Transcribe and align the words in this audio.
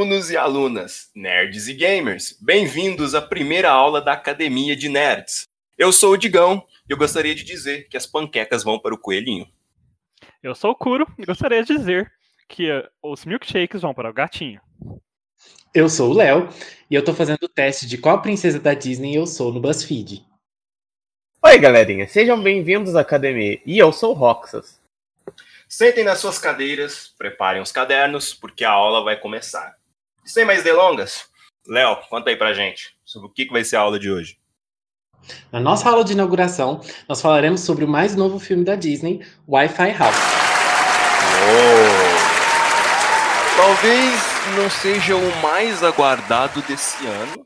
Alunos 0.00 0.30
e 0.30 0.36
alunas, 0.38 1.10
nerds 1.14 1.68
e 1.68 1.74
gamers, 1.74 2.34
bem-vindos 2.40 3.14
à 3.14 3.20
primeira 3.20 3.70
aula 3.70 4.00
da 4.00 4.14
Academia 4.14 4.74
de 4.74 4.88
Nerds. 4.88 5.42
Eu 5.76 5.92
sou 5.92 6.14
o 6.14 6.16
Digão 6.16 6.66
e 6.88 6.92
eu 6.94 6.96
gostaria 6.96 7.34
de 7.34 7.44
dizer 7.44 7.86
que 7.86 7.98
as 7.98 8.06
panquecas 8.06 8.64
vão 8.64 8.78
para 8.78 8.94
o 8.94 8.98
coelhinho. 8.98 9.46
Eu 10.42 10.54
sou 10.54 10.70
o 10.70 10.74
Kuro 10.74 11.06
e 11.18 11.26
gostaria 11.26 11.62
de 11.62 11.76
dizer 11.76 12.10
que 12.48 12.72
uh, 12.72 12.88
os 13.02 13.26
milkshakes 13.26 13.82
vão 13.82 13.92
para 13.92 14.08
o 14.08 14.12
gatinho. 14.14 14.58
Eu 15.74 15.86
sou 15.90 16.12
o 16.12 16.14
Léo 16.14 16.48
e 16.90 16.94
eu 16.94 17.04
tô 17.04 17.12
fazendo 17.12 17.42
o 17.42 17.48
teste 17.48 17.86
de 17.86 17.98
qual 17.98 18.22
princesa 18.22 18.58
da 18.58 18.72
Disney 18.72 19.14
eu 19.14 19.26
sou 19.26 19.52
no 19.52 19.60
BuzzFeed. 19.60 20.24
Oi, 21.44 21.58
galerinha, 21.58 22.08
sejam 22.08 22.42
bem-vindos 22.42 22.96
à 22.96 23.02
academia. 23.02 23.60
E 23.66 23.78
eu 23.78 23.92
sou 23.92 24.12
o 24.12 24.14
Roxas. 24.14 24.80
Sentem 25.68 26.04
nas 26.04 26.20
suas 26.20 26.38
cadeiras, 26.38 27.14
preparem 27.18 27.60
os 27.60 27.70
cadernos, 27.70 28.32
porque 28.32 28.64
a 28.64 28.70
aula 28.70 29.04
vai 29.04 29.20
começar. 29.20 29.78
Sem 30.30 30.44
mais 30.44 30.62
delongas, 30.62 31.28
Léo, 31.66 31.96
conta 32.08 32.30
aí 32.30 32.36
pra 32.36 32.54
gente 32.54 32.94
sobre 33.04 33.26
o 33.26 33.32
que 33.32 33.46
vai 33.46 33.64
ser 33.64 33.74
a 33.74 33.80
aula 33.80 33.98
de 33.98 34.08
hoje. 34.08 34.38
Na 35.50 35.58
nossa 35.58 35.90
aula 35.90 36.04
de 36.04 36.12
inauguração, 36.12 36.80
nós 37.08 37.20
falaremos 37.20 37.62
sobre 37.62 37.84
o 37.84 37.88
mais 37.88 38.14
novo 38.14 38.38
filme 38.38 38.64
da 38.64 38.76
Disney, 38.76 39.26
Wi-Fi 39.48 39.90
House. 39.90 40.14
Oh. 41.42 41.56
Talvez 43.56 44.20
não 44.56 44.70
seja 44.70 45.16
o 45.16 45.42
mais 45.42 45.82
aguardado 45.82 46.62
desse 46.62 47.04
ano, 47.04 47.44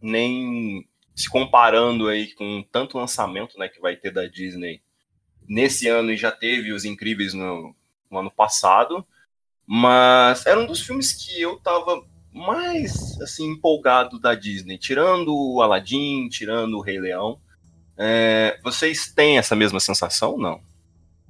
nem 0.00 0.88
se 1.14 1.28
comparando 1.28 2.08
aí 2.08 2.32
com 2.32 2.64
tanto 2.72 2.96
lançamento 2.96 3.58
né, 3.58 3.68
que 3.68 3.82
vai 3.82 3.96
ter 3.96 4.12
da 4.12 4.26
Disney 4.26 4.80
nesse 5.46 5.88
ano 5.88 6.10
e 6.10 6.16
já 6.16 6.32
teve 6.32 6.72
Os 6.72 6.86
Incríveis 6.86 7.34
no, 7.34 7.76
no 8.10 8.18
ano 8.18 8.30
passado, 8.30 9.06
mas 9.70 10.46
era 10.46 10.58
um 10.58 10.64
dos 10.64 10.80
filmes 10.80 11.12
que 11.12 11.42
eu 11.42 11.58
tava 11.58 12.02
mais 12.32 13.20
assim 13.20 13.50
empolgado 13.50 14.18
da 14.18 14.34
Disney, 14.34 14.78
tirando 14.78 15.28
o 15.28 15.60
Aladdin, 15.60 16.26
tirando 16.30 16.78
o 16.78 16.80
Rei 16.80 16.98
Leão. 16.98 17.38
É, 17.98 18.58
vocês 18.64 19.12
têm 19.12 19.36
essa 19.36 19.54
mesma 19.54 19.78
sensação, 19.78 20.38
não? 20.38 20.62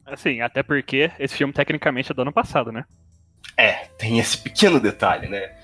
Assim, 0.07 0.41
até 0.41 0.63
porque 0.63 1.11
esse 1.19 1.35
filme 1.35 1.53
tecnicamente 1.53 2.13
é 2.13 2.15
do 2.15 2.23
ano 2.23 2.33
passado, 2.33 2.71
né? 2.71 2.85
É, 3.57 3.87
tem 3.99 4.21
esse 4.21 4.39
pequeno 4.39 4.79
detalhe, 4.79 5.27
né? 5.27 5.57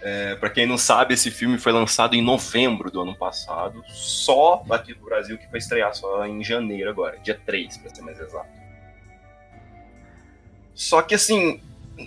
É, 0.00 0.34
para 0.36 0.48
quem 0.48 0.64
não 0.64 0.78
sabe, 0.78 1.12
esse 1.12 1.30
filme 1.30 1.58
foi 1.58 1.70
lançado 1.70 2.14
em 2.14 2.22
novembro 2.22 2.90
do 2.90 3.02
ano 3.02 3.14
passado, 3.14 3.84
só 3.88 4.64
aqui 4.70 4.94
no 4.94 5.04
Brasil, 5.04 5.36
que 5.36 5.46
vai 5.48 5.58
estrear 5.58 5.94
só 5.94 6.26
em 6.26 6.42
janeiro 6.42 6.88
agora, 6.88 7.18
dia 7.18 7.38
3, 7.44 7.76
para 7.76 7.94
ser 7.94 8.00
mais 8.00 8.18
exato. 8.18 8.48
Só 10.74 11.02
que 11.02 11.14
assim, 11.14 11.60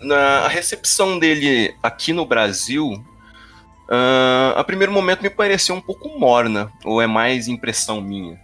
na 0.04 0.48
recepção 0.48 1.18
dele 1.20 1.76
aqui 1.82 2.14
no 2.14 2.26
Brasil, 2.26 2.94
uh, 2.94 4.58
a 4.58 4.64
primeiro 4.64 4.92
momento 4.92 5.22
me 5.22 5.30
pareceu 5.30 5.76
um 5.76 5.82
pouco 5.82 6.18
morna, 6.20 6.72
ou 6.84 7.02
é 7.02 7.08
mais 7.08 7.48
impressão 7.48 8.02
minha? 8.02 8.40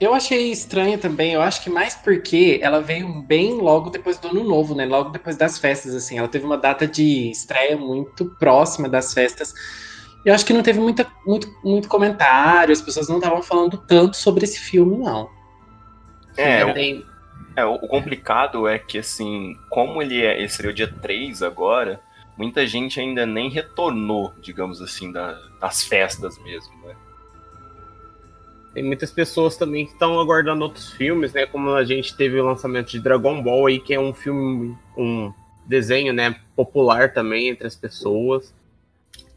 Eu 0.00 0.14
achei 0.14 0.52
estranha 0.52 0.96
também, 0.96 1.32
eu 1.32 1.42
acho 1.42 1.60
que 1.60 1.68
mais 1.68 1.96
porque 1.96 2.60
ela 2.62 2.80
veio 2.80 3.08
bem 3.22 3.54
logo 3.54 3.90
depois 3.90 4.16
do 4.16 4.28
ano 4.28 4.44
novo, 4.44 4.72
né? 4.72 4.86
Logo 4.86 5.10
depois 5.10 5.36
das 5.36 5.58
festas, 5.58 5.92
assim. 5.92 6.18
Ela 6.18 6.28
teve 6.28 6.44
uma 6.44 6.56
data 6.56 6.86
de 6.86 7.30
estreia 7.30 7.76
muito 7.76 8.26
próxima 8.38 8.88
das 8.88 9.12
festas. 9.12 9.52
Eu 10.24 10.32
acho 10.32 10.46
que 10.46 10.52
não 10.52 10.62
teve 10.62 10.78
muita, 10.78 11.04
muito, 11.26 11.52
muito 11.64 11.88
comentário, 11.88 12.72
as 12.72 12.80
pessoas 12.80 13.08
não 13.08 13.16
estavam 13.16 13.42
falando 13.42 13.76
tanto 13.76 14.16
sobre 14.16 14.44
esse 14.44 14.60
filme, 14.60 14.98
não. 14.98 15.28
É, 16.36 16.64
o, 16.64 16.74
é, 17.56 17.64
o 17.64 17.78
complicado 17.80 18.68
é 18.68 18.78
que, 18.78 18.98
assim, 18.98 19.56
como 19.68 20.00
ele, 20.00 20.24
é, 20.24 20.38
ele 20.38 20.48
seria 20.48 20.70
o 20.70 20.74
dia 20.74 20.86
3 20.86 21.42
agora, 21.42 22.00
muita 22.36 22.66
gente 22.66 23.00
ainda 23.00 23.26
nem 23.26 23.50
retornou, 23.50 24.32
digamos 24.40 24.80
assim, 24.80 25.10
da, 25.10 25.32
das 25.60 25.82
festas 25.82 26.38
mesmo, 26.38 26.72
né? 26.86 26.94
Tem 28.72 28.84
muitas 28.84 29.10
pessoas 29.10 29.56
também 29.56 29.86
que 29.86 29.92
estão 29.92 30.20
aguardando 30.20 30.62
outros 30.62 30.92
filmes, 30.92 31.32
né? 31.32 31.46
Como 31.46 31.70
a 31.74 31.84
gente 31.84 32.16
teve 32.16 32.38
o 32.38 32.44
lançamento 32.44 32.90
de 32.90 33.00
Dragon 33.00 33.42
Ball 33.42 33.66
aí, 33.66 33.80
que 33.80 33.92
é 33.92 33.98
um 33.98 34.14
filme, 34.14 34.76
um 34.96 35.32
desenho, 35.66 36.12
né, 36.12 36.36
popular 36.54 37.12
também 37.12 37.48
entre 37.48 37.66
as 37.66 37.74
pessoas. 37.74 38.54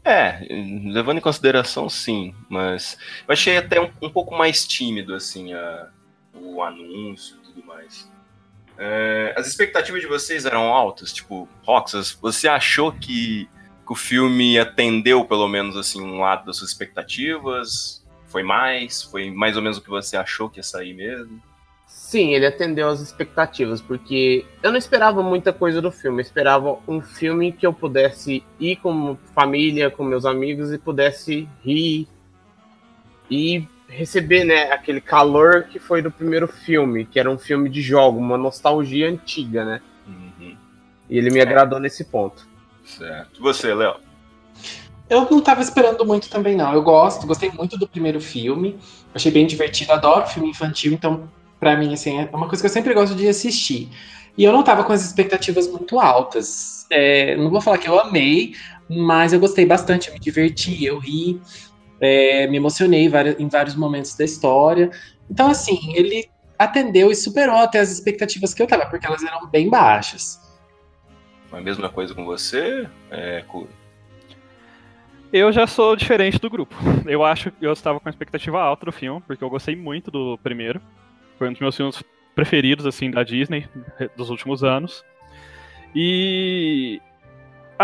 É, 0.04 0.46
levando 0.84 1.18
em 1.18 1.20
consideração, 1.20 1.88
sim, 1.88 2.34
mas 2.48 2.98
eu 3.26 3.32
achei 3.32 3.56
até 3.56 3.80
um, 3.80 3.90
um 4.02 4.10
pouco 4.10 4.34
mais 4.36 4.66
tímido, 4.66 5.14
assim, 5.14 5.52
a, 5.52 5.88
o 6.34 6.60
anúncio 6.62 7.41
tudo 7.52 7.66
mais. 7.66 8.10
É, 8.78 9.34
as 9.36 9.46
expectativas 9.46 10.00
de 10.00 10.06
vocês 10.06 10.44
eram 10.44 10.72
altas? 10.72 11.12
Tipo, 11.12 11.48
Roxas, 11.62 12.10
você 12.10 12.48
achou 12.48 12.92
que, 12.92 13.48
que 13.86 13.92
o 13.92 13.94
filme 13.94 14.58
atendeu, 14.58 15.24
pelo 15.24 15.48
menos, 15.48 15.76
assim, 15.76 16.00
um 16.00 16.20
lado 16.20 16.46
das 16.46 16.56
suas 16.56 16.70
expectativas? 16.70 18.04
Foi 18.26 18.42
mais? 18.42 19.02
Foi 19.02 19.30
mais 19.30 19.56
ou 19.56 19.62
menos 19.62 19.78
o 19.78 19.82
que 19.82 19.90
você 19.90 20.16
achou 20.16 20.48
que 20.48 20.58
ia 20.58 20.62
sair 20.62 20.94
mesmo? 20.94 21.40
Sim, 21.86 22.34
ele 22.34 22.46
atendeu 22.46 22.88
às 22.88 23.00
expectativas, 23.00 23.80
porque 23.80 24.46
eu 24.62 24.70
não 24.70 24.78
esperava 24.78 25.22
muita 25.22 25.52
coisa 25.52 25.80
do 25.80 25.90
filme. 25.90 26.18
Eu 26.18 26.22
esperava 26.22 26.78
um 26.88 27.00
filme 27.00 27.52
que 27.52 27.66
eu 27.66 27.72
pudesse 27.72 28.42
ir 28.58 28.76
com 28.76 29.16
família, 29.34 29.90
com 29.90 30.02
meus 30.02 30.24
amigos 30.24 30.72
e 30.72 30.78
pudesse 30.78 31.48
rir 31.62 32.08
e 33.30 33.66
receber, 33.92 34.44
né, 34.44 34.72
aquele 34.72 35.00
calor 35.00 35.64
que 35.64 35.78
foi 35.78 36.00
do 36.00 36.10
primeiro 36.10 36.48
filme, 36.48 37.04
que 37.04 37.20
era 37.20 37.30
um 37.30 37.38
filme 37.38 37.68
de 37.68 37.82
jogo, 37.82 38.18
uma 38.18 38.38
nostalgia 38.38 39.08
antiga, 39.08 39.64
né? 39.64 39.80
Uhum. 40.06 40.56
E 41.08 41.18
ele 41.18 41.30
me 41.30 41.38
é. 41.38 41.42
agradou 41.42 41.78
nesse 41.78 42.04
ponto. 42.04 42.48
Certo. 42.84 43.38
E 43.38 43.42
você, 43.42 43.74
Léo? 43.74 43.96
Eu 45.08 45.28
não 45.30 45.38
estava 45.38 45.60
esperando 45.60 46.04
muito 46.06 46.30
também, 46.30 46.56
não. 46.56 46.72
Eu 46.72 46.82
gosto, 46.82 47.26
gostei 47.26 47.50
muito 47.50 47.76
do 47.76 47.86
primeiro 47.86 48.20
filme. 48.20 48.78
Achei 49.14 49.30
bem 49.30 49.46
divertido, 49.46 49.92
adoro 49.92 50.26
filme 50.26 50.48
infantil, 50.48 50.92
então, 50.92 51.28
para 51.60 51.76
mim, 51.76 51.92
assim, 51.92 52.18
é 52.18 52.30
uma 52.32 52.48
coisa 52.48 52.62
que 52.62 52.66
eu 52.66 52.72
sempre 52.72 52.94
gosto 52.94 53.14
de 53.14 53.28
assistir. 53.28 53.90
E 54.38 54.44
eu 54.44 54.52
não 54.52 54.60
estava 54.60 54.82
com 54.84 54.92
as 54.92 55.04
expectativas 55.04 55.68
muito 55.68 56.00
altas. 56.00 56.86
É, 56.88 57.36
não 57.36 57.50
vou 57.50 57.60
falar 57.60 57.76
que 57.76 57.88
eu 57.88 58.00
amei, 58.00 58.54
mas 58.88 59.32
eu 59.34 59.40
gostei 59.40 59.66
bastante, 59.66 60.08
eu 60.08 60.14
me 60.14 60.20
diverti, 60.20 60.84
eu 60.84 60.98
ri, 60.98 61.40
é, 62.02 62.48
me 62.48 62.56
emocionei 62.56 63.08
em 63.38 63.48
vários 63.48 63.76
momentos 63.76 64.16
da 64.16 64.24
história. 64.24 64.90
Então, 65.30 65.48
assim, 65.48 65.78
ele 65.94 66.28
atendeu 66.58 67.10
e 67.10 67.14
superou 67.14 67.56
até 67.56 67.78
as 67.78 67.90
expectativas 67.90 68.52
que 68.52 68.60
eu 68.60 68.66
tava, 68.66 68.86
porque 68.86 69.06
elas 69.06 69.22
eram 69.22 69.46
bem 69.46 69.70
baixas. 69.70 70.40
A 71.52 71.60
mesma 71.60 71.88
coisa 71.88 72.14
com 72.14 72.24
você, 72.24 72.88
é, 73.10 73.44
eu 75.32 75.52
já 75.52 75.66
sou 75.66 75.94
diferente 75.94 76.38
do 76.38 76.50
grupo. 76.50 76.74
Eu 77.06 77.24
acho 77.24 77.50
que 77.52 77.64
eu 77.64 77.72
estava 77.72 78.00
com 78.00 78.08
expectativa 78.08 78.60
alta 78.60 78.86
do 78.86 78.92
filme, 78.92 79.22
porque 79.26 79.42
eu 79.42 79.48
gostei 79.48 79.76
muito 79.76 80.10
do 80.10 80.36
primeiro. 80.42 80.80
Foi 81.38 81.48
um 81.48 81.52
dos 81.52 81.60
meus 81.60 81.76
filmes 81.76 82.02
preferidos, 82.34 82.84
assim, 82.84 83.10
da 83.10 83.22
Disney 83.22 83.68
dos 84.16 84.28
últimos 84.28 84.64
anos. 84.64 85.04
E 85.94 87.00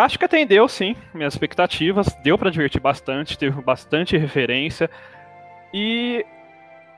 acho 0.03 0.19
que 0.19 0.25
atendeu, 0.25 0.69
sim, 0.69 0.97
minhas 1.15 1.35
expectativas. 1.35 2.15
Deu 2.23 2.37
para 2.37 2.51
divertir 2.51 2.81
bastante, 2.81 3.39
teve 3.39 3.61
bastante 3.63 4.17
referência. 4.17 4.91
E 5.73 6.25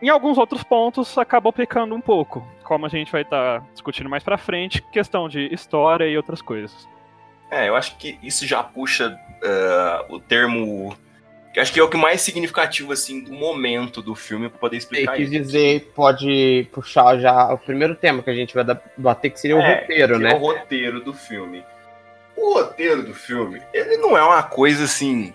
em 0.03 0.09
alguns 0.09 0.39
outros 0.39 0.63
pontos 0.63 1.17
acabou 1.19 1.53
pecando 1.53 1.95
um 1.95 2.01
pouco, 2.01 2.47
como 2.65 2.87
a 2.87 2.89
gente 2.89 3.13
vai 3.13 3.23
estar 3.23 3.61
tá 3.61 3.67
discutindo 3.73 4.09
mais 4.09 4.23
para 4.23 4.39
frente, 4.39 4.83
questão 4.91 5.29
de 5.29 5.53
história 5.53 6.07
e 6.07 6.17
outras 6.17 6.41
coisas. 6.41 6.89
É, 7.51 7.69
eu 7.69 7.77
acho 7.77 7.97
que 7.97 8.19
isso 8.23 8.47
já 8.47 8.63
puxa 8.63 9.19
uh, 9.43 10.15
o 10.15 10.21
termo. 10.21 10.97
Que 11.53 11.59
acho 11.59 11.73
que 11.73 11.81
é 11.81 11.83
o 11.83 11.89
que 11.89 11.97
mais 11.97 12.21
significativo, 12.21 12.93
assim, 12.93 13.25
do 13.25 13.33
momento 13.33 14.01
do 14.01 14.15
filme 14.15 14.49
para 14.49 14.59
poder 14.59 14.77
explicar 14.77 15.19
isso. 15.19 15.33
quis 15.33 15.47
dizer, 15.47 15.93
pode 15.97 16.69
puxar 16.73 17.19
já 17.19 17.53
o 17.53 17.59
primeiro 17.59 17.97
tema 17.97 18.23
que 18.23 18.31
a 18.31 18.35
gente 18.35 18.55
vai 18.55 18.65
bater, 18.97 19.31
que 19.31 19.41
seria 19.41 19.57
o 19.57 19.61
é, 19.61 19.81
roteiro, 19.81 20.19
né? 20.21 20.31
É 20.31 20.35
o 20.37 20.39
roteiro 20.39 21.01
do 21.01 21.13
filme. 21.13 21.65
O 22.41 22.55
roteiro 22.55 23.03
do 23.03 23.15
filme, 23.15 23.61
ele 23.73 23.99
não 23.99 24.17
é 24.17 24.23
uma 24.23 24.43
coisa, 24.43 24.85
assim, 24.85 25.35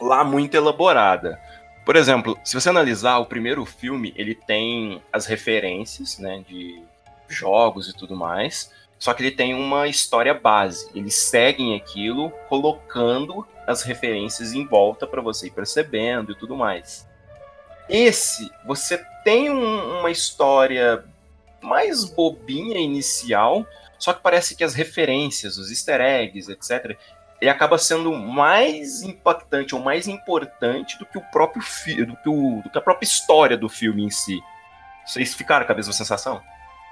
lá 0.00 0.24
muito 0.24 0.56
elaborada. 0.56 1.40
Por 1.84 1.96
exemplo, 1.96 2.36
se 2.42 2.54
você 2.54 2.68
analisar 2.68 3.18
o 3.18 3.26
primeiro 3.26 3.64
filme, 3.64 4.12
ele 4.16 4.34
tem 4.34 5.00
as 5.12 5.26
referências, 5.26 6.18
né, 6.18 6.42
de 6.48 6.82
jogos 7.28 7.88
e 7.88 7.96
tudo 7.96 8.16
mais. 8.16 8.72
Só 8.98 9.12
que 9.12 9.22
ele 9.22 9.30
tem 9.30 9.54
uma 9.54 9.86
história 9.86 10.34
base. 10.34 10.88
Eles 10.94 11.14
seguem 11.14 11.76
aquilo, 11.76 12.30
colocando 12.48 13.46
as 13.66 13.82
referências 13.82 14.52
em 14.52 14.66
volta 14.66 15.06
para 15.06 15.20
você 15.20 15.46
ir 15.46 15.50
percebendo 15.50 16.32
e 16.32 16.34
tudo 16.34 16.56
mais. 16.56 17.06
Esse, 17.88 18.50
você 18.66 18.98
tem 19.22 19.50
um, 19.50 20.00
uma 20.00 20.10
história 20.10 21.04
mais 21.60 22.04
bobinha 22.04 22.78
inicial, 22.78 23.66
só 24.04 24.12
que 24.12 24.20
parece 24.20 24.54
que 24.54 24.62
as 24.62 24.74
referências, 24.74 25.56
os 25.56 25.70
easter 25.70 25.98
eggs, 25.98 26.52
etc., 26.52 26.94
ele 27.40 27.50
acaba 27.50 27.78
sendo 27.78 28.12
mais 28.12 29.02
impactante 29.02 29.74
ou 29.74 29.80
mais 29.80 30.06
importante 30.06 30.98
do 30.98 31.06
que 31.06 31.16
o 31.16 31.22
próprio 31.22 31.62
do 32.06 32.14
que, 32.14 32.28
o, 32.28 32.60
do 32.62 32.68
que 32.68 32.76
a 32.76 32.82
própria 32.82 33.06
história 33.06 33.56
do 33.56 33.66
filme 33.66 34.04
em 34.04 34.10
si. 34.10 34.38
Vocês 35.06 35.34
ficaram 35.34 35.64
com 35.64 35.72
a 35.72 35.74
mesma 35.74 35.94
sensação? 35.94 36.42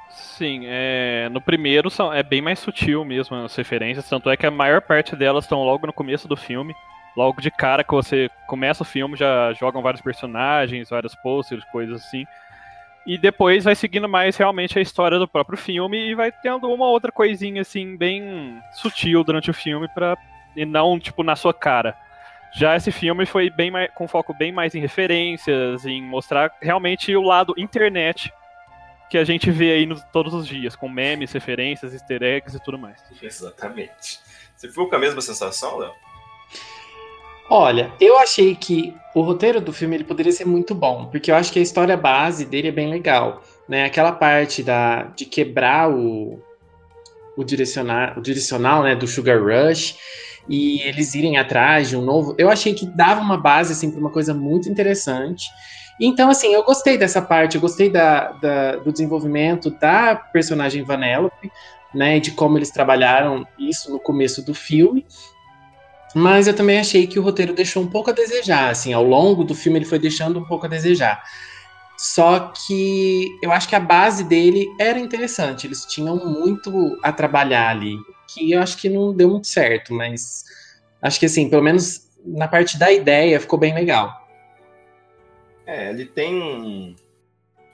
Sim, 0.08 0.62
é, 0.64 1.28
no 1.28 1.42
primeiro 1.42 1.90
são, 1.90 2.10
é 2.10 2.22
bem 2.22 2.40
mais 2.40 2.58
sutil 2.58 3.04
mesmo 3.04 3.36
as 3.36 3.54
referências, 3.54 4.08
tanto 4.08 4.30
é 4.30 4.36
que 4.36 4.46
a 4.46 4.50
maior 4.50 4.80
parte 4.80 5.14
delas 5.14 5.44
estão 5.44 5.62
logo 5.64 5.86
no 5.86 5.92
começo 5.92 6.26
do 6.26 6.36
filme. 6.36 6.74
Logo 7.14 7.42
de 7.42 7.50
cara 7.50 7.84
que 7.84 7.92
você 7.92 8.30
começa 8.46 8.84
o 8.84 8.86
filme, 8.86 9.18
já 9.18 9.52
jogam 9.52 9.82
vários 9.82 10.00
personagens, 10.00 10.88
vários 10.88 11.14
posters, 11.16 11.62
coisas 11.66 12.02
assim. 12.02 12.24
E 13.06 13.18
depois 13.18 13.64
vai 13.64 13.74
seguindo 13.74 14.08
mais 14.08 14.36
realmente 14.36 14.78
a 14.78 14.82
história 14.82 15.18
do 15.18 15.26
próprio 15.26 15.58
filme 15.58 15.98
e 16.10 16.14
vai 16.14 16.30
tendo 16.30 16.72
uma 16.72 16.86
outra 16.86 17.10
coisinha 17.10 17.62
assim, 17.62 17.96
bem 17.96 18.60
sutil 18.74 19.24
durante 19.24 19.50
o 19.50 19.54
filme, 19.54 19.88
pra, 19.88 20.16
e 20.54 20.64
não 20.64 20.98
tipo 21.00 21.22
na 21.22 21.34
sua 21.34 21.52
cara. 21.52 21.96
Já 22.54 22.76
esse 22.76 22.92
filme 22.92 23.26
foi 23.26 23.50
bem 23.50 23.70
mais, 23.70 23.90
com 23.94 24.06
foco 24.06 24.34
bem 24.34 24.52
mais 24.52 24.74
em 24.74 24.80
referências, 24.80 25.84
em 25.84 26.02
mostrar 26.02 26.52
realmente 26.60 27.14
o 27.16 27.22
lado 27.22 27.54
internet 27.56 28.32
que 29.08 29.18
a 29.18 29.24
gente 29.24 29.50
vê 29.50 29.72
aí 29.72 29.86
nos, 29.86 30.02
todos 30.12 30.32
os 30.32 30.46
dias, 30.46 30.76
com 30.76 30.88
memes, 30.88 31.32
referências, 31.32 31.92
easter 31.92 32.22
eggs 32.22 32.56
e 32.56 32.60
tudo 32.60 32.78
mais. 32.78 33.02
Exatamente. 33.20 34.20
Você 34.56 34.68
ficou 34.68 34.88
com 34.88 34.96
a 34.96 34.98
mesma 34.98 35.20
sensação, 35.20 35.76
Léo? 35.76 35.92
Olha, 37.48 37.92
eu 38.00 38.18
achei 38.18 38.54
que 38.54 38.94
o 39.14 39.20
roteiro 39.20 39.60
do 39.60 39.72
filme 39.72 39.96
ele 39.96 40.04
poderia 40.04 40.32
ser 40.32 40.46
muito 40.46 40.74
bom, 40.74 41.06
porque 41.06 41.30
eu 41.30 41.34
acho 41.34 41.52
que 41.52 41.58
a 41.58 41.62
história 41.62 41.96
base 41.96 42.44
dele 42.44 42.68
é 42.68 42.72
bem 42.72 42.88
legal, 42.88 43.42
né? 43.68 43.84
Aquela 43.84 44.12
parte 44.12 44.62
da, 44.62 45.04
de 45.14 45.26
quebrar 45.26 45.90
o, 45.90 46.40
o, 47.36 47.44
direcionar, 47.44 48.18
o 48.18 48.22
direcional 48.22 48.82
né, 48.82 48.94
do 48.94 49.06
Sugar 49.06 49.38
Rush 49.42 49.96
e 50.48 50.80
eles 50.82 51.14
irem 51.14 51.36
atrás 51.36 51.88
de 51.88 51.96
um 51.96 52.02
novo. 52.02 52.34
Eu 52.38 52.50
achei 52.50 52.74
que 52.74 52.86
dava 52.86 53.20
uma 53.20 53.36
base 53.36 53.72
assim, 53.72 53.90
para 53.90 54.00
uma 54.00 54.10
coisa 54.10 54.32
muito 54.32 54.68
interessante. 54.68 55.46
Então, 56.00 56.30
assim, 56.30 56.52
eu 56.52 56.64
gostei 56.64 56.96
dessa 56.96 57.20
parte, 57.20 57.56
eu 57.56 57.60
gostei 57.60 57.90
da, 57.90 58.32
da, 58.32 58.76
do 58.76 58.90
desenvolvimento 58.90 59.70
da 59.70 60.16
personagem 60.16 60.82
Vanellope, 60.82 61.52
né, 61.94 62.18
de 62.18 62.30
como 62.30 62.56
eles 62.56 62.70
trabalharam 62.70 63.46
isso 63.58 63.92
no 63.92 64.00
começo 64.00 64.44
do 64.44 64.54
filme. 64.54 65.04
Mas 66.14 66.46
eu 66.46 66.54
também 66.54 66.78
achei 66.78 67.06
que 67.06 67.18
o 67.18 67.22
roteiro 67.22 67.54
deixou 67.54 67.82
um 67.82 67.88
pouco 67.88 68.10
a 68.10 68.12
desejar, 68.12 68.70
assim, 68.70 68.92
ao 68.92 69.04
longo 69.04 69.44
do 69.44 69.54
filme 69.54 69.78
ele 69.78 69.86
foi 69.86 69.98
deixando 69.98 70.38
um 70.38 70.44
pouco 70.44 70.66
a 70.66 70.68
desejar. 70.68 71.22
Só 71.96 72.52
que 72.66 73.28
eu 73.42 73.52
acho 73.52 73.68
que 73.68 73.76
a 73.76 73.80
base 73.80 74.24
dele 74.24 74.66
era 74.78 74.98
interessante, 74.98 75.66
eles 75.66 75.84
tinham 75.86 76.16
muito 76.16 76.98
a 77.02 77.12
trabalhar 77.12 77.70
ali, 77.70 77.96
que 78.28 78.52
eu 78.52 78.60
acho 78.60 78.76
que 78.76 78.88
não 78.88 79.14
deu 79.14 79.30
muito 79.30 79.46
certo, 79.46 79.94
mas 79.94 80.44
acho 81.00 81.18
que 81.18 81.26
assim, 81.26 81.48
pelo 81.48 81.62
menos 81.62 82.10
na 82.24 82.48
parte 82.48 82.78
da 82.78 82.92
ideia 82.92 83.40
ficou 83.40 83.58
bem 83.58 83.74
legal. 83.74 84.20
É, 85.66 85.90
ele 85.90 86.06
tem 86.06 86.96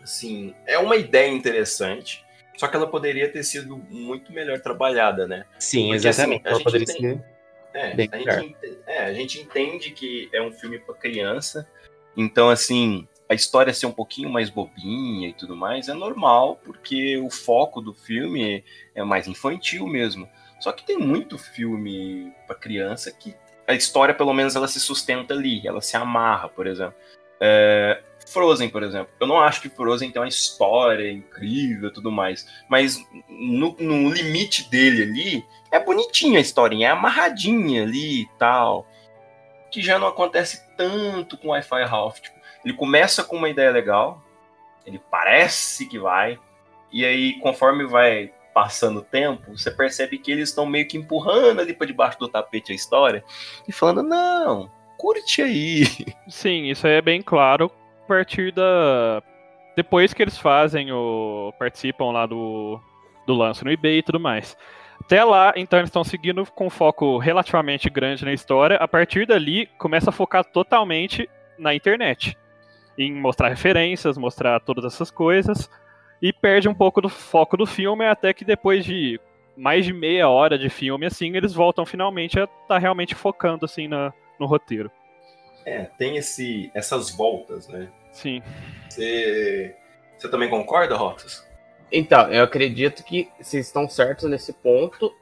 assim, 0.03 0.55
é 0.67 0.79
uma 0.79 0.97
ideia 0.97 1.31
interessante, 1.31 2.25
só 2.57 2.67
que 2.67 2.77
ela 2.77 2.87
poderia 2.87 3.31
ter 3.31 3.43
sido 3.43 3.77
muito 3.91 4.33
melhor 4.33 4.61
trabalhada, 4.61 5.27
né? 5.27 5.45
Sim, 5.59 5.91
Porque, 5.91 6.09
assim, 6.09 6.09
exatamente. 6.09 6.47
Assim, 6.47 6.55
ela 6.55 6.65
poderia 6.65 6.87
tem... 6.87 6.97
ser 7.01 7.25
é, 7.79 8.09
a 8.13 8.41
gente, 8.41 8.79
é, 8.87 9.05
a 9.05 9.13
gente 9.13 9.41
entende 9.41 9.91
que 9.91 10.29
é 10.33 10.43
um 10.43 10.53
filme 10.53 10.79
para 10.79 10.95
criança, 10.95 11.69
então, 12.17 12.51
assim, 12.51 13.07
a 13.29 13.35
história 13.35 13.73
ser 13.73 13.87
um 13.87 13.93
pouquinho 13.93 14.29
mais 14.29 14.51
bobinha 14.51 15.29
e 15.29 15.33
tudo 15.33 15.55
mais 15.55 15.89
é 15.89 15.95
normal, 15.95 16.61
porque 16.65 17.17
o 17.19 17.31
foco 17.31 17.81
do 17.81 17.95
filme 17.95 18.65
é 18.93 19.05
mais 19.05 19.29
infantil 19.29 19.87
mesmo. 19.87 20.29
Só 20.59 20.73
que 20.73 20.85
tem 20.85 20.99
muito 20.99 21.39
filme 21.39 22.33
para 22.47 22.57
criança 22.57 23.13
que 23.13 23.37
a 23.69 23.75
história, 23.75 24.15
pelo 24.15 24.33
menos, 24.33 24.57
ela 24.57 24.67
se 24.67 24.81
sustenta 24.81 25.35
ali, 25.35 25.65
ela 25.65 25.81
se 25.81 25.97
amarra, 25.97 26.49
por 26.49 26.67
exemplo. 26.67 26.95
É, 27.41 28.03
Frozen, 28.33 28.69
por 28.69 28.83
exemplo. 28.83 29.13
Eu 29.19 29.27
não 29.27 29.41
acho 29.41 29.61
que 29.61 29.69
Frozen 29.69 30.11
tem 30.11 30.21
uma 30.21 30.29
história 30.29 31.11
incrível 31.11 31.89
e 31.89 31.93
tudo 31.93 32.11
mais. 32.11 32.47
Mas 32.69 33.05
no, 33.29 33.75
no, 33.79 34.11
limite 34.11 34.69
dele 34.71 35.03
ali, 35.03 35.47
é 35.71 35.79
bonitinha 35.79 36.39
a 36.39 36.43
historinha, 36.43 36.89
é 36.89 36.91
amarradinha 36.91 37.83
ali 37.83 38.23
e 38.23 38.29
tal. 38.39 38.87
Que 39.71 39.83
já 39.83 39.99
não 39.99 40.07
acontece 40.07 40.63
tanto 40.77 41.37
com 41.37 41.49
Wi-Fi 41.49 41.85
Ralph. 41.85 42.21
Tipo, 42.21 42.39
ele 42.65 42.75
começa 42.75 43.25
com 43.25 43.37
uma 43.37 43.49
ideia 43.49 43.71
legal, 43.71 44.23
ele 44.85 45.01
parece 45.11 45.87
que 45.87 45.99
vai, 45.99 46.39
e 46.91 47.05
aí, 47.05 47.39
conforme 47.41 47.87
vai 47.87 48.33
passando 48.53 49.01
o 49.01 49.05
tempo, 49.05 49.57
você 49.57 49.71
percebe 49.71 50.19
que 50.19 50.33
eles 50.33 50.49
estão 50.49 50.67
meio 50.67 50.89
que 50.89 50.97
empurrando 50.97 51.61
ali 51.61 51.73
para 51.73 51.87
debaixo 51.87 52.19
do 52.19 52.29
tapete 52.29 52.73
a 52.73 52.75
história 52.75 53.23
e 53.67 53.73
falando: 53.73 54.03
não, 54.03 54.71
curte 54.97 55.43
aí. 55.43 55.85
Sim, 56.29 56.71
isso 56.71 56.87
aí 56.87 56.95
é 56.95 57.03
bem 57.03 57.23
claro 57.23 57.71
partir 58.09 58.53
da. 58.53 59.23
Depois 59.77 60.13
que 60.13 60.23
eles 60.23 60.39
fazem 60.39 60.91
o. 60.91 61.53
participam 61.59 62.11
lá 62.11 62.27
do, 62.27 62.81
do 63.27 63.35
lance 63.35 63.65
no 63.65 63.71
eBay 63.71 63.99
e 63.99 64.03
tudo 64.03 64.19
mais. 64.19 64.57
Até 65.01 65.23
lá, 65.23 65.53
então, 65.55 65.79
eles 65.79 65.89
estão 65.89 66.03
seguindo 66.03 66.45
com 66.47 66.67
um 66.67 66.71
foco 66.71 67.19
relativamente 67.19 67.89
grande 67.89 68.25
na 68.25 68.33
história. 68.33 68.77
A 68.79 68.89
partir 68.89 69.27
dali, 69.27 69.67
começa 69.79 70.11
a 70.11 70.13
focar 70.13 70.45
totalmente 70.45 71.29
na 71.57 71.75
internet. 71.75 72.37
Em 72.99 73.15
mostrar 73.15 73.49
referências, 73.49 74.19
mostrar 74.19 74.59
todas 74.61 74.85
essas 74.85 75.11
coisas. 75.11 75.71
E 76.21 76.33
perde 76.33 76.69
um 76.69 76.75
pouco 76.75 77.01
do 77.01 77.09
foco 77.09 77.57
do 77.57 77.65
filme, 77.65 78.05
até 78.05 78.35
que 78.35 78.45
depois 78.45 78.85
de 78.85 79.21
mais 79.57 79.85
de 79.85 79.93
meia 79.93 80.29
hora 80.29 80.59
de 80.59 80.69
filme, 80.69 81.07
assim, 81.07 81.37
eles 81.37 81.53
voltam 81.53 81.85
finalmente 81.85 82.39
a 82.39 82.45
estar 82.45 82.57
tá 82.67 82.79
realmente 82.79 83.15
focando, 83.15 83.65
assim, 83.65 83.89
na, 83.89 84.13
no 84.39 84.47
roteiro. 84.47 84.91
É, 85.65 85.85
tem 85.99 86.17
esse, 86.17 86.71
essas 86.75 87.11
voltas, 87.11 87.69
né? 87.69 87.89
Sim. 88.13 88.43
Você, 88.89 89.75
você 90.17 90.29
também 90.29 90.49
concorda, 90.49 90.97
Roxas? 90.97 91.47
Então, 91.91 92.31
eu 92.33 92.45
acredito 92.45 93.03
que 93.03 93.29
vocês 93.41 93.67
estão 93.67 93.89
certos 93.89 94.29
nesse 94.29 94.53
ponto, 94.53 95.13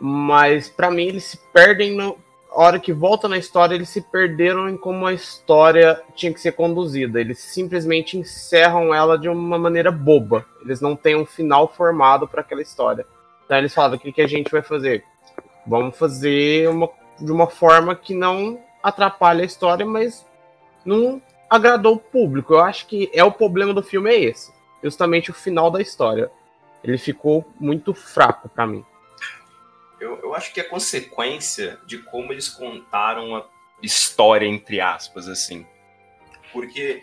mas 0.00 0.68
para 0.68 0.90
mim 0.90 1.06
eles 1.06 1.24
se 1.24 1.38
perdem 1.52 1.94
na 1.94 2.12
hora 2.50 2.78
que 2.78 2.92
volta 2.92 3.28
na 3.28 3.36
história, 3.36 3.74
eles 3.74 3.88
se 3.88 4.00
perderam 4.00 4.68
em 4.68 4.76
como 4.76 5.06
a 5.06 5.12
história 5.12 6.00
tinha 6.14 6.32
que 6.32 6.40
ser 6.40 6.52
conduzida. 6.52 7.20
Eles 7.20 7.40
simplesmente 7.40 8.16
encerram 8.16 8.94
ela 8.94 9.18
de 9.18 9.28
uma 9.28 9.58
maneira 9.58 9.90
boba. 9.90 10.46
Eles 10.64 10.80
não 10.80 10.96
têm 10.96 11.16
um 11.16 11.26
final 11.26 11.68
formado 11.68 12.26
para 12.26 12.40
aquela 12.40 12.62
história. 12.62 13.06
Então 13.44 13.58
eles 13.58 13.74
falam: 13.74 13.96
o 13.96 14.00
que, 14.00 14.12
que 14.12 14.22
a 14.22 14.26
gente 14.26 14.50
vai 14.50 14.62
fazer? 14.62 15.04
Vamos 15.66 15.98
fazer 15.98 16.68
uma, 16.68 16.88
de 17.20 17.32
uma 17.32 17.48
forma 17.48 17.94
que 17.94 18.14
não 18.14 18.60
atrapalhe 18.82 19.42
a 19.42 19.46
história, 19.46 19.84
mas 19.84 20.24
não 20.84 21.20
agradou 21.54 21.94
o 21.94 22.00
público. 22.00 22.54
Eu 22.54 22.60
acho 22.60 22.86
que 22.86 23.10
é 23.12 23.22
o 23.22 23.32
problema 23.32 23.72
do 23.72 23.82
filme 23.82 24.10
é 24.10 24.20
esse 24.20 24.52
justamente 24.84 25.30
o 25.30 25.34
final 25.34 25.70
da 25.70 25.80
história. 25.80 26.30
Ele 26.82 26.98
ficou 26.98 27.50
muito 27.58 27.94
fraco 27.94 28.48
para 28.50 28.66
mim. 28.66 28.84
Eu, 29.98 30.20
eu 30.20 30.34
acho 30.34 30.52
que 30.52 30.60
é 30.60 30.64
consequência 30.64 31.80
de 31.86 31.98
como 31.98 32.30
eles 32.30 32.50
contaram 32.50 33.36
a 33.36 33.46
história, 33.82 34.46
entre 34.46 34.80
aspas, 34.80 35.26
assim. 35.26 35.66
Porque 36.52 37.02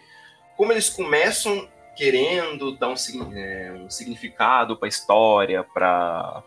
como 0.55 0.71
eles 0.71 0.89
começam 0.89 1.67
querendo 1.95 2.77
dar 2.77 2.89
um, 2.89 2.95
é, 3.33 3.71
um 3.73 3.89
significado 3.89 4.77
para 4.77 4.87
a 4.87 4.89
história, 4.89 5.63
para 5.63 6.43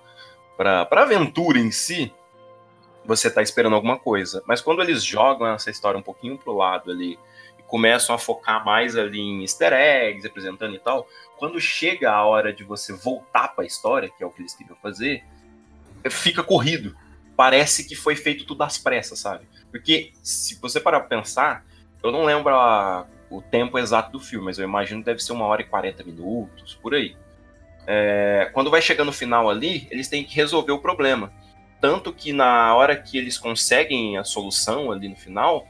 a 0.58 1.02
aventura 1.02 1.58
em 1.58 1.72
si, 1.72 2.14
você 3.04 3.26
está 3.26 3.42
esperando 3.42 3.74
alguma 3.74 3.98
coisa. 3.98 4.42
Mas 4.46 4.60
quando 4.60 4.80
eles 4.80 5.02
jogam 5.02 5.48
essa 5.48 5.70
história 5.70 5.98
um 5.98 6.02
pouquinho 6.02 6.38
pro 6.38 6.56
lado 6.56 6.92
ali 6.92 7.18
começam 7.74 8.14
a 8.14 8.18
focar 8.18 8.64
mais 8.64 8.96
ali 8.96 9.18
em 9.18 9.42
easter 9.42 9.72
eggs, 9.72 10.24
apresentando 10.24 10.76
e 10.76 10.78
tal, 10.78 11.08
quando 11.36 11.60
chega 11.60 12.08
a 12.08 12.24
hora 12.24 12.52
de 12.52 12.62
você 12.62 12.92
voltar 12.92 13.48
para 13.48 13.64
a 13.64 13.66
história, 13.66 14.08
que 14.16 14.22
é 14.22 14.26
o 14.26 14.30
que 14.30 14.42
eles 14.42 14.54
queriam 14.54 14.76
fazer, 14.76 15.24
fica 16.08 16.44
corrido. 16.44 16.96
Parece 17.36 17.82
que 17.82 17.96
foi 17.96 18.14
feito 18.14 18.46
tudo 18.46 18.62
às 18.62 18.78
pressas, 18.78 19.18
sabe? 19.18 19.48
Porque 19.72 20.12
se 20.22 20.54
você 20.60 20.78
parar 20.78 21.00
pra 21.00 21.18
pensar, 21.18 21.66
eu 22.00 22.12
não 22.12 22.22
lembro 22.24 22.54
a, 22.54 23.08
o 23.28 23.42
tempo 23.42 23.76
exato 23.76 24.12
do 24.12 24.20
filme, 24.20 24.44
mas 24.44 24.56
eu 24.56 24.64
imagino 24.64 25.00
que 25.00 25.06
deve 25.06 25.20
ser 25.20 25.32
uma 25.32 25.46
hora 25.46 25.62
e 25.62 25.64
40 25.64 26.04
minutos, 26.04 26.78
por 26.80 26.94
aí. 26.94 27.16
É, 27.88 28.50
quando 28.52 28.70
vai 28.70 28.80
chegando 28.80 29.06
no 29.06 29.12
final 29.12 29.50
ali, 29.50 29.88
eles 29.90 30.06
têm 30.06 30.22
que 30.22 30.36
resolver 30.36 30.70
o 30.70 30.78
problema. 30.78 31.32
Tanto 31.80 32.12
que 32.12 32.32
na 32.32 32.72
hora 32.76 32.94
que 32.94 33.18
eles 33.18 33.36
conseguem 33.36 34.16
a 34.16 34.22
solução 34.22 34.92
ali 34.92 35.08
no 35.08 35.16
final, 35.16 35.66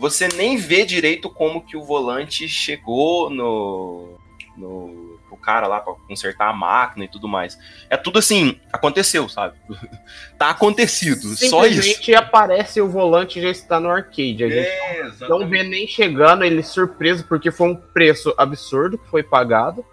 você 0.00 0.28
nem 0.28 0.56
vê 0.56 0.86
direito 0.86 1.28
como 1.28 1.60
que 1.60 1.76
o 1.76 1.84
volante 1.84 2.48
chegou 2.48 3.28
no, 3.28 4.18
no 4.56 5.20
pro 5.28 5.36
cara 5.36 5.66
lá 5.66 5.78
para 5.78 5.92
consertar 6.08 6.48
a 6.48 6.54
máquina 6.54 7.04
e 7.04 7.08
tudo 7.08 7.28
mais. 7.28 7.58
É 7.90 7.98
tudo 7.98 8.18
assim, 8.18 8.58
aconteceu, 8.72 9.28
sabe? 9.28 9.58
tá 10.38 10.48
acontecido, 10.48 11.36
só 11.36 11.66
isso. 11.66 11.82
Simplesmente 11.82 12.14
aparece 12.14 12.80
o 12.80 12.88
volante 12.88 13.42
já 13.42 13.50
está 13.50 13.78
no 13.78 13.90
arcade. 13.90 14.42
A 14.42 14.48
gente 14.48 14.68
é, 14.68 15.28
não 15.28 15.46
vê 15.46 15.62
nem 15.64 15.86
chegando, 15.86 16.44
ele 16.44 16.62
surpreso 16.62 17.26
porque 17.26 17.50
foi 17.50 17.68
um 17.68 17.76
preço 17.76 18.34
absurdo 18.38 18.96
que 18.96 19.10
foi 19.10 19.22
pagado. 19.22 19.84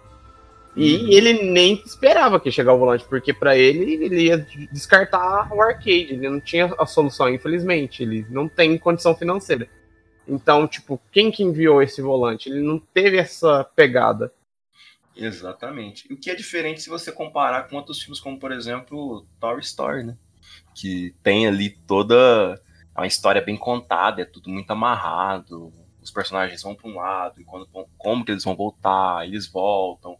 E 0.74 0.96
uhum. 0.96 1.08
ele 1.10 1.50
nem 1.50 1.82
esperava 1.84 2.40
que 2.40 2.50
chegar 2.50 2.72
o 2.72 2.78
volante, 2.78 3.04
porque 3.04 3.34
para 3.34 3.58
ele 3.58 4.04
ele 4.04 4.22
ia 4.22 4.46
descartar 4.72 5.52
o 5.52 5.60
arcade, 5.60 6.14
ele 6.14 6.30
não 6.30 6.40
tinha 6.40 6.72
a 6.78 6.86
solução, 6.86 7.28
infelizmente, 7.28 8.02
ele 8.02 8.24
não 8.30 8.48
tem 8.48 8.78
condição 8.78 9.14
financeira. 9.14 9.68
Então, 10.28 10.68
tipo, 10.68 11.00
quem 11.10 11.30
que 11.30 11.42
enviou 11.42 11.82
esse 11.82 12.02
volante? 12.02 12.50
Ele 12.50 12.60
não 12.60 12.78
teve 12.78 13.16
essa 13.16 13.64
pegada. 13.64 14.32
Exatamente. 15.16 16.12
O 16.12 16.16
que 16.16 16.30
é 16.30 16.34
diferente 16.34 16.82
se 16.82 16.90
você 16.90 17.10
comparar 17.10 17.68
com 17.68 17.76
outros 17.76 18.00
filmes, 18.00 18.20
como 18.20 18.38
por 18.38 18.52
exemplo 18.52 19.26
Toy 19.40 19.58
Story, 19.60 20.04
né? 20.04 20.16
Que 20.74 21.14
tem 21.22 21.46
ali 21.46 21.70
toda 21.70 22.60
uma 22.94 23.06
história 23.06 23.40
bem 23.40 23.56
contada, 23.56 24.22
é 24.22 24.24
tudo 24.24 24.50
muito 24.50 24.70
amarrado. 24.70 25.72
Os 26.00 26.10
personagens 26.10 26.62
vão 26.62 26.74
para 26.74 26.88
um 26.88 26.96
lado, 26.96 27.40
e 27.40 27.44
quando, 27.44 27.66
como 27.96 28.24
que 28.24 28.30
eles 28.30 28.44
vão 28.44 28.54
voltar, 28.54 29.26
eles 29.26 29.46
voltam. 29.48 30.16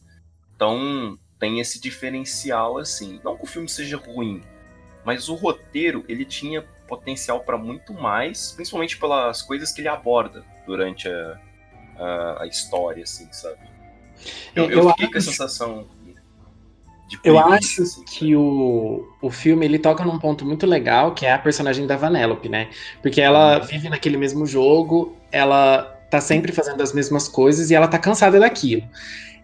Então 0.57 1.19
tem 1.39 1.61
esse 1.61 1.81
diferencial 1.81 2.79
assim. 2.79 3.21
Não 3.23 3.37
que 3.37 3.45
o 3.45 3.47
filme 3.47 3.69
seja 3.69 3.97
ruim, 3.97 4.43
mas 5.05 5.29
o 5.29 5.35
roteiro 5.35 6.05
ele 6.09 6.25
tinha 6.25 6.67
potencial 6.89 7.41
para 7.41 7.57
muito 7.57 7.93
mais, 7.93 8.53
principalmente 8.53 8.99
pelas 8.99 9.43
coisas 9.43 9.71
que 9.71 9.81
ele 9.81 9.89
aborda 9.89 10.45
durante 10.67 11.09
a, 11.09 11.39
a, 11.97 12.43
a 12.43 12.47
história, 12.47 13.05
assim, 13.05 13.29
sabe? 13.31 13.59
Eu, 14.57 14.65
eu, 14.65 14.79
eu 14.79 14.89
fiquei 14.91 15.05
acho... 15.05 15.13
com 15.13 15.19
a 15.19 15.21
sensação 15.21 15.87
de 17.09 17.19
Eu 17.25 17.39
acho 17.39 17.83
assim, 17.83 18.05
que 18.05 18.37
o, 18.37 19.09
o 19.23 19.31
filme 19.31 19.65
ele 19.65 19.79
toca 19.79 20.05
num 20.05 20.19
ponto 20.19 20.45
muito 20.45 20.67
legal, 20.67 21.15
que 21.15 21.25
é 21.25 21.33
a 21.33 21.39
personagem 21.39 21.87
da 21.87 21.97
Vanellope, 21.97 22.49
né? 22.49 22.69
Porque 23.01 23.21
ela 23.21 23.61
uhum. 23.61 23.67
vive 23.67 23.89
naquele 23.89 24.17
mesmo 24.17 24.45
jogo, 24.47 25.17
ela 25.33 25.83
tá 26.11 26.21
sempre 26.21 26.53
fazendo 26.53 26.83
as 26.83 26.93
mesmas 26.93 27.29
coisas 27.29 27.71
e 27.71 27.75
ela 27.75 27.89
tá 27.89 27.99
cansada 27.99 28.39
daquilo. 28.39 28.83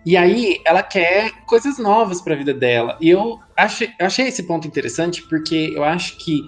E 0.04 0.16
aí 0.16 0.60
ela 0.66 0.82
quer 0.82 1.30
coisas 1.46 1.78
novas 1.78 2.20
para 2.20 2.34
a 2.34 2.36
vida 2.36 2.52
dela. 2.52 2.98
E 3.00 3.08
eu 3.08 3.40
achei, 3.56 3.88
eu 3.98 4.06
achei 4.06 4.28
esse 4.28 4.42
ponto 4.42 4.68
interessante 4.68 5.22
porque 5.22 5.72
eu 5.74 5.82
acho 5.82 6.18
que 6.18 6.42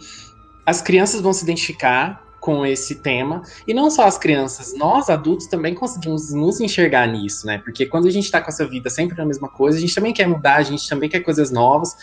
as 0.66 0.82
crianças 0.82 1.20
vão 1.20 1.32
se 1.32 1.44
identificar 1.44 2.26
com 2.40 2.64
esse 2.64 2.96
tema. 2.96 3.42
E 3.66 3.74
não 3.74 3.90
só 3.90 4.04
as 4.04 4.18
crianças, 4.18 4.72
nós 4.76 5.08
adultos 5.10 5.46
também 5.46 5.74
conseguimos 5.74 6.32
nos 6.32 6.60
enxergar 6.60 7.06
nisso, 7.08 7.46
né? 7.46 7.58
Porque 7.58 7.86
quando 7.86 8.06
a 8.06 8.10
gente 8.10 8.30
tá 8.30 8.40
com 8.40 8.48
essa 8.48 8.66
vida 8.66 8.90
sempre 8.90 9.16
na 9.16 9.24
mesma 9.24 9.48
coisa, 9.48 9.78
a 9.78 9.80
gente 9.80 9.94
também 9.94 10.12
quer 10.12 10.28
mudar, 10.28 10.56
a 10.56 10.62
gente 10.62 10.88
também 10.88 11.08
quer 11.08 11.20
coisas 11.20 11.50
novas. 11.50 11.96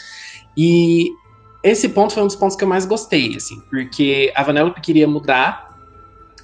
E 0.58 1.10
esse 1.63 1.88
ponto 1.88 2.13
foi 2.13 2.24
um 2.24 2.27
dos 2.27 2.36
pontos 2.36 2.58
que 2.58 2.63
eu 2.63 2.67
mais 2.67 2.86
gostei, 2.86 3.38
assim, 3.38 3.62
porque 3.70 4.34
a 4.36 4.43
Vanellope 4.43 4.82
queria 4.82 5.08
mudar. 5.08 5.79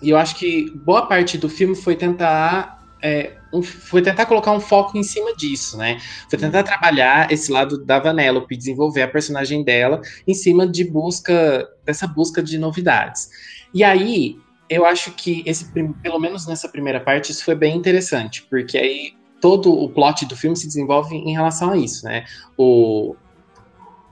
E 0.01 0.09
eu 0.09 0.17
acho 0.17 0.35
que 0.35 0.71
boa 0.77 1.05
parte 1.05 1.37
do 1.37 1.49
filme 1.49 1.75
foi 1.75 1.95
tentar 1.95 2.78
é, 3.01 3.33
um, 3.53 3.61
foi 3.61 4.01
tentar 4.01 4.25
colocar 4.25 4.51
um 4.51 4.59
foco 4.59 4.97
em 4.97 5.03
cima 5.03 5.35
disso, 5.35 5.77
né? 5.77 5.99
Foi 6.29 6.37
tentar 6.37 6.63
trabalhar 6.63 7.31
esse 7.31 7.51
lado 7.51 7.83
da 7.83 7.99
Vanellope, 7.99 8.55
desenvolver 8.55 9.01
a 9.01 9.07
personagem 9.07 9.63
dela 9.63 10.01
em 10.27 10.33
cima 10.33 10.67
de 10.67 10.83
busca 10.83 11.67
dessa 11.85 12.05
busca 12.07 12.43
de 12.43 12.57
novidades. 12.57 13.29
E 13.73 13.83
aí, 13.83 14.37
eu 14.69 14.85
acho 14.85 15.11
que 15.11 15.43
esse 15.45 15.65
pelo 16.01 16.19
menos 16.19 16.45
nessa 16.45 16.69
primeira 16.69 16.99
parte 16.99 17.31
isso 17.31 17.43
foi 17.43 17.55
bem 17.55 17.75
interessante, 17.75 18.43
porque 18.49 18.77
aí 18.77 19.13
todo 19.41 19.71
o 19.71 19.89
plot 19.89 20.25
do 20.25 20.35
filme 20.35 20.55
se 20.55 20.67
desenvolve 20.67 21.15
em 21.15 21.31
relação 21.31 21.71
a 21.71 21.77
isso, 21.77 22.05
né? 22.05 22.25
O, 22.57 23.15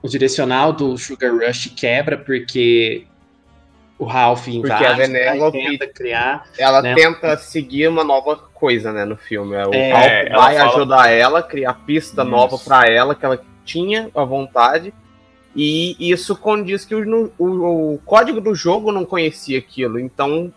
o 0.02 0.08
direcional 0.08 0.72
do 0.72 0.96
Sugar 0.96 1.32
Rush 1.32 1.72
quebra 1.76 2.16
porque 2.16 3.06
o 3.98 4.04
Ralph 4.04 4.46
invade, 4.46 4.68
Porque 4.68 4.84
a 4.84 4.94
Vanellope 4.94 5.58
tenta 5.58 5.86
criar. 5.88 6.44
Ela 6.56 6.80
né? 6.80 6.94
tenta 6.94 7.36
seguir 7.36 7.88
uma 7.88 8.04
nova 8.04 8.36
coisa, 8.36 8.92
né, 8.92 9.04
no 9.04 9.16
filme. 9.16 9.56
O 9.56 9.74
é, 9.74 9.90
Ralph 9.90 10.44
vai 10.44 10.56
fala... 10.56 10.70
ajudar 10.70 11.10
ela, 11.10 11.42
criar 11.42 11.74
pista 11.84 12.22
isso. 12.22 12.30
nova 12.30 12.56
para 12.58 12.88
ela 12.88 13.14
que 13.14 13.24
ela 13.24 13.40
tinha 13.64 14.08
a 14.14 14.24
vontade. 14.24 14.94
E 15.56 15.96
isso 15.98 16.36
condiz 16.36 16.84
que 16.84 16.94
o, 16.94 17.32
o, 17.36 17.94
o, 17.94 17.98
código 18.04 18.40
do 18.40 18.54
jogo 18.54 18.92
não 18.92 19.04
conhecia 19.04 19.58
aquilo. 19.58 19.98
Então 19.98 20.52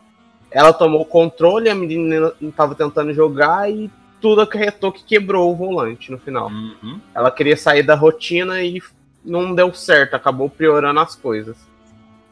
ela 0.51 0.71
tomou 0.71 1.01
o 1.01 1.05
controle, 1.05 1.69
a 1.69 1.75
menina 1.75 2.33
estava 2.39 2.75
tentando 2.75 3.11
jogar 3.11 3.71
e 3.71 3.89
tudo 4.19 4.41
acarretou 4.41 4.91
que 4.91 5.03
quebrou 5.03 5.51
o 5.51 5.55
volante 5.55 6.11
no 6.11 6.19
final. 6.19 6.49
Uhum. 6.49 6.99
Ela 7.15 7.31
queria 7.31 7.57
sair 7.57 7.81
da 7.81 7.95
rotina 7.95 8.61
e 8.61 8.79
não 9.25 9.55
deu 9.55 9.73
certo, 9.73 10.13
acabou 10.13 10.49
piorando 10.49 10.99
as 10.99 11.15
coisas. 11.15 11.70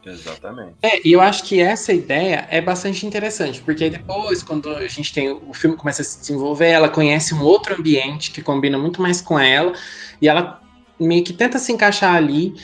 Exatamente. 0.04 0.76
É, 0.82 1.06
e 1.06 1.12
eu 1.12 1.20
acho 1.20 1.44
que 1.44 1.60
essa 1.60 1.92
ideia 1.92 2.46
é 2.50 2.60
bastante 2.60 3.06
interessante, 3.06 3.60
porque 3.62 3.90
depois, 3.90 4.42
quando 4.42 4.70
a 4.70 4.88
gente 4.88 5.12
tem. 5.12 5.30
O 5.30 5.52
filme 5.52 5.76
começa 5.76 6.02
a 6.02 6.04
se 6.04 6.20
desenvolver, 6.20 6.68
ela 6.68 6.88
conhece 6.88 7.34
um 7.34 7.42
outro 7.42 7.74
ambiente 7.74 8.30
que 8.30 8.42
combina 8.42 8.78
muito 8.78 9.02
mais 9.02 9.20
com 9.20 9.38
ela, 9.38 9.72
e 10.20 10.28
ela 10.28 10.60
meio 10.98 11.24
que 11.24 11.32
tenta 11.32 11.58
se 11.58 11.72
encaixar 11.72 12.14
ali. 12.14 12.54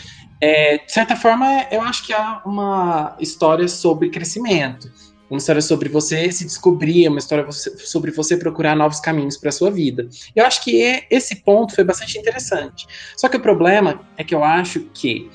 É, 0.40 0.78
de 0.78 0.92
certa 0.92 1.16
forma, 1.16 1.66
eu 1.70 1.80
acho 1.82 2.06
que 2.06 2.12
é 2.12 2.18
uma 2.44 3.16
história 3.20 3.68
sobre 3.68 4.10
crescimento. 4.10 4.90
Uma 5.28 5.38
história 5.38 5.62
sobre 5.62 5.88
você 5.88 6.30
se 6.30 6.44
descobrir, 6.44 7.08
uma 7.08 7.18
história 7.18 7.50
sobre 7.50 8.12
você 8.12 8.36
procurar 8.36 8.76
novos 8.76 9.00
caminhos 9.00 9.36
para 9.36 9.50
sua 9.50 9.70
vida. 9.70 10.08
Eu 10.36 10.46
acho 10.46 10.62
que 10.62 11.04
esse 11.10 11.36
ponto 11.42 11.74
foi 11.74 11.82
bastante 11.82 12.16
interessante. 12.16 12.86
Só 13.16 13.28
que 13.28 13.36
o 13.36 13.40
problema 13.40 14.00
é 14.16 14.22
que 14.22 14.34
eu 14.34 14.44
acho 14.44 14.80
que 14.94 15.28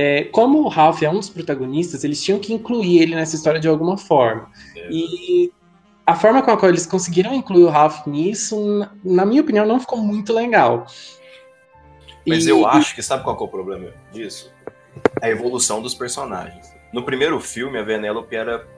é, 0.00 0.22
como 0.22 0.60
o 0.60 0.68
Ralph 0.68 1.02
é 1.02 1.10
um 1.10 1.14
dos 1.14 1.28
protagonistas, 1.28 2.04
eles 2.04 2.22
tinham 2.22 2.38
que 2.38 2.54
incluir 2.54 3.02
ele 3.02 3.16
nessa 3.16 3.34
história 3.34 3.58
de 3.58 3.66
alguma 3.66 3.98
forma. 3.98 4.48
É. 4.76 4.88
E 4.92 5.52
a 6.06 6.14
forma 6.14 6.40
com 6.40 6.52
a 6.52 6.56
qual 6.56 6.70
eles 6.70 6.86
conseguiram 6.86 7.34
incluir 7.34 7.64
o 7.64 7.68
Ralph 7.68 8.06
nisso, 8.06 8.88
na 9.04 9.26
minha 9.26 9.40
opinião, 9.40 9.66
não 9.66 9.80
ficou 9.80 9.98
muito 9.98 10.32
legal. 10.32 10.86
Mas 12.24 12.46
e... 12.46 12.50
eu 12.50 12.64
acho 12.64 12.94
que 12.94 13.02
sabe 13.02 13.24
qual 13.24 13.36
é 13.36 13.42
o 13.42 13.48
problema 13.48 13.92
disso? 14.12 14.54
A 15.20 15.28
evolução 15.28 15.82
dos 15.82 15.96
personagens. 15.96 16.72
No 16.92 17.02
primeiro 17.02 17.40
filme, 17.40 17.76
a 17.76 17.82
Vanellope 17.82 18.36
era 18.36 18.68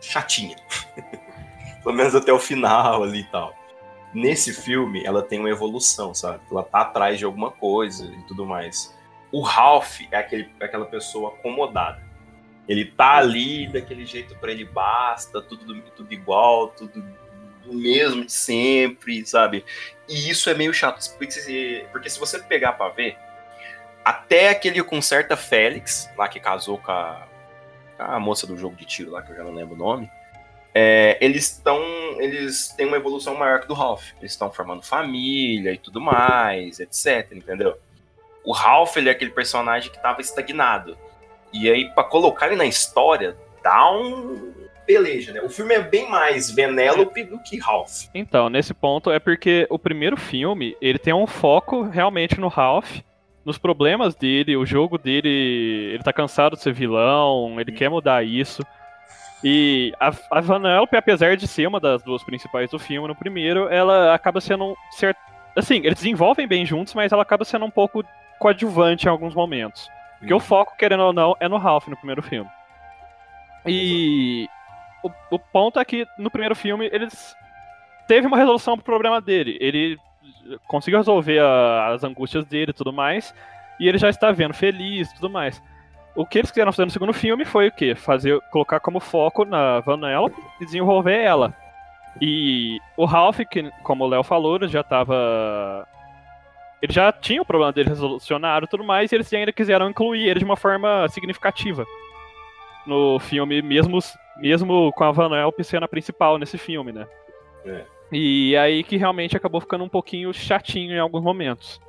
chatinha. 0.00 0.56
Pelo 1.84 1.94
menos 1.94 2.14
até 2.14 2.32
o 2.32 2.38
final 2.38 3.02
ali 3.02 3.20
e 3.20 3.24
tal. 3.24 3.54
Nesse 4.14 4.54
filme, 4.54 5.04
ela 5.04 5.22
tem 5.22 5.38
uma 5.38 5.50
evolução, 5.50 6.14
sabe? 6.14 6.40
Ela 6.50 6.62
tá 6.62 6.80
atrás 6.80 7.18
de 7.18 7.26
alguma 7.26 7.50
coisa 7.50 8.06
e 8.06 8.22
tudo 8.22 8.46
mais. 8.46 8.95
O 9.36 9.42
Ralph 9.42 10.00
é 10.10 10.16
aquele, 10.16 10.48
aquela 10.58 10.86
pessoa 10.86 11.28
acomodada. 11.28 12.02
Ele 12.66 12.86
tá 12.86 13.16
ali 13.18 13.68
daquele 13.68 14.06
jeito 14.06 14.34
para 14.36 14.50
ele 14.50 14.64
basta, 14.64 15.42
tudo, 15.42 15.78
tudo 15.94 16.14
igual, 16.14 16.68
tudo 16.68 17.04
do 17.62 17.74
mesmo 17.74 18.24
de 18.24 18.32
sempre, 18.32 19.26
sabe? 19.26 19.62
E 20.08 20.30
isso 20.30 20.48
é 20.48 20.54
meio 20.54 20.72
chato, 20.72 21.06
porque 21.18 21.32
se, 21.32 21.86
porque 21.92 22.08
se 22.08 22.18
você 22.18 22.38
pegar 22.38 22.72
para 22.72 22.94
ver, 22.94 23.18
até 24.02 24.48
aquele 24.48 24.82
conserta 24.82 25.36
Félix, 25.36 26.08
lá 26.16 26.28
que 26.28 26.40
casou 26.40 26.78
com 26.78 26.90
a, 26.90 27.28
a, 27.98 28.18
moça 28.18 28.46
do 28.46 28.56
jogo 28.56 28.74
de 28.74 28.86
tiro 28.86 29.10
lá, 29.10 29.20
que 29.20 29.32
eu 29.32 29.36
já 29.36 29.44
não 29.44 29.52
lembro 29.52 29.74
o 29.74 29.78
nome, 29.78 30.10
é, 30.72 31.18
eles 31.20 31.52
estão. 31.52 31.78
Eles 32.18 32.68
têm 32.68 32.86
uma 32.86 32.96
evolução 32.96 33.34
maior 33.34 33.60
que 33.60 33.68
do 33.68 33.74
Ralph. 33.74 34.12
Eles 34.18 34.32
estão 34.32 34.50
formando 34.50 34.82
família 34.82 35.72
e 35.72 35.78
tudo 35.78 36.00
mais, 36.00 36.80
etc. 36.80 37.32
Entendeu? 37.32 37.78
O 38.46 38.52
Ralph 38.52 38.96
ele 38.96 39.08
é 39.08 39.12
aquele 39.12 39.32
personagem 39.32 39.90
que 39.90 39.96
estava 39.96 40.20
estagnado. 40.20 40.96
E 41.52 41.68
aí, 41.68 41.90
para 41.90 42.04
colocar 42.04 42.46
ele 42.46 42.56
na 42.56 42.64
história, 42.64 43.36
dá 43.62 43.90
um 43.90 44.54
peleja, 44.86 45.32
né? 45.32 45.40
O 45.42 45.48
filme 45.48 45.74
é 45.74 45.80
bem 45.80 46.08
mais 46.08 46.50
Venelope 46.50 47.24
do 47.24 47.40
que 47.40 47.58
Ralph. 47.58 48.04
Então, 48.14 48.48
nesse 48.48 48.72
ponto 48.72 49.10
é 49.10 49.18
porque 49.18 49.66
o 49.68 49.78
primeiro 49.78 50.16
filme, 50.16 50.76
ele 50.80 50.98
tem 50.98 51.12
um 51.12 51.26
foco 51.26 51.82
realmente 51.82 52.40
no 52.40 52.46
Ralph, 52.46 53.00
nos 53.44 53.58
problemas 53.58 54.14
dele, 54.14 54.56
o 54.56 54.64
jogo 54.64 54.96
dele, 54.96 55.90
ele 55.92 56.02
tá 56.02 56.12
cansado 56.12 56.56
de 56.56 56.62
ser 56.62 56.72
vilão, 56.72 57.60
ele 57.60 57.72
hum. 57.72 57.74
quer 57.74 57.88
mudar 57.88 58.24
isso. 58.24 58.62
E 59.42 59.92
a, 60.00 60.12
a 60.30 60.40
Vanellope, 60.40 60.96
apesar 60.96 61.36
de 61.36 61.46
ser 61.46 61.66
uma 61.66 61.80
das 61.80 62.02
duas 62.02 62.22
principais 62.22 62.70
do 62.70 62.78
filme 62.78 63.06
no 63.08 63.14
primeiro, 63.14 63.68
ela 63.68 64.14
acaba 64.14 64.40
sendo 64.40 64.64
um. 64.64 64.74
Assim, 65.54 65.76
eles 65.78 65.98
desenvolvem 65.98 66.46
bem 66.46 66.64
juntos, 66.64 66.94
mas 66.94 67.12
ela 67.12 67.22
acaba 67.22 67.44
sendo 67.44 67.64
um 67.64 67.70
pouco 67.70 68.04
coadjuvante 68.38 69.06
em 69.06 69.10
alguns 69.10 69.34
momentos. 69.34 69.88
Porque 70.18 70.32
uhum. 70.32 70.38
o 70.38 70.42
foco, 70.42 70.76
querendo 70.76 71.02
ou 71.02 71.12
não, 71.12 71.36
é 71.40 71.48
no 71.48 71.58
Ralph 71.58 71.88
no 71.88 71.96
primeiro 71.96 72.22
filme. 72.22 72.50
E 73.66 74.48
o, 75.02 75.10
o, 75.30 75.38
ponto 75.38 75.78
é 75.78 75.84
que 75.84 76.06
no 76.18 76.30
primeiro 76.30 76.54
filme 76.54 76.88
eles 76.92 77.36
teve 78.06 78.26
uma 78.26 78.36
resolução 78.36 78.76
pro 78.76 78.84
problema 78.84 79.20
dele. 79.20 79.58
Ele 79.60 79.98
conseguiu 80.66 80.98
resolver 80.98 81.40
a, 81.40 81.88
as 81.92 82.04
angústias 82.04 82.46
dele 82.46 82.70
e 82.70 82.74
tudo 82.74 82.92
mais. 82.92 83.34
E 83.78 83.88
ele 83.88 83.98
já 83.98 84.08
está 84.08 84.30
vendo 84.30 84.54
feliz 84.54 85.10
e 85.10 85.14
tudo 85.14 85.28
mais. 85.28 85.62
O 86.14 86.24
que 86.24 86.38
eles 86.38 86.50
quiseram 86.50 86.72
fazer 86.72 86.86
no 86.86 86.90
segundo 86.90 87.12
filme 87.12 87.44
foi 87.44 87.68
o 87.68 87.72
quê? 87.72 87.94
Fazer, 87.94 88.40
colocar 88.50 88.80
como 88.80 89.00
foco 89.00 89.44
na 89.44 89.80
Vanellope 89.80 90.40
e 90.60 90.64
desenvolver 90.64 91.20
ela. 91.20 91.54
E 92.20 92.80
o 92.96 93.04
Ralph, 93.04 93.40
que, 93.50 93.70
como 93.82 94.04
o 94.04 94.08
Léo 94.08 94.22
falou, 94.22 94.66
já 94.66 94.80
estava 94.80 95.86
ele 96.82 96.92
já 96.92 97.10
tinha 97.12 97.42
o 97.42 97.46
problema 97.46 97.72
dele 97.72 97.88
resolucionado 97.88 98.66
e 98.66 98.68
tudo 98.68 98.84
mais, 98.84 99.10
e 99.10 99.14
eles 99.14 99.32
ainda 99.32 99.52
quiseram 99.52 99.88
incluir 99.88 100.28
ele 100.28 100.40
de 100.40 100.44
uma 100.44 100.56
forma 100.56 101.08
significativa 101.08 101.86
no 102.86 103.18
filme, 103.18 103.60
mesmo, 103.62 103.98
mesmo 104.36 104.92
com 104.92 105.04
a 105.04 105.10
Vanellope 105.10 105.64
sendo 105.64 105.84
a 105.84 105.88
principal 105.88 106.38
nesse 106.38 106.56
filme, 106.56 106.92
né? 106.92 107.06
É. 107.64 107.84
E 108.12 108.56
aí 108.56 108.84
que 108.84 108.96
realmente 108.96 109.36
acabou 109.36 109.60
ficando 109.60 109.82
um 109.82 109.88
pouquinho 109.88 110.32
chatinho 110.32 110.94
em 110.94 110.98
alguns 110.98 111.22
momentos. 111.22 111.80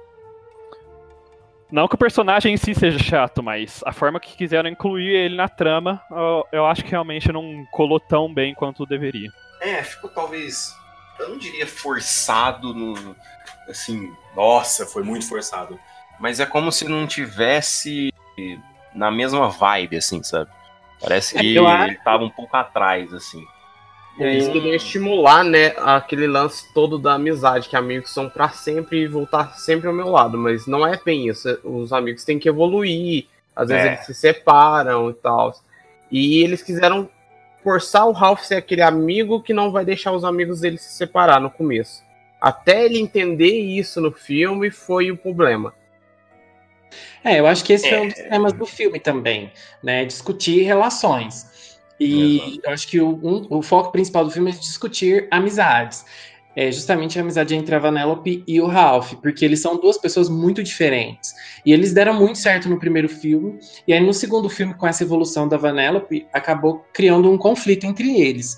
Não 1.69 1.87
que 1.87 1.95
o 1.95 1.97
personagem 1.97 2.53
em 2.53 2.57
si 2.57 2.73
seja 2.73 2.97
chato, 2.97 3.43
mas 3.43 3.83
a 3.85 3.91
forma 3.91 4.19
que 4.19 4.37
quiseram 4.37 4.69
incluir 4.69 5.09
ele 5.09 5.35
na 5.35 5.49
trama, 5.49 6.01
eu, 6.09 6.47
eu 6.51 6.65
acho 6.65 6.83
que 6.83 6.91
realmente 6.91 7.31
não 7.31 7.65
colou 7.71 7.99
tão 7.99 8.33
bem 8.33 8.55
quanto 8.55 8.85
deveria. 8.85 9.29
É, 9.61 9.83
ficou 9.83 10.09
talvez 10.09 10.73
eu 11.19 11.29
não 11.29 11.37
diria 11.37 11.67
forçado 11.67 12.73
no. 12.73 13.15
Assim, 13.67 14.13
nossa, 14.35 14.85
foi 14.85 15.03
muito 15.03 15.27
forçado. 15.27 15.79
Mas 16.19 16.39
é 16.39 16.45
como 16.45 16.71
se 16.71 16.87
não 16.87 17.05
tivesse 17.05 18.13
na 18.93 19.11
mesma 19.11 19.49
vibe, 19.49 19.97
assim, 19.97 20.23
sabe? 20.23 20.49
Parece 20.99 21.37
é, 21.37 21.41
que 21.41 21.57
ele 21.57 21.95
tava 22.03 22.23
um 22.23 22.29
pouco 22.29 22.55
atrás, 22.57 23.13
assim. 23.13 23.45
E 24.17 24.23
aí 24.23 24.35
eles 24.37 24.47
queriam 24.47 24.73
estimular, 24.73 25.43
né, 25.43 25.75
aquele 25.77 26.25
lance 26.25 26.73
todo 26.73 26.97
da 26.97 27.13
amizade, 27.13 27.69
que 27.69 27.75
amigos 27.75 28.11
são 28.11 28.27
para 28.27 28.49
sempre 28.49 29.01
e 29.01 29.07
voltar 29.07 29.55
sempre 29.57 29.87
ao 29.87 29.93
meu 29.93 30.09
lado, 30.09 30.39
mas 30.39 30.65
não 30.65 30.85
é 30.87 30.99
bem 31.03 31.27
isso. 31.27 31.59
Os 31.63 31.93
amigos 31.93 32.23
têm 32.23 32.39
que 32.39 32.49
evoluir, 32.49 33.27
às 33.55 33.69
vezes 33.69 33.85
é. 33.85 33.87
eles 33.89 34.05
se 34.07 34.13
separam 34.15 35.11
e 35.11 35.13
tal. 35.13 35.53
E 36.11 36.43
eles 36.43 36.63
quiseram 36.63 37.07
forçar 37.63 38.07
o 38.07 38.11
Ralph 38.11 38.41
ser 38.41 38.55
aquele 38.55 38.81
amigo 38.81 39.41
que 39.41 39.53
não 39.53 39.71
vai 39.71 39.83
deixar 39.83 40.11
os 40.11 40.23
amigos 40.23 40.61
dele 40.61 40.77
se 40.77 40.89
separar 40.93 41.39
no 41.39 41.49
começo. 41.49 42.03
Até 42.39 42.85
ele 42.85 42.99
entender 42.99 43.51
isso 43.51 43.99
no 43.99 44.11
filme 44.11 44.69
foi 44.69 45.11
o 45.11 45.17
problema. 45.17 45.73
É, 47.23 47.39
eu 47.39 47.47
acho 47.47 47.63
que 47.63 47.73
esse 47.73 47.87
é, 47.87 47.99
um 47.99 48.07
dos 48.07 48.15
temas 48.15 48.53
do 48.53 48.65
filme 48.65 48.99
também, 48.99 49.51
né? 49.83 50.05
Discutir 50.05 50.61
relações. 50.63 51.77
E 51.99 52.37
Exato. 52.37 52.61
eu 52.63 52.71
acho 52.71 52.87
que 52.87 53.01
o, 53.01 53.09
um, 53.09 53.47
o 53.49 53.61
foco 53.61 53.91
principal 53.91 54.23
do 54.23 54.31
filme 54.31 54.51
é 54.51 54.53
discutir 54.53 55.27
amizades. 55.31 56.05
É 56.59 56.71
justamente 56.71 57.19
a 57.19 57.21
amizade 57.21 57.53
entre 57.53 57.75
a 57.75 57.77
Vanellope 57.77 58.43
e 58.47 58.59
o 58.59 58.65
Ralph, 58.65 59.13
porque 59.21 59.45
eles 59.45 59.61
são 59.61 59.79
duas 59.79 59.95
pessoas 59.95 60.27
muito 60.27 60.63
diferentes. 60.63 61.31
E 61.63 61.71
eles 61.71 61.93
deram 61.93 62.15
muito 62.15 62.39
certo 62.39 62.67
no 62.67 62.79
primeiro 62.79 63.07
filme, 63.07 63.59
e 63.87 63.93
aí 63.93 64.03
no 64.03 64.11
segundo 64.11 64.49
filme, 64.49 64.73
com 64.73 64.87
essa 64.87 65.03
evolução 65.03 65.47
da 65.47 65.55
Vanellope, 65.55 66.25
acabou 66.33 66.83
criando 66.91 67.29
um 67.29 67.37
conflito 67.37 67.85
entre 67.85 68.19
eles. 68.19 68.57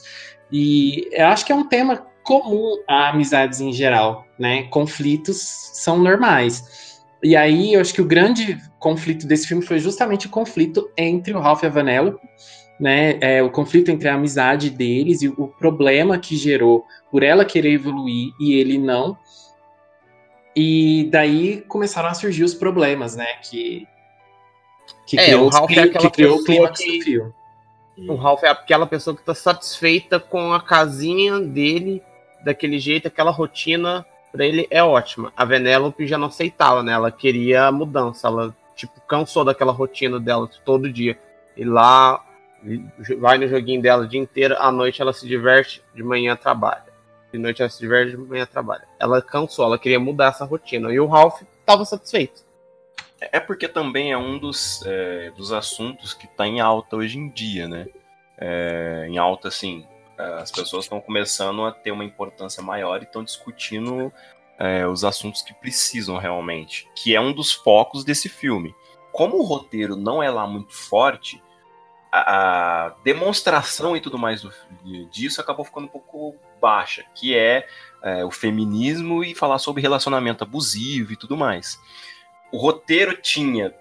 E 0.50 1.10
eu 1.12 1.28
acho 1.28 1.46
que 1.46 1.52
é 1.52 1.56
um 1.56 1.68
tema 1.68 2.08
comum 2.24 2.82
a 2.88 3.10
amizades 3.10 3.60
em 3.60 3.74
geral, 3.74 4.26
né? 4.40 4.64
Conflitos 4.70 5.38
são 5.74 6.00
normais. 6.00 7.02
E 7.22 7.36
aí, 7.36 7.74
eu 7.74 7.82
acho 7.82 7.94
que 7.94 8.02
o 8.02 8.08
grande 8.08 8.58
conflito 8.80 9.28
desse 9.28 9.46
filme 9.46 9.62
foi 9.62 9.78
justamente 9.78 10.26
o 10.26 10.30
conflito 10.30 10.90
entre 10.98 11.34
o 11.34 11.40
Ralph 11.42 11.64
e 11.64 11.66
a 11.66 11.70
Vanellope, 11.70 12.26
né? 12.80 13.18
É, 13.20 13.44
o 13.44 13.50
conflito 13.50 13.92
entre 13.92 14.08
a 14.08 14.16
amizade 14.16 14.70
deles 14.70 15.22
e 15.22 15.28
o 15.28 15.48
problema 15.48 16.18
que 16.18 16.36
gerou 16.38 16.86
por 17.12 17.24
ela 17.24 17.44
querer 17.44 17.74
evoluir 17.74 18.32
e 18.40 18.54
ele 18.54 18.78
não. 18.78 19.18
E 20.56 21.08
daí 21.12 21.62
começaram 21.68 22.10
a 22.10 22.14
surgir 22.14 22.44
os 22.44 22.54
problemas, 22.54 23.16
né? 23.16 23.28
Que, 23.44 23.88
que 25.06 25.20
é, 25.20 25.26
criou, 25.26 25.46
o 25.46 25.50
Ralph 25.50 25.72
é 25.72 25.88
que 25.90 26.10
criou 26.10 26.38
o 26.38 26.44
clímax 26.44 26.80
que... 26.80 26.98
do 26.98 27.04
filme. 27.04 27.34
O 28.08 28.16
Ralph 28.16 28.44
é 28.44 28.50
aquela 28.50 28.88
pessoa 28.88 29.14
que 29.14 29.22
está 29.22 29.36
satisfeita 29.36 30.20
com 30.20 30.54
a 30.54 30.62
casinha 30.62 31.40
dele 31.40 32.02
daquele 32.44 32.80
jeito, 32.80 33.10
aquela 33.10 33.32
rotina 33.32 34.06
para 34.32 34.46
ele 34.46 34.68
é 34.70 34.82
ótima. 34.82 35.34
A 35.36 35.44
Venelope 35.44 36.08
já 36.08 36.18
não 36.18 36.28
aceitava, 36.28 36.82
né? 36.82 36.94
Ela 36.94 37.12
queria 37.12 37.72
mudança, 37.72 38.28
ela 38.28 38.56
tipo 38.76 39.02
cansou 39.02 39.44
daquela 39.44 39.74
rotina 39.74 40.20
dela 40.20 40.50
todo 40.64 40.92
dia. 40.92 41.20
E 41.58 41.66
lá 41.66 42.24
vai 43.20 43.38
no 43.38 43.48
joguinho 43.48 43.82
dela 43.82 44.04
o 44.04 44.08
dia 44.08 44.20
inteiro, 44.20 44.56
à 44.58 44.72
noite 44.72 45.02
ela 45.02 45.14
se 45.14 45.28
diverte, 45.28 45.84
de 45.94 46.04
manhã 46.04 46.36
trabalha. 46.36 46.86
De 47.32 47.38
noite 47.38 47.62
ela 47.62 47.70
se 47.70 47.80
diverte, 47.80 48.12
de 48.12 48.18
manhã 48.18 48.46
trabalha. 48.46 48.88
Ela 49.00 49.22
cansou, 49.22 49.66
ela 49.66 49.78
queria 49.78 50.00
mudar 50.00 50.30
essa 50.30 50.46
rotina. 50.46 50.92
E 50.92 51.00
o 51.00 51.06
Ralph 51.06 51.42
estava 51.62 51.86
satisfeito. 51.86 52.44
É 53.22 53.40
porque 53.40 53.68
também 53.68 54.12
é 54.12 54.18
um 54.18 54.38
dos, 54.38 54.82
é, 54.86 55.32
dos 55.32 55.52
assuntos 55.52 56.14
que 56.14 56.26
está 56.26 56.48
em 56.48 56.60
alta 56.60 56.96
hoje 56.96 57.18
em 57.18 57.30
dia, 57.30 57.68
né? 57.68 57.88
É, 58.38 59.06
em 59.10 59.18
alta, 59.18 59.50
assim, 59.50 59.86
as 60.18 60.52
pessoas 60.52 60.86
estão 60.86 61.00
começando 61.02 61.66
a 61.66 61.72
ter 61.72 61.92
uma 61.92 62.04
importância 62.04 62.64
maior 62.64 63.02
e 63.02 63.06
estão 63.06 63.24
discutindo 63.24 64.12
é, 64.58 64.86
os 64.88 65.04
assuntos 65.04 65.42
que 65.42 65.54
precisam 65.54 66.18
realmente, 66.18 66.88
que 66.96 67.16
é 67.16 67.22
um 67.22 67.34
dos 67.34 67.52
focos 67.52 68.04
desse 68.04 68.28
filme. 68.28 68.74
Como 69.12 69.38
o 69.38 69.44
roteiro 69.44 69.96
não 69.96 70.22
é 70.22 70.30
lá 70.30 70.46
muito 70.46 70.74
forte, 70.74 71.42
a, 72.12 72.96
demonstração 73.04 73.96
e 73.96 74.02
tudo 74.02 74.18
mais 74.18 74.42
do, 74.42 74.52
disso 75.12 75.42
acabou 75.42 75.64
ficando 75.64 75.86
um 75.86 75.90
pouco 75.90 76.36
baixa, 76.62 77.06
que 77.14 77.36
é, 77.36 77.68
é 78.04 78.26
o 78.26 78.32
feminismo 78.32 79.24
e 79.24 79.36
falar 79.36 79.60
sobre 79.60 79.82
relacionamento 79.82 80.44
abusivo 80.44 81.14
e 81.14 81.16
tudo 81.16 81.38
mais. 81.38 81.80
O 82.52 82.58
roteiro 82.58 83.16
tinha 83.22 83.74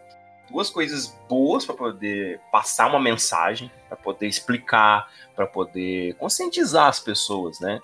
duas 0.50 0.70
coisas 0.70 1.18
boas 1.28 1.64
para 1.64 1.74
poder 1.74 2.40
passar 2.50 2.88
uma 2.88 3.00
mensagem, 3.00 3.70
para 3.88 3.96
poder 3.96 4.26
explicar, 4.26 5.10
para 5.34 5.46
poder 5.46 6.14
conscientizar 6.14 6.86
as 6.86 7.00
pessoas, 7.00 7.60
né? 7.60 7.80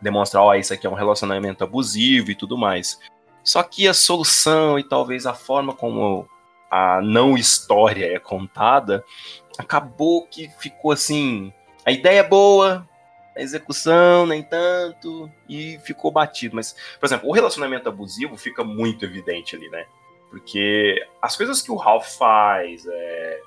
Demonstrar, 0.00 0.42
ó, 0.42 0.50
oh, 0.50 0.54
isso 0.54 0.74
aqui 0.74 0.86
é 0.86 0.90
um 0.90 0.94
relacionamento 0.94 1.64
abusivo 1.64 2.30
e 2.30 2.34
tudo 2.34 2.58
mais. 2.58 2.98
Só 3.42 3.62
que 3.62 3.86
a 3.86 3.94
solução 3.94 4.78
e 4.78 4.84
talvez 4.84 5.26
a 5.26 5.34
forma 5.34 5.74
como 5.74 6.28
a 6.74 7.00
não 7.00 7.36
história 7.36 8.12
é 8.12 8.18
contada, 8.18 9.04
acabou 9.56 10.26
que 10.26 10.48
ficou 10.58 10.90
assim, 10.90 11.52
a 11.86 11.92
ideia 11.92 12.18
é 12.18 12.28
boa, 12.28 12.84
a 13.36 13.40
execução 13.40 14.26
nem 14.26 14.42
tanto, 14.42 15.30
e 15.48 15.78
ficou 15.84 16.10
batido. 16.10 16.56
Mas, 16.56 16.74
por 16.98 17.06
exemplo, 17.06 17.28
o 17.28 17.32
relacionamento 17.32 17.88
abusivo 17.88 18.36
fica 18.36 18.64
muito 18.64 19.04
evidente 19.04 19.54
ali, 19.54 19.68
né? 19.68 19.86
Porque 20.28 21.00
as 21.22 21.36
coisas 21.36 21.62
que 21.62 21.70
o 21.70 21.76
Ralph 21.76 22.08
faz, 22.18 22.84
é, 22.84 23.40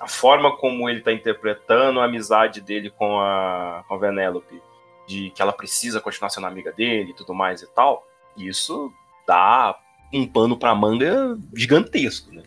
a 0.00 0.08
forma 0.08 0.56
como 0.56 0.88
ele 0.88 1.00
está 1.00 1.12
interpretando 1.12 2.00
a 2.00 2.06
amizade 2.06 2.62
dele 2.62 2.88
com 2.88 3.20
a, 3.20 3.84
com 3.86 3.92
a 3.92 3.98
Vanellope, 3.98 4.62
de 5.06 5.28
que 5.28 5.42
ela 5.42 5.52
precisa 5.52 6.00
continuar 6.00 6.30
sendo 6.30 6.46
amiga 6.46 6.72
dele 6.72 7.10
e 7.10 7.14
tudo 7.14 7.34
mais 7.34 7.60
e 7.60 7.66
tal, 7.66 8.06
isso 8.38 8.90
dá 9.26 9.78
um 10.14 10.26
pano 10.26 10.56
para 10.56 10.74
manga 10.74 11.36
gigantesco, 11.54 12.32
né? 12.32 12.42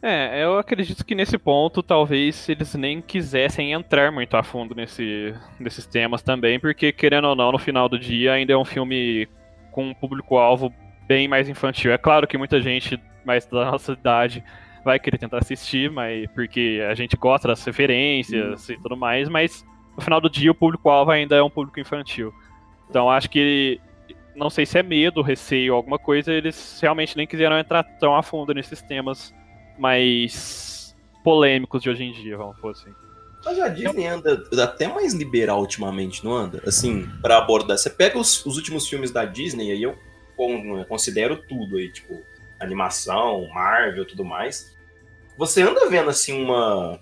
É, 0.00 0.44
eu 0.44 0.56
acredito 0.56 1.04
que 1.04 1.14
nesse 1.14 1.36
ponto 1.36 1.82
talvez 1.82 2.48
eles 2.48 2.74
nem 2.76 3.02
quisessem 3.02 3.72
entrar 3.72 4.12
muito 4.12 4.36
a 4.36 4.44
fundo 4.44 4.72
nesse, 4.74 5.34
nesses 5.58 5.86
temas 5.86 6.22
também, 6.22 6.60
porque 6.60 6.92
querendo 6.92 7.26
ou 7.26 7.34
não, 7.34 7.50
no 7.50 7.58
final 7.58 7.88
do 7.88 7.98
dia 7.98 8.32
ainda 8.32 8.52
é 8.52 8.56
um 8.56 8.64
filme 8.64 9.28
com 9.72 9.88
um 9.88 9.94
público-alvo 9.94 10.72
bem 11.08 11.26
mais 11.26 11.48
infantil. 11.48 11.92
É 11.92 11.98
claro 11.98 12.28
que 12.28 12.38
muita 12.38 12.60
gente 12.60 13.00
mais 13.24 13.44
da 13.46 13.72
nossa 13.72 13.92
idade 13.92 14.44
vai 14.84 15.00
querer 15.00 15.18
tentar 15.18 15.38
assistir, 15.38 15.90
mas 15.90 16.30
porque 16.30 16.80
a 16.88 16.94
gente 16.94 17.16
gosta 17.16 17.48
das 17.48 17.64
referências 17.64 18.68
e 18.68 18.76
tudo 18.76 18.96
mais, 18.96 19.28
mas 19.28 19.66
no 19.96 20.02
final 20.02 20.20
do 20.20 20.30
dia 20.30 20.52
o 20.52 20.54
público-alvo 20.54 21.10
ainda 21.10 21.34
é 21.34 21.42
um 21.42 21.50
público 21.50 21.80
infantil. 21.80 22.32
Então 22.88 23.10
acho 23.10 23.28
que 23.28 23.80
não 24.36 24.48
sei 24.48 24.64
se 24.64 24.78
é 24.78 24.82
medo, 24.84 25.22
receio, 25.22 25.74
alguma 25.74 25.98
coisa, 25.98 26.32
eles 26.32 26.78
realmente 26.80 27.16
nem 27.16 27.26
quiseram 27.26 27.58
entrar 27.58 27.82
tão 27.82 28.14
a 28.14 28.22
fundo 28.22 28.54
nesses 28.54 28.80
temas 28.80 29.34
mais 29.78 30.96
polêmicos 31.22 31.82
de 31.82 31.90
hoje 31.90 32.04
em 32.04 32.12
dia, 32.12 32.36
vamos 32.36 32.58
por 32.58 32.72
assim. 32.72 32.92
Mas 33.44 33.58
a 33.60 33.68
Disney 33.68 34.06
anda 34.06 34.42
até 34.62 34.88
mais 34.88 35.14
liberal 35.14 35.60
ultimamente, 35.60 36.24
não 36.24 36.32
anda? 36.32 36.62
Assim, 36.66 37.08
para 37.22 37.38
abordar. 37.38 37.78
Você 37.78 37.88
pega 37.88 38.18
os, 38.18 38.44
os 38.44 38.56
últimos 38.56 38.88
filmes 38.88 39.10
da 39.10 39.24
Disney, 39.24 39.70
aí 39.70 39.82
eu 39.82 39.96
considero 40.88 41.36
tudo 41.48 41.76
aí, 41.76 41.90
tipo, 41.92 42.14
animação, 42.60 43.48
Marvel 43.48 44.06
tudo 44.06 44.24
mais. 44.24 44.76
Você 45.36 45.62
anda 45.62 45.88
vendo 45.88 46.10
assim 46.10 46.42
uma 46.42 47.00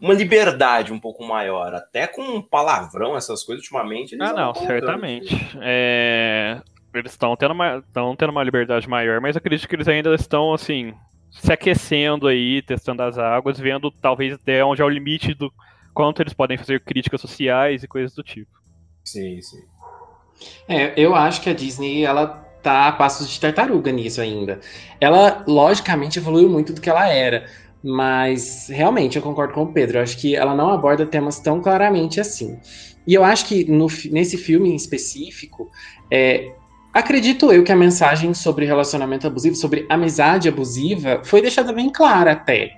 uma 0.00 0.12
liberdade 0.12 0.92
um 0.92 1.00
pouco 1.00 1.24
maior, 1.24 1.74
até 1.74 2.06
com 2.06 2.42
palavrão, 2.42 3.16
essas 3.16 3.42
coisas 3.42 3.64
ultimamente. 3.64 4.14
ah, 4.20 4.32
não, 4.32 4.54
certamente. 4.54 5.34
É... 5.60 6.60
Eles 6.92 7.12
estão 7.12 7.36
tendo, 7.36 7.52
uma... 7.52 7.82
tendo 7.92 8.30
uma 8.30 8.42
liberdade 8.42 8.88
maior, 8.88 9.20
mas 9.20 9.36
acredito 9.36 9.68
que 9.68 9.74
eles 9.74 9.88
ainda 9.88 10.14
estão 10.14 10.52
assim 10.54 10.94
se 11.42 11.52
aquecendo 11.52 12.26
aí, 12.26 12.62
testando 12.62 13.02
as 13.02 13.18
águas, 13.18 13.58
vendo 13.58 13.90
talvez 13.90 14.34
até 14.34 14.64
onde 14.64 14.82
é 14.82 14.84
o 14.84 14.88
limite 14.88 15.34
do 15.34 15.52
quanto 15.92 16.22
eles 16.22 16.34
podem 16.34 16.58
fazer 16.58 16.80
críticas 16.80 17.20
sociais 17.20 17.82
e 17.82 17.88
coisas 17.88 18.14
do 18.14 18.22
tipo. 18.22 18.50
Sim, 19.04 19.40
sim. 19.40 19.62
É, 20.68 20.92
eu 20.96 21.14
acho 21.14 21.40
que 21.40 21.48
a 21.48 21.54
Disney 21.54 22.04
ela 22.04 22.26
tá 22.62 22.88
a 22.88 22.92
passos 22.92 23.28
de 23.30 23.40
tartaruga 23.40 23.92
nisso 23.92 24.20
ainda. 24.20 24.60
Ela, 25.00 25.44
logicamente, 25.46 26.18
evoluiu 26.18 26.50
muito 26.50 26.72
do 26.72 26.80
que 26.80 26.90
ela 26.90 27.08
era. 27.08 27.46
Mas, 27.82 28.68
realmente, 28.68 29.16
eu 29.16 29.22
concordo 29.22 29.54
com 29.54 29.62
o 29.62 29.72
Pedro. 29.72 29.98
Eu 29.98 30.02
acho 30.02 30.18
que 30.18 30.34
ela 30.34 30.54
não 30.54 30.70
aborda 30.70 31.06
temas 31.06 31.38
tão 31.38 31.60
claramente 31.62 32.20
assim. 32.20 32.58
E 33.06 33.14
eu 33.14 33.22
acho 33.22 33.46
que 33.46 33.64
no, 33.70 33.86
nesse 34.10 34.36
filme 34.36 34.70
em 34.70 34.74
específico, 34.74 35.70
é, 36.10 36.52
acredito 36.96 37.52
eu 37.52 37.62
que 37.62 37.70
a 37.70 37.76
mensagem 37.76 38.32
sobre 38.32 38.64
relacionamento 38.64 39.26
abusivo, 39.26 39.54
sobre 39.54 39.86
amizade 39.88 40.48
abusiva, 40.48 41.20
foi 41.24 41.42
deixada 41.42 41.72
bem 41.72 41.90
clara 41.90 42.32
até. 42.32 42.72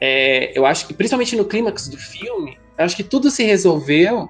É, 0.00 0.56
eu 0.56 0.64
acho 0.64 0.86
que, 0.86 0.94
principalmente 0.94 1.36
no 1.36 1.44
clímax 1.44 1.88
do 1.88 1.96
filme, 1.96 2.58
acho 2.78 2.94
que 2.94 3.02
tudo 3.02 3.30
se 3.30 3.42
resolveu 3.42 4.28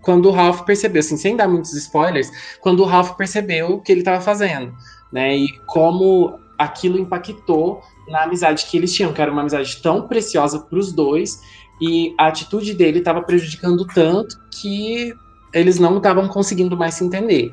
quando 0.00 0.26
o 0.26 0.30
Ralph 0.30 0.62
percebeu, 0.62 1.00
assim, 1.00 1.16
sem 1.16 1.36
dar 1.36 1.46
muitos 1.46 1.74
spoilers, 1.74 2.30
quando 2.60 2.80
o 2.80 2.86
Ralph 2.86 3.16
percebeu 3.16 3.74
o 3.74 3.80
que 3.82 3.92
ele 3.92 4.00
estava 4.00 4.20
fazendo, 4.20 4.72
né? 5.12 5.36
E 5.36 5.48
como 5.66 6.38
aquilo 6.56 6.98
impactou 6.98 7.82
na 8.08 8.22
amizade 8.22 8.64
que 8.64 8.78
eles 8.78 8.94
tinham, 8.94 9.12
que 9.12 9.20
era 9.20 9.30
uma 9.30 9.42
amizade 9.42 9.76
tão 9.82 10.08
preciosa 10.08 10.58
para 10.58 10.78
os 10.78 10.90
dois, 10.90 11.38
e 11.80 12.14
a 12.18 12.28
atitude 12.28 12.72
dele 12.72 13.00
estava 13.00 13.20
prejudicando 13.22 13.86
tanto 13.86 14.38
que 14.50 15.12
eles 15.52 15.78
não 15.78 15.96
estavam 15.96 16.28
conseguindo 16.28 16.76
mais 16.76 16.94
se 16.94 17.04
entender. 17.04 17.52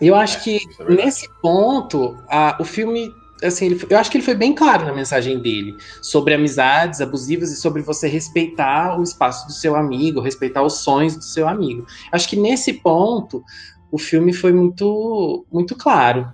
Eu 0.00 0.14
acho 0.14 0.38
É, 0.38 0.40
que 0.40 0.56
é 0.80 0.94
nesse 0.94 1.28
ponto, 1.40 2.16
a- 2.28 2.56
o 2.60 2.64
filme, 2.64 3.14
assim, 3.42 3.66
ele- 3.66 3.86
eu 3.88 3.98
acho 3.98 4.10
que 4.10 4.16
ele 4.16 4.24
foi 4.24 4.34
bem 4.34 4.54
claro 4.54 4.84
na 4.84 4.92
mensagem 4.92 5.38
dele 5.40 5.76
sobre 6.00 6.34
amizades 6.34 7.00
abusivas 7.00 7.50
e 7.52 7.56
sobre 7.56 7.82
você 7.82 8.08
respeitar 8.08 8.98
o 8.98 9.02
espaço 9.02 9.46
do 9.46 9.52
seu 9.52 9.76
amigo, 9.76 10.20
respeitar 10.20 10.62
os 10.62 10.78
sonhos 10.78 11.16
do 11.16 11.24
seu 11.24 11.46
amigo. 11.48 11.86
Acho 12.10 12.28
que 12.28 12.36
nesse 12.36 12.72
ponto 12.74 13.44
o 13.90 13.98
filme 13.98 14.32
foi 14.32 14.52
muito, 14.52 15.44
muito 15.52 15.76
claro. 15.76 16.32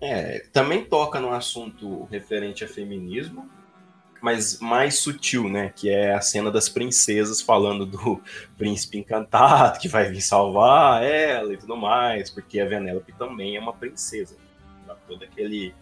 É, 0.00 0.40
também 0.52 0.84
toca 0.84 1.20
no 1.20 1.30
assunto 1.32 2.04
referente 2.10 2.64
a 2.64 2.68
feminismo, 2.68 3.48
mas 4.22 4.60
mais 4.60 5.00
sutil, 5.00 5.48
né? 5.48 5.72
Que 5.74 5.90
é 5.90 6.14
a 6.14 6.20
cena 6.20 6.50
das 6.50 6.68
princesas 6.68 7.42
falando 7.42 7.84
do 7.84 8.22
príncipe 8.56 8.96
encantado 8.96 9.80
que 9.80 9.88
vai 9.88 10.08
vir 10.10 10.22
salvar 10.22 11.02
ela 11.02 11.52
e 11.52 11.56
tudo 11.56 11.76
mais, 11.76 12.30
porque 12.30 12.60
a 12.60 12.64
Venelope 12.64 13.12
também 13.12 13.56
é 13.56 13.60
uma 13.60 13.72
princesa. 13.72 14.36
Dá 14.86 14.94
todo 15.08 15.24
aquele, 15.24 15.74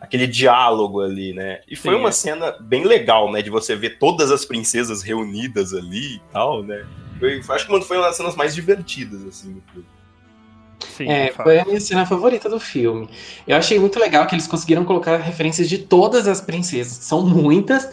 aquele 0.00 0.26
diálogo 0.26 1.00
ali, 1.00 1.32
né? 1.32 1.60
E 1.68 1.76
foi 1.76 1.94
Sim, 1.94 2.00
uma 2.00 2.08
é. 2.08 2.12
cena 2.12 2.52
bem 2.60 2.84
legal, 2.84 3.30
né? 3.30 3.40
De 3.40 3.50
você 3.50 3.76
ver 3.76 3.98
todas 3.98 4.32
as 4.32 4.44
princesas 4.44 5.02
reunidas 5.02 5.72
ali 5.72 6.16
e 6.16 6.22
tal, 6.32 6.64
né? 6.64 6.84
Foi, 7.20 7.40
acho 7.48 7.66
que 7.66 7.80
foi 7.82 7.96
uma 7.96 8.06
das 8.06 8.16
cenas 8.16 8.34
mais 8.34 8.54
divertidas, 8.54 9.24
assim, 9.24 9.54
do 9.54 9.62
filme. 9.72 9.95
Sim, 10.96 11.08
É, 11.08 11.32
foi 11.32 11.58
a 11.58 11.64
minha 11.64 11.80
cena 11.80 12.04
favorita 12.06 12.48
do 12.48 12.60
filme. 12.60 13.08
Eu 13.46 13.56
achei 13.56 13.78
muito 13.78 13.98
legal 13.98 14.26
que 14.26 14.34
eles 14.34 14.46
conseguiram 14.46 14.84
colocar 14.84 15.16
referências 15.16 15.68
de 15.68 15.78
todas 15.78 16.28
as 16.28 16.40
princesas, 16.40 16.92
são 17.04 17.26
muitas, 17.26 17.88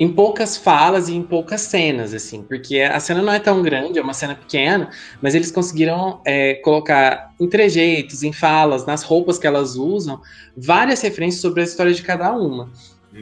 em 0.00 0.12
poucas 0.12 0.56
falas 0.56 1.08
e 1.08 1.14
em 1.14 1.22
poucas 1.22 1.62
cenas, 1.62 2.14
assim, 2.14 2.42
porque 2.42 2.80
a 2.80 3.00
cena 3.00 3.20
não 3.20 3.32
é 3.32 3.40
tão 3.40 3.62
grande, 3.62 3.98
é 3.98 4.02
uma 4.02 4.14
cena 4.14 4.34
pequena, 4.34 4.90
mas 5.20 5.34
eles 5.34 5.50
conseguiram 5.50 6.20
é, 6.24 6.54
colocar 6.54 7.32
em 7.40 7.48
trejeitos, 7.48 8.22
em 8.22 8.32
falas, 8.32 8.86
nas 8.86 9.02
roupas 9.02 9.38
que 9.38 9.46
elas 9.46 9.74
usam, 9.74 10.20
várias 10.56 11.00
referências 11.00 11.40
sobre 11.40 11.62
a 11.62 11.64
história 11.64 11.92
de 11.92 12.02
cada 12.02 12.32
uma. 12.32 12.70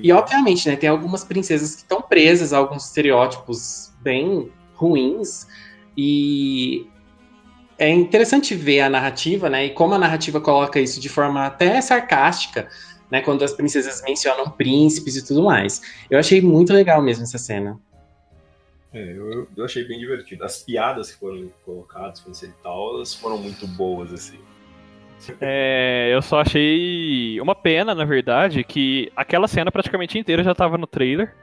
E 0.02 0.12
obviamente, 0.12 0.68
né, 0.68 0.76
tem 0.76 0.88
algumas 0.88 1.24
princesas 1.24 1.74
que 1.74 1.82
estão 1.82 2.02
presas 2.02 2.52
a 2.52 2.58
alguns 2.58 2.86
estereótipos 2.86 3.92
bem 4.02 4.50
ruins 4.74 5.46
e 5.96 6.86
é 7.78 7.88
interessante 7.90 8.54
ver 8.54 8.80
a 8.80 8.90
narrativa, 8.90 9.50
né, 9.50 9.66
e 9.66 9.70
como 9.70 9.94
a 9.94 9.98
narrativa 9.98 10.40
coloca 10.40 10.80
isso 10.80 11.00
de 11.00 11.08
forma 11.08 11.46
até 11.46 11.80
sarcástica, 11.80 12.68
né, 13.10 13.20
quando 13.20 13.42
as 13.44 13.52
princesas 13.52 14.02
mencionam 14.02 14.50
príncipes 14.50 15.16
e 15.16 15.24
tudo 15.24 15.42
mais. 15.42 15.82
Eu 16.10 16.18
achei 16.18 16.40
muito 16.40 16.72
legal 16.72 17.02
mesmo 17.02 17.24
essa 17.24 17.38
cena. 17.38 17.78
É, 18.92 19.12
eu, 19.12 19.46
eu 19.54 19.64
achei 19.64 19.84
bem 19.84 19.98
divertido. 19.98 20.42
As 20.42 20.62
piadas 20.62 21.12
que 21.12 21.18
foram 21.18 21.50
colocadas, 21.64 22.42
e 22.42 22.48
tal, 22.62 22.96
elas 22.96 23.14
foram 23.14 23.36
muito 23.36 23.66
boas, 23.66 24.12
assim. 24.12 24.38
É, 25.40 26.10
eu 26.12 26.22
só 26.22 26.40
achei 26.40 27.38
uma 27.40 27.54
pena, 27.54 27.94
na 27.94 28.04
verdade, 28.04 28.64
que 28.64 29.12
aquela 29.14 29.48
cena 29.48 29.70
praticamente 29.70 30.18
inteira 30.18 30.42
já 30.42 30.54
tava 30.54 30.78
no 30.78 30.86
trailer. 30.86 31.34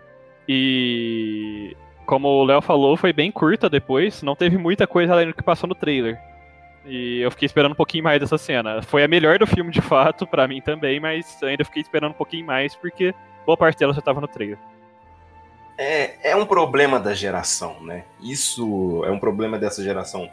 E 0.47 1.75
como 2.05 2.27
o 2.27 2.43
Léo 2.43 2.61
falou, 2.61 2.97
foi 2.97 3.13
bem 3.13 3.31
curta 3.31 3.69
depois, 3.69 4.21
não 4.21 4.35
teve 4.35 4.57
muita 4.57 4.85
coisa 4.85 5.13
além 5.13 5.27
do 5.27 5.33
que 5.33 5.43
passou 5.43 5.67
no 5.67 5.75
trailer. 5.75 6.19
E 6.85 7.21
eu 7.21 7.31
fiquei 7.31 7.45
esperando 7.45 7.71
um 7.71 7.75
pouquinho 7.75 8.03
mais 8.03 8.19
dessa 8.19 8.37
cena. 8.37 8.81
Foi 8.81 9.03
a 9.03 9.07
melhor 9.07 9.39
do 9.39 9.47
filme, 9.47 9.71
de 9.71 9.81
fato, 9.81 10.27
pra 10.27 10.47
mim 10.47 10.61
também, 10.61 10.99
mas 10.99 11.41
ainda 11.41 11.63
fiquei 11.63 11.81
esperando 11.81 12.11
um 12.11 12.15
pouquinho 12.15 12.45
mais, 12.45 12.75
porque 12.75 13.13
boa 13.45 13.57
parte 13.57 13.79
dela 13.79 13.93
já 13.93 14.01
tava 14.01 14.19
no 14.19 14.27
trailer. 14.27 14.57
É, 15.77 16.31
é 16.31 16.35
um 16.35 16.45
problema 16.45 16.99
da 16.99 17.13
geração, 17.13 17.81
né? 17.81 18.03
Isso 18.21 19.03
é 19.05 19.11
um 19.11 19.19
problema 19.19 19.57
dessa 19.57 19.83
geração. 19.83 20.29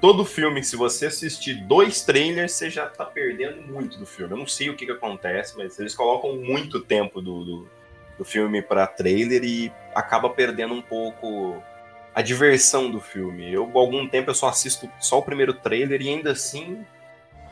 Todo 0.00 0.24
filme, 0.24 0.62
se 0.62 0.76
você 0.76 1.06
assistir 1.06 1.54
dois 1.54 2.02
trailers, 2.02 2.52
você 2.52 2.68
já 2.68 2.86
tá 2.86 3.04
perdendo 3.04 3.62
muito 3.62 3.98
do 3.98 4.04
filme. 4.04 4.34
Eu 4.34 4.38
não 4.38 4.46
sei 4.46 4.68
o 4.68 4.76
que, 4.76 4.84
que 4.84 4.92
acontece, 4.92 5.56
mas 5.56 5.78
eles 5.78 5.94
colocam 5.94 6.36
muito 6.36 6.80
tempo 6.80 7.22
do, 7.22 7.44
do, 7.44 7.68
do 8.18 8.24
filme 8.24 8.62
pra 8.62 8.86
trailer 8.86 9.44
e 9.44 9.72
acaba 9.94 10.30
perdendo 10.30 10.74
um 10.74 10.82
pouco 10.82 11.62
a 12.14 12.22
diversão 12.22 12.90
do 12.90 13.00
filme. 13.00 13.52
Eu, 13.52 13.70
algum 13.74 14.08
tempo, 14.08 14.30
eu 14.30 14.34
só 14.34 14.48
assisto 14.48 14.88
só 14.98 15.18
o 15.18 15.22
primeiro 15.22 15.52
trailer 15.52 16.00
e 16.00 16.08
ainda 16.08 16.32
assim, 16.32 16.84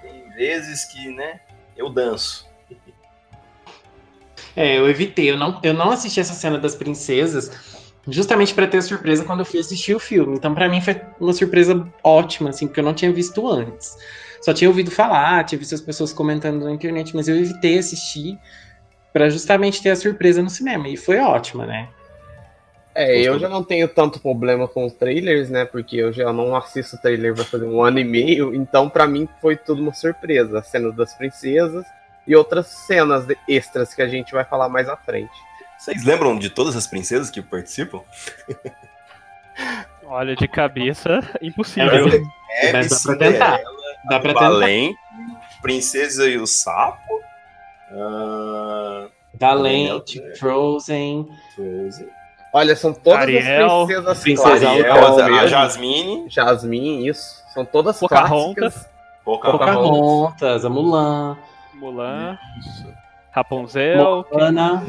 tem 0.00 0.31
vezes 0.31 0.85
que, 0.85 1.11
né, 1.11 1.40
eu 1.77 1.88
danço. 1.88 2.48
É, 4.57 4.79
eu 4.79 4.88
evitei, 4.88 5.29
eu 5.29 5.37
não, 5.37 5.59
eu 5.64 5.74
não 5.74 5.90
assisti 5.90 6.20
essa 6.20 6.33
cena 6.33 6.57
das 6.57 6.77
princesas 6.77 7.50
justamente 8.07 8.55
para 8.55 8.66
ter 8.66 8.83
surpresa 8.83 9.24
quando 9.24 9.40
eu 9.40 9.44
fui 9.44 9.59
assistir 9.59 9.94
o 9.94 9.98
filme. 9.98 10.37
Então, 10.37 10.55
para 10.55 10.68
mim, 10.68 10.81
foi 10.81 11.00
uma 11.18 11.33
surpresa 11.33 11.87
ótima, 12.03 12.50
assim, 12.50 12.66
porque 12.66 12.81
eu 12.81 12.85
não 12.85 12.94
tinha 12.94 13.12
visto 13.12 13.48
antes. 13.48 13.96
Só 14.42 14.53
tinha 14.53 14.68
ouvido 14.68 14.90
falar, 14.90 15.44
tinha 15.44 15.59
visto 15.59 15.74
as 15.74 15.81
pessoas 15.81 16.12
comentando 16.12 16.64
na 16.64 16.70
internet, 16.70 17.16
mas 17.16 17.29
eu 17.29 17.37
evitei 17.37 17.79
assistir 17.79 18.38
para 19.14 19.31
justamente 19.31 19.81
ter 19.81 19.90
a 19.90 19.96
surpresa 19.96 20.42
no 20.42 20.50
cinema. 20.50 20.88
E 20.88 20.96
foi 20.96 21.18
ótima, 21.20 21.64
né? 21.64 21.88
É, 22.96 23.20
eu 23.20 23.38
já 23.38 23.48
não 23.48 23.62
tenho 23.62 23.88
tanto 23.88 24.18
problema 24.20 24.66
com 24.68 24.85
os 24.85 24.92
trailers, 24.92 25.48
né? 25.48 25.64
Porque 25.64 25.96
eu 25.96 26.12
já 26.12 26.33
não 26.33 26.55
assisto 26.55 27.00
trailer 27.00 27.33
vai 27.35 27.44
fazer 27.44 27.64
um 27.64 27.81
ano 27.83 27.98
e 28.00 28.05
meio, 28.05 28.53
então 28.55 28.90
pra 28.90 29.07
mim 29.07 29.29
foi 29.40 29.57
tudo 29.57 29.81
uma 29.83 29.94
surpresa. 29.94 30.59
A 30.59 30.62
cena 30.64 30.90
das 30.92 31.14
princesas 31.14 31.87
e 32.27 32.35
outras 32.35 32.66
cenas 32.66 33.24
de- 33.24 33.38
extras 33.48 33.94
que 33.94 34.03
a 34.03 34.09
gente 34.09 34.33
vai 34.33 34.44
falar 34.44 34.68
mais 34.68 34.88
à 34.88 34.96
frente. 34.96 35.33
Vocês 35.79 36.05
lembram 36.05 36.37
de 36.38 36.50
todas 36.50 36.74
as 36.77 36.87
princesas 36.87 37.31
que 37.31 37.40
participam? 37.42 38.00
Olha, 40.05 40.35
de 40.37 40.48
cabeça, 40.48 41.20
É, 41.40 41.46
impossível. 41.46 42.09
Hebe, 42.09 42.72
Mas 42.72 42.88
dá 42.88 42.96
pra 43.05 43.16
tentar. 43.16 43.61
Dá 44.09 44.20
pra 44.20 44.33
tentar. 44.35 44.50
Valente, 44.50 44.98
Princesa 45.62 46.29
e 46.29 46.37
o 46.37 46.46
Sapo, 46.46 47.20
Valente, 49.38 50.20
É. 50.22 50.34
Frozen. 50.36 51.28
Frozen, 51.54 52.08
Olha, 52.52 52.76
são 52.76 52.92
todas 52.92 53.18
Ariel, 53.20 53.66
as 53.82 53.86
princesas 53.86 54.20
Princesa 54.20 54.48
clássicas. 54.60 55.18
Ariel, 55.18 55.38
a. 55.40 55.46
Jasmine, 55.48 56.26
Jasmine, 56.30 57.08
isso. 57.08 57.42
São 57.52 57.64
todas 57.64 57.98
Pocahontas. 57.98 58.54
clássicas. 58.74 58.90
Pocahontas. 59.24 59.58
Pocahontas, 59.74 60.64
a 60.64 60.68
Mulan, 60.68 61.36
Mulan, 61.74 62.38
Isso. 62.60 62.86
Rapunzel, 63.32 64.24
Moana. 64.30 64.84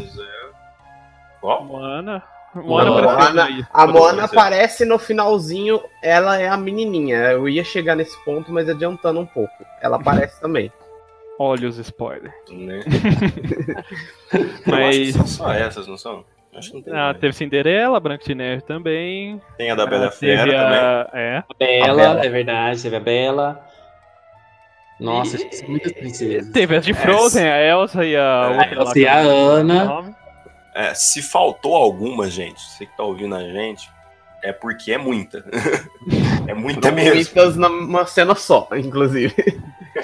Moana. 1.41 2.23
Moana, 2.53 2.91
Moana. 3.01 3.67
A 3.73 3.87
Moana 3.87 4.23
aparece 4.25 4.85
no 4.85 4.97
finalzinho, 4.99 5.81
ela 6.03 6.39
é 6.39 6.47
a 6.47 6.55
menininha. 6.57 7.17
Eu 7.31 7.49
ia 7.49 7.63
chegar 7.63 7.95
nesse 7.95 8.15
ponto, 8.23 8.51
mas 8.51 8.69
adiantando 8.69 9.19
um 9.19 9.25
pouco. 9.25 9.53
Ela 9.81 9.97
aparece 9.97 10.39
também. 10.39 10.71
Olha 11.39 11.67
os 11.67 11.77
spoilers. 11.77 12.33
né? 12.49 12.79
Eu 14.33 14.41
acho 14.41 14.63
que 14.63 14.71
Mas. 14.71 15.13
são 15.13 15.27
só 15.27 15.51
essas, 15.53 15.87
não 15.87 15.97
são? 15.97 16.23
Acho 16.55 16.69
que 16.69 16.75
não 16.77 16.83
tem. 16.83 16.93
Ah, 16.93 16.97
mais. 17.07 17.17
teve 17.19 17.33
Cinderela, 17.33 17.99
Branca 17.99 18.23
de 18.23 18.33
Neve 18.35 18.61
também. 18.61 19.41
Tem 19.57 19.69
a 19.71 19.75
da 19.75 19.85
Bela 19.85 20.07
Ah, 20.07 20.11
Fera 20.11 20.43
teve 20.45 20.55
também. 20.55 20.77
a... 20.79 21.09
É. 21.13 21.37
A 21.37 21.53
Bela, 21.57 21.91
A 21.91 21.95
Bela. 21.95 22.25
é 22.25 22.29
verdade, 22.29 22.81
teve 22.81 22.95
a 22.95 22.99
Bela. 22.99 23.65
Nossa, 24.99 25.35
E- 25.37 25.67
muitas 25.67 25.91
princesas. 25.91 26.51
Teve 26.53 26.77
as 26.77 26.85
de 26.85 26.93
Frozen, 26.93 27.45
a 27.45 27.61
Elsa 27.61 28.05
e 28.05 28.15
a 28.15 28.19
É, 28.21 28.55
lá. 28.55 28.81
Elsa 28.83 28.99
e 28.99 29.07
a 29.07 29.17
Ana. 29.17 30.15
É, 30.73 30.93
se 30.93 31.21
faltou 31.21 31.75
alguma, 31.75 32.29
gente, 32.29 32.61
você 32.61 32.85
que 32.85 32.95
tá 32.95 33.03
ouvindo 33.03 33.35
a 33.35 33.41
gente, 33.41 33.89
é 34.41 34.53
porque 34.53 34.93
é 34.93 34.97
muita. 34.97 35.43
é 36.47 36.53
muita 36.53 36.91
mesmo. 36.93 37.13
Muitas 37.15 37.57
numa 37.57 38.05
cena 38.05 38.35
só, 38.35 38.69
inclusive. 38.73 39.33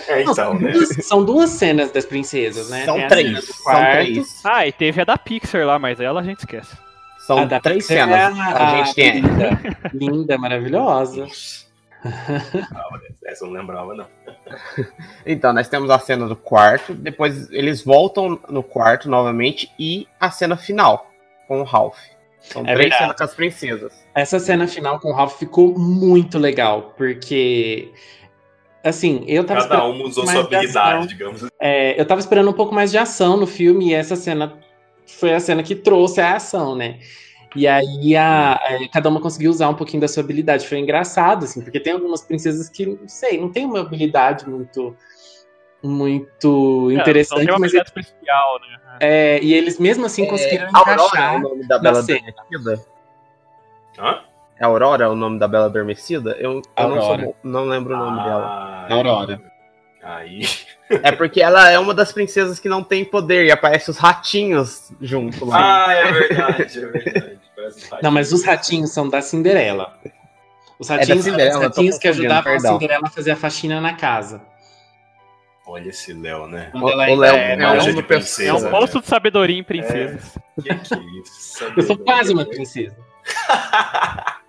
É, 0.08 0.15
Não, 0.23 0.32
então, 0.32 0.34
são, 0.34 0.54
né? 0.54 0.71
duas, 0.71 0.89
são 1.06 1.25
duas 1.25 1.49
cenas 1.49 1.91
das 1.91 2.06
princesas, 2.06 2.69
né? 2.69 2.86
São 2.86 2.97
a 3.04 3.08
três. 3.08 3.45
São 3.45 3.75
três. 3.91 4.41
Ah, 4.43 4.65
e 4.67 4.71
teve 4.71 5.01
a 5.01 5.04
da 5.06 5.17
Pixar 5.17 5.65
lá, 5.65 5.77
mas 5.77 5.99
ela 5.99 6.21
a 6.21 6.23
gente 6.23 6.39
esquece. 6.39 6.75
São 7.19 7.39
a 7.39 7.45
da 7.45 7.60
três 7.60 7.86
Pixar 7.88 8.10
é 8.10 8.30
cenas. 8.30 8.39
A, 8.39 8.77
gente 8.77 8.95
tem. 8.95 9.21
linda, 9.21 9.60
linda, 9.93 10.38
maravilhosa. 10.38 11.27
Essa 13.25 13.43
eu 13.45 13.49
não 13.49 13.60
lembrava, 13.60 13.93
não. 13.93 14.08
Então, 15.25 15.54
nós 15.54 15.67
temos 15.67 15.89
a 15.89 15.99
cena 15.99 16.27
do 16.27 16.36
quarto, 16.36 16.93
depois 16.93 17.49
eles 17.51 17.84
voltam 17.84 18.39
no 18.49 18.63
quarto 18.63 19.10
novamente 19.10 19.71
e 19.77 20.08
a 20.19 20.32
cena 20.32 20.58
final 20.58 21.12
com 21.47 21.62
o 21.62 21.63
Ralph. 21.63 21.99
São 22.39 22.62
É 22.63 22.73
três 22.73 22.77
verdade. 22.80 23.01
cenas 23.04 23.17
com 23.17 23.23
as 23.23 23.34
princesas. 23.36 23.93
Essa 24.15 24.39
cena 24.39 24.67
final 24.67 24.99
com 24.99 25.10
o 25.10 25.13
Ralph 25.13 25.38
ficou 25.38 25.77
muito 25.77 26.39
legal, 26.39 26.93
porque. 26.97 27.91
Assim, 28.84 29.24
eu 29.28 29.44
tava 29.44 29.62
Cada 29.67 29.84
uma 29.86 30.06
usou 30.06 30.26
sua 30.26 30.44
de 30.44 30.56
habilidade, 30.56 31.08
digamos 31.08 31.44
assim. 31.44 31.52
É, 31.60 32.00
eu 32.00 32.06
tava 32.06 32.20
esperando 32.20 32.50
um 32.50 32.54
pouco 32.54 32.74
mais 32.74 32.89
de 32.89 32.98
ação 32.98 33.38
no 33.38 33.46
filme 33.46 33.89
e 33.89 33.94
essa 33.94 34.15
cena 34.15 34.58
foi 35.06 35.34
a 35.34 35.39
cena 35.39 35.62
que 35.62 35.76
trouxe 35.76 36.20
a 36.20 36.36
ação, 36.36 36.76
né? 36.76 37.00
E 37.56 37.67
aí 37.67 38.15
a, 38.15 38.60
é, 38.63 38.88
cada 38.88 39.10
uma 39.10 39.20
conseguiu 39.20 39.52
usar 39.52 39.70
um 39.70 39.76
pouquinho 39.76 40.02
da 40.02 40.08
sua 40.08 40.24
habilidade. 40.24 40.67
Foi 40.67 40.80
engraçado, 40.80 41.44
assim, 41.44 41.62
porque 41.62 41.80
tem 41.80 41.94
algumas 41.94 42.22
princesas 42.22 42.70
que, 42.70 42.86
não 42.86 43.08
sei, 43.08 43.39
não 43.39 43.52
tem 43.52 43.65
uma 43.65 43.82
habilidade 43.82 44.50
muito 44.50 44.96
muito 45.84 46.89
É, 46.91 46.94
interessante, 46.94 47.39
tem 47.39 47.50
uma 47.50 47.60
mas 47.60 47.72
habilidade 47.74 47.89
especial, 47.89 48.60
né? 48.62 48.78
é, 49.00 49.39
e 49.44 49.54
eles 49.54 49.80
mesmo 49.80 50.06
assim 50.06 50.26
conseguiram 50.28 50.70
Aurora 50.74 50.91
é 50.91 50.94
encaixar. 51.06 51.36
o 51.36 51.39
nome 51.39 51.67
da 51.67 51.78
na 51.78 51.82
Bela 51.84 52.04
cena. 52.04 52.20
Adormecida. 52.30 52.86
Hã? 54.00 54.22
É 54.62 54.65
Aurora 54.65 55.10
o 55.10 55.15
nome 55.15 55.39
da 55.39 55.47
Bela 55.47 55.65
Adormecida? 55.65 56.36
Eu, 56.39 56.62
eu 56.78 56.88
não, 56.88 57.02
sou- 57.02 57.36
não 57.43 57.65
lembro 57.65 57.95
o 57.95 57.97
nome 57.97 58.24
dela. 58.24 58.45
Ah, 58.88 58.93
Aurora. 58.93 59.41
Aí. 60.04 60.41
É 61.04 61.12
porque 61.12 61.41
ela 61.41 61.71
é 61.71 61.80
uma 61.80 61.95
das 61.95 62.12
princesas 62.12 62.60
que 62.60 62.69
não 62.69 62.84
tem 62.84 63.04
poder 63.04 63.45
e 63.45 63.52
aparece 63.52 63.89
os 63.89 63.97
ratinhos 63.97 64.91
junto 65.02 65.45
lá. 65.45 65.88
Ah, 65.88 65.93
é 65.93 66.12
verdade, 66.12 66.80
é 66.80 66.86
verdade. 66.86 67.39
Um 67.58 67.97
Não, 68.04 68.12
mas 68.12 68.32
os 68.32 68.43
ratinhos 68.43 68.91
são 68.91 69.10
da 69.10 69.19
Cinderela. 69.21 69.97
Os 70.78 70.89
da 70.89 70.95
ratinhos 70.97 71.26
eram 71.26 71.32
Cinderela, 71.38 71.58
os 71.58 71.63
ratinhos 71.63 71.97
que 71.97 72.08
ajudavam 72.08 72.43
perdão. 72.43 72.69
a 72.71 72.74
Cinderela 72.80 73.08
a 73.08 73.10
fazer 73.10 73.32
a 73.32 73.36
faxina 73.36 73.82
na 73.82 73.93
casa. 73.93 74.41
Olha 75.65 75.89
esse 75.89 76.13
Léo, 76.13 76.45
né? 76.47 76.69
O 76.74 76.88
ainda 76.88 77.15
Léo 77.15 77.36
é 77.36 77.56
uma 77.56 77.80
de 77.93 78.04
pessoa. 78.04 78.47
É 78.47 78.54
um 78.54 78.58
Princesa, 78.58 78.69
posto 78.69 78.95
né? 78.95 79.02
de 79.02 79.08
sabedoria 79.08 79.58
em 79.60 79.63
princesas. 79.63 80.38
Que 80.62 80.63
que 80.63 80.93
é 80.93 81.00
isso? 81.24 81.63
Eu 81.78 81.82
sou 81.84 81.97
quase 81.97 82.32
uma 82.34 82.45
princesa. 82.45 82.95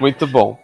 Muito 0.00 0.26
bom. 0.26 0.58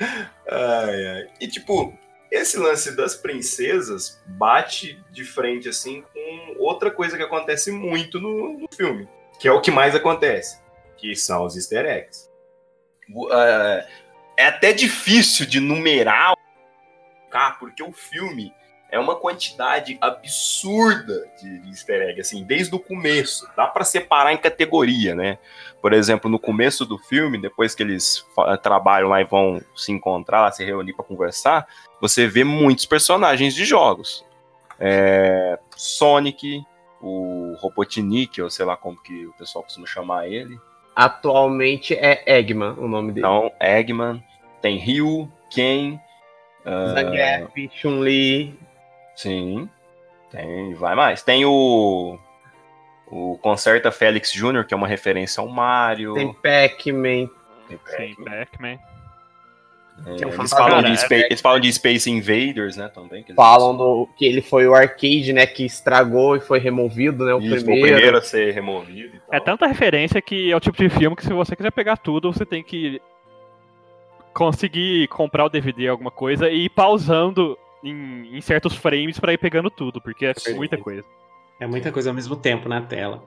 Ai, 0.00 1.06
ai. 1.06 1.28
E 1.40 1.46
tipo, 1.48 1.96
esse 2.30 2.56
lance 2.58 2.94
das 2.96 3.14
princesas 3.14 4.20
bate 4.26 5.02
de 5.10 5.24
frente 5.24 5.68
assim 5.68 6.02
com 6.02 6.56
outra 6.58 6.90
coisa 6.90 7.16
que 7.16 7.22
acontece 7.22 7.70
muito 7.70 8.20
no, 8.20 8.58
no 8.58 8.68
filme, 8.74 9.08
que 9.40 9.46
é 9.48 9.52
o 9.52 9.60
que 9.60 9.70
mais 9.70 9.94
acontece, 9.94 10.60
que 10.96 11.14
são 11.14 11.44
os 11.44 11.56
easter 11.56 11.86
eggs. 11.86 12.28
O- 13.14 13.32
é, 13.32 13.86
até 14.38 14.72
difícil 14.72 15.46
de 15.46 15.60
numerar, 15.60 16.34
porque 17.58 17.82
o 17.82 17.92
filme 17.92 18.52
é 18.94 18.98
uma 19.00 19.16
quantidade 19.16 19.98
absurda 20.00 21.26
de 21.42 21.68
easter 21.68 22.00
egg, 22.10 22.20
assim, 22.20 22.44
desde 22.44 22.72
o 22.74 22.78
começo. 22.78 23.44
Dá 23.56 23.66
pra 23.66 23.82
separar 23.82 24.32
em 24.32 24.36
categoria, 24.36 25.14
né? 25.16 25.36
Por 25.82 25.92
exemplo, 25.92 26.30
no 26.30 26.38
começo 26.38 26.86
do 26.86 26.96
filme, 26.96 27.36
depois 27.40 27.74
que 27.74 27.82
eles 27.82 28.24
fa- 28.36 28.56
trabalham 28.56 29.08
lá 29.08 29.20
e 29.20 29.24
vão 29.24 29.60
se 29.74 29.90
encontrar, 29.90 30.42
lá, 30.42 30.52
se 30.52 30.64
reunir 30.64 30.92
pra 30.94 31.04
conversar, 31.04 31.66
você 32.00 32.28
vê 32.28 32.44
muitos 32.44 32.86
personagens 32.86 33.52
de 33.52 33.64
jogos. 33.64 34.24
É, 34.78 35.58
Sonic, 35.76 36.62
o 37.00 37.56
Robotnik, 37.58 38.40
ou 38.40 38.48
sei 38.48 38.64
lá 38.64 38.76
como 38.76 38.96
que 39.02 39.26
o 39.26 39.32
pessoal 39.32 39.64
costuma 39.64 39.86
chamar 39.86 40.28
ele. 40.28 40.56
Atualmente 40.94 41.94
é 41.94 42.22
Eggman 42.38 42.74
o 42.78 42.86
nome 42.86 43.10
dele. 43.12 43.26
Então, 43.26 43.50
Eggman, 43.60 44.22
tem 44.62 44.78
Ryu, 44.78 45.28
Ken, 45.50 45.98
Zangief, 46.64 47.70
Chun-Li. 47.74 48.58
Sim, 49.16 49.68
tem, 50.30 50.74
vai 50.74 50.94
mais. 50.94 51.22
Tem 51.22 51.44
o 51.44 52.18
o 53.06 53.38
Concerta 53.38 53.92
Félix 53.92 54.32
Jr., 54.32 54.64
que 54.66 54.74
é 54.74 54.76
uma 54.76 54.88
referência 54.88 55.40
ao 55.40 55.48
Mario. 55.48 56.14
Tem 56.14 56.32
Pac-Man. 56.32 57.28
tem 57.68 58.14
Pac-Man. 58.16 58.78
É, 60.06 60.22
é 60.22 60.26
um 60.26 60.32
eles, 60.32 60.50
falam 60.50 60.82
de 60.82 60.96
Spa- 60.96 61.14
eles 61.14 61.40
falam 61.40 61.60
de 61.60 61.72
Space 61.72 62.10
Invaders, 62.10 62.76
né, 62.76 62.88
também. 62.88 63.24
Falam 63.36 63.76
do, 63.76 64.08
que 64.16 64.24
ele 64.24 64.42
foi 64.42 64.66
o 64.66 64.74
arcade, 64.74 65.32
né? 65.32 65.46
Que 65.46 65.64
estragou 65.64 66.34
e 66.34 66.40
foi 66.40 66.58
removido, 66.58 67.24
né? 67.24 67.32
O 67.34 67.38
Isso, 67.38 67.50
foi 67.50 67.58
primeiro. 67.62 67.86
o 67.86 67.92
primeiro 67.92 68.18
a 68.18 68.22
ser 68.22 68.52
removido 68.52 69.16
e 69.16 69.20
tal. 69.20 69.28
É 69.30 69.38
tanta 69.38 69.66
referência 69.68 70.20
que 70.20 70.50
é 70.50 70.56
o 70.56 70.60
tipo 70.60 70.76
de 70.76 70.88
filme 70.88 71.14
que 71.14 71.22
se 71.22 71.32
você 71.32 71.54
quiser 71.54 71.70
pegar 71.70 71.96
tudo, 71.96 72.32
você 72.32 72.44
tem 72.44 72.64
que 72.64 73.00
conseguir 74.32 75.06
comprar 75.08 75.44
o 75.44 75.48
DVD, 75.48 75.86
alguma 75.86 76.10
coisa, 76.10 76.50
e 76.50 76.64
ir 76.64 76.70
pausando 76.70 77.56
em, 77.84 78.36
em 78.36 78.40
certos 78.40 78.74
frames 78.74 79.18
pra 79.20 79.32
ir 79.32 79.38
pegando 79.38 79.70
tudo, 79.70 80.00
porque 80.00 80.26
é 80.26 80.34
Sim. 80.34 80.54
muita 80.54 80.76
coisa. 80.78 81.04
É 81.60 81.66
muita 81.66 81.92
coisa 81.92 82.10
ao 82.10 82.14
mesmo 82.14 82.34
tempo 82.36 82.68
na 82.68 82.80
tela. 82.80 83.22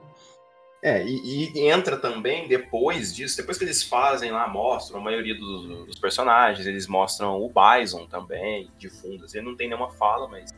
É, 0.82 1.04
e, 1.04 1.50
e 1.54 1.68
entra 1.68 1.96
também 1.96 2.46
depois 2.46 3.14
disso, 3.14 3.36
depois 3.36 3.58
que 3.58 3.64
eles 3.64 3.82
fazem 3.82 4.30
lá, 4.30 4.46
mostram 4.46 5.00
a 5.00 5.02
maioria 5.02 5.34
dos, 5.34 5.86
dos 5.86 5.98
personagens, 5.98 6.66
eles 6.66 6.86
mostram 6.86 7.36
o 7.42 7.50
Bison 7.52 8.06
também, 8.06 8.70
de 8.78 8.88
fundo. 8.88 9.24
assim, 9.24 9.38
Ele 9.38 9.46
não 9.48 9.56
tem 9.56 9.66
nenhuma 9.68 9.90
fala, 9.90 10.28
mas 10.28 10.54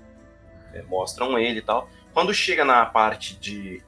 é, 0.75 0.83
mostram 0.83 1.39
ele 1.39 1.61
e 1.61 1.63
tal. 1.63 1.89
Quando 2.13 2.35
chega 2.35 2.65
na 2.67 2.85
parte 2.85 3.35
de, 3.39 3.83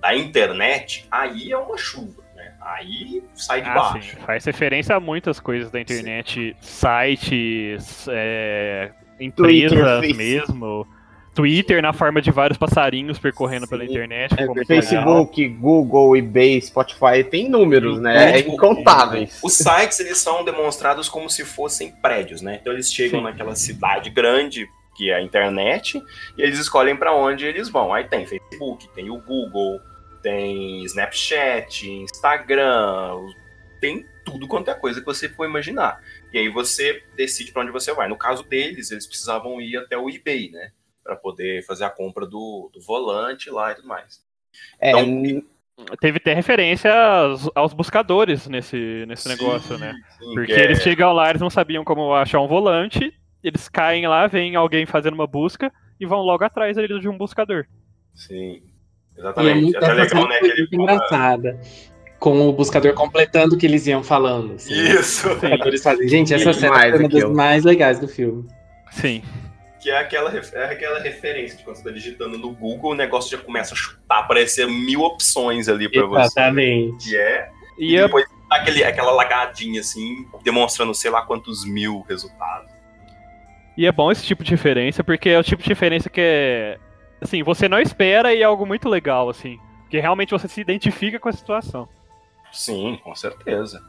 da 0.00 0.12
internet, 0.16 1.06
aí 1.08 1.52
é 1.52 1.56
uma 1.58 1.76
chuva, 1.78 2.24
né? 2.34 2.56
Aí 2.60 3.22
sai 3.34 3.62
de 3.62 3.68
Ah, 3.68 3.74
baixo. 3.74 4.16
sim. 4.16 4.22
Faz 4.22 4.44
referência 4.44 4.96
a 4.96 4.98
muitas 4.98 5.38
coisas 5.38 5.70
da 5.70 5.80
internet, 5.80 6.56
sites, 6.60 8.08
é, 8.10 8.90
empresas 9.20 10.00
Face- 10.00 10.14
mesmo. 10.14 10.86
Twitter 11.34 11.82
na 11.82 11.92
forma 11.92 12.22
de 12.22 12.30
vários 12.30 12.56
passarinhos 12.56 13.18
percorrendo 13.18 13.68
pela 13.68 13.84
Sim. 13.84 13.90
internet. 13.90 14.34
É 14.38 14.46
muito 14.46 14.66
legal. 14.66 14.66
Facebook, 14.82 15.48
Google, 15.48 16.16
eBay, 16.16 16.58
Spotify, 16.62 17.22
tem 17.30 17.46
números, 17.46 18.00
né? 18.00 18.38
É 18.38 18.42
tipo, 18.42 18.54
incontáveis. 18.54 19.38
Os 19.44 19.52
sites, 19.52 20.00
eles 20.00 20.16
são 20.16 20.42
demonstrados 20.46 21.10
como 21.10 21.28
se 21.28 21.44
fossem 21.44 21.90
prédios, 22.00 22.40
né? 22.40 22.58
Então 22.58 22.72
eles 22.72 22.90
chegam 22.90 23.20
Sim. 23.20 23.24
naquela 23.24 23.54
cidade 23.54 24.08
grande, 24.08 24.66
que 24.96 25.10
é 25.10 25.16
a 25.16 25.20
internet, 25.20 26.02
e 26.38 26.42
eles 26.42 26.58
escolhem 26.58 26.96
para 26.96 27.14
onde 27.14 27.44
eles 27.44 27.68
vão. 27.68 27.92
Aí 27.92 28.04
tem 28.04 28.24
Facebook, 28.24 28.88
tem 28.94 29.10
o 29.10 29.18
Google, 29.20 29.78
tem 30.22 30.82
Snapchat, 30.84 31.86
Instagram, 31.86 33.18
tem 33.78 34.06
tudo 34.24 34.48
quanto 34.48 34.70
é 34.70 34.74
coisa 34.74 35.00
que 35.00 35.06
você 35.06 35.28
for 35.28 35.46
imaginar. 35.46 36.00
E 36.32 36.38
aí 36.38 36.48
você 36.48 37.02
decide 37.16 37.52
para 37.52 37.62
onde 37.62 37.72
você 37.72 37.92
vai. 37.92 38.08
No 38.08 38.16
caso 38.18 38.42
deles, 38.44 38.90
eles 38.90 39.06
precisavam 39.06 39.60
ir 39.60 39.76
até 39.76 39.96
o 39.96 40.10
eBay, 40.10 40.50
né? 40.50 40.72
Para 41.02 41.16
poder 41.16 41.64
fazer 41.64 41.84
a 41.84 41.90
compra 41.90 42.26
do, 42.26 42.70
do 42.72 42.80
volante 42.80 43.48
lá 43.50 43.72
e 43.72 43.74
tudo 43.76 43.88
mais. 43.88 44.24
É, 44.80 44.90
Então, 44.90 45.42
Teve 46.00 46.16
até 46.16 46.32
referência 46.32 46.92
aos, 46.92 47.50
aos 47.54 47.72
buscadores 47.74 48.46
nesse, 48.48 49.04
nesse 49.06 49.28
Sim, 49.28 49.36
negócio, 49.36 49.78
né? 49.78 49.94
sim, 50.18 50.34
Porque 50.34 50.46
que 50.46 50.60
é- 50.60 50.64
eles 50.64 50.80
chegam 50.80 51.12
lá, 51.12 51.28
eles 51.28 51.40
não 51.42 51.50
sabiam 51.50 51.84
como 51.84 52.14
achar 52.14 52.40
um 52.40 52.48
volante, 52.48 53.12
eles 53.44 53.68
caem 53.68 54.06
lá, 54.06 54.26
veem 54.26 54.56
alguém 54.56 54.86
fazendo 54.86 55.14
uma 55.14 55.26
busca 55.26 55.70
e 56.00 56.06
vão 56.06 56.20
logo 56.20 56.44
atrás 56.44 56.78
ali 56.78 56.98
de 56.98 57.08
um 57.08 57.16
buscador. 57.18 57.66
Sim, 58.14 58.62
E 59.14 59.18
é 59.18 59.20
exatamente. 59.20 59.54
muito, 59.54 59.76
Até 59.76 59.94
legal, 59.94 60.28
né? 60.28 60.38
Que 60.38 60.46
ele 60.46 60.60
muito 60.62 60.74
engraçada. 60.74 61.60
Com 62.18 62.48
o 62.48 62.52
buscador 62.52 62.94
completando 62.94 63.54
o 63.54 63.58
que 63.58 63.66
eles 63.66 63.86
iam 63.86 64.02
falando. 64.02 64.54
assim. 64.54 64.72
Isso! 64.72 65.28
Os 65.28 65.34
buscadores 65.40 65.82
fazem. 65.82 66.08
Gente, 66.08 66.32
essa 66.34 66.52
Sim, 66.52 66.60
cena 66.60 66.78
foi 66.80 66.98
uma 66.98 67.08
das 67.08 67.30
mais 67.30 67.64
legais 67.64 67.98
do 68.00 68.08
filme. 68.08 68.46
Sim. 68.90 69.22
Que 69.80 69.90
é 69.90 69.98
aquela, 69.98 70.34
é 70.36 70.64
aquela 70.72 70.98
referência 71.00 71.58
de 71.58 71.62
quando 71.62 71.76
você 71.76 71.84
tá 71.84 71.90
digitando 71.90 72.38
no 72.38 72.50
Google, 72.52 72.92
o 72.92 72.94
negócio 72.94 73.30
já 73.36 73.42
começa 73.42 73.74
a 73.74 73.76
chutar, 73.76 74.20
aparecer 74.20 74.66
mil 74.66 75.02
opções 75.02 75.68
ali 75.68 75.88
pra 75.90 76.06
você. 76.06 76.22
Exatamente. 76.22 77.10
Que 77.10 77.16
é. 77.16 77.48
E 77.78 77.92
E 77.92 77.94
eu- 77.96 78.06
depois 78.06 78.24
dá 78.48 78.56
aquele, 78.56 78.82
aquela 78.82 79.12
lagadinha 79.12 79.80
assim, 79.80 80.26
demonstrando 80.42 80.94
sei 80.94 81.10
lá 81.10 81.22
quantos 81.22 81.64
mil 81.64 82.04
resultados. 82.08 82.70
E 83.76 83.84
é 83.86 83.92
bom 83.92 84.10
esse 84.10 84.24
tipo 84.24 84.42
de 84.42 84.50
referência, 84.52 85.04
porque 85.04 85.28
é 85.28 85.38
o 85.38 85.44
tipo 85.44 85.62
de 85.62 85.68
referência 85.68 86.10
que 86.10 86.20
é. 86.20 86.78
Assim, 87.20 87.42
você 87.42 87.68
não 87.68 87.78
espera 87.78 88.32
e 88.34 88.40
é 88.40 88.44
algo 88.44 88.64
muito 88.66 88.88
legal, 88.88 89.28
assim. 89.28 89.58
Porque 89.82 90.00
realmente 90.00 90.30
você 90.30 90.48
se 90.48 90.60
identifica 90.60 91.20
com 91.20 91.28
a 91.28 91.32
situação. 91.32 91.86
Sim, 92.52 92.98
com 93.02 93.14
certeza. 93.14 93.82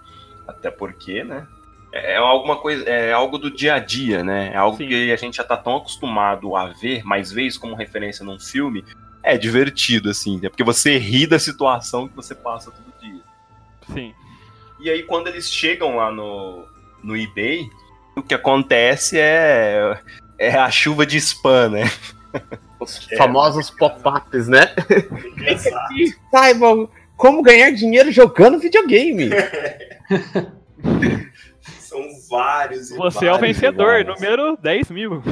Até 0.47 0.69
porque, 0.71 1.23
né? 1.23 1.47
É 1.91 2.13
é 2.13 2.17
alguma 2.17 2.57
coisa, 2.57 2.83
é 2.89 3.13
algo 3.13 3.37
do 3.37 3.49
dia 3.49 3.75
a 3.75 3.79
dia, 3.79 4.23
né? 4.23 4.51
É 4.53 4.57
algo 4.57 4.77
Sim. 4.77 4.87
que 4.87 5.11
a 5.11 5.15
gente 5.15 5.37
já 5.37 5.43
tá 5.43 5.55
tão 5.57 5.77
acostumado 5.77 6.55
a 6.55 6.67
ver, 6.67 7.03
vê 7.33 7.43
isso 7.43 7.59
como 7.59 7.75
referência 7.75 8.25
num 8.25 8.39
filme, 8.39 8.83
é 9.23 9.37
divertido, 9.37 10.09
assim, 10.09 10.39
né? 10.39 10.49
Porque 10.49 10.63
você 10.63 10.97
ri 10.97 11.25
da 11.25 11.39
situação 11.39 12.07
que 12.07 12.15
você 12.15 12.35
passa 12.35 12.71
todo 12.71 12.93
dia. 13.01 13.21
Sim. 13.93 14.13
E 14.79 14.89
aí, 14.89 15.03
quando 15.03 15.27
eles 15.27 15.49
chegam 15.51 15.95
lá 15.97 16.11
no, 16.11 16.65
no 17.03 17.15
eBay, 17.17 17.67
o 18.15 18.21
que 18.21 18.33
acontece 18.33 19.17
é, 19.19 19.99
é 20.37 20.51
a 20.55 20.69
chuva 20.69 21.05
de 21.05 21.17
spam, 21.17 21.69
né? 21.69 21.91
Os 22.79 23.11
É. 23.11 23.17
famosos 23.17 23.69
pop-ups, 23.71 24.47
né? 24.47 24.73
Saibam 26.31 26.89
como 27.17 27.41
ganhar 27.41 27.71
dinheiro 27.71 28.11
jogando 28.11 28.59
videogame. 28.59 29.29
São 31.79 32.01
vários. 32.29 32.89
Você 32.91 33.25
é 33.25 33.31
o 33.31 33.33
vários 33.37 33.57
vencedor, 33.59 33.87
vários. 34.05 34.15
número 34.21 34.57
10 34.57 34.91
mil. 34.91 35.23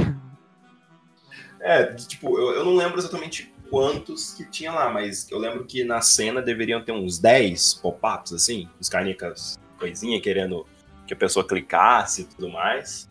É, 1.60 1.84
tipo, 1.94 2.38
eu, 2.38 2.52
eu 2.56 2.66
não 2.66 2.76
lembro 2.76 2.98
exatamente 3.00 3.54
quantos 3.70 4.34
que 4.34 4.46
tinha 4.50 4.72
lá, 4.72 4.90
mas 4.92 5.30
eu 5.32 5.38
lembro 5.40 5.66
que 5.66 5.84
na 5.84 6.02
cena 6.02 6.42
deveriam 6.42 6.82
ter 6.84 6.92
uns 6.92 7.18
10 7.20 7.76
pop-ups, 7.76 8.34
assim, 8.34 8.70
os 8.80 8.88
canicas, 8.90 9.60
coisinha, 9.80 10.22
querendo 10.22 10.66
que 11.08 11.14
a 11.14 11.18
pessoa 11.18 11.48
clicasse 11.48 12.22
e 12.22 12.26
tudo 12.26 12.50
mais. 12.50 13.10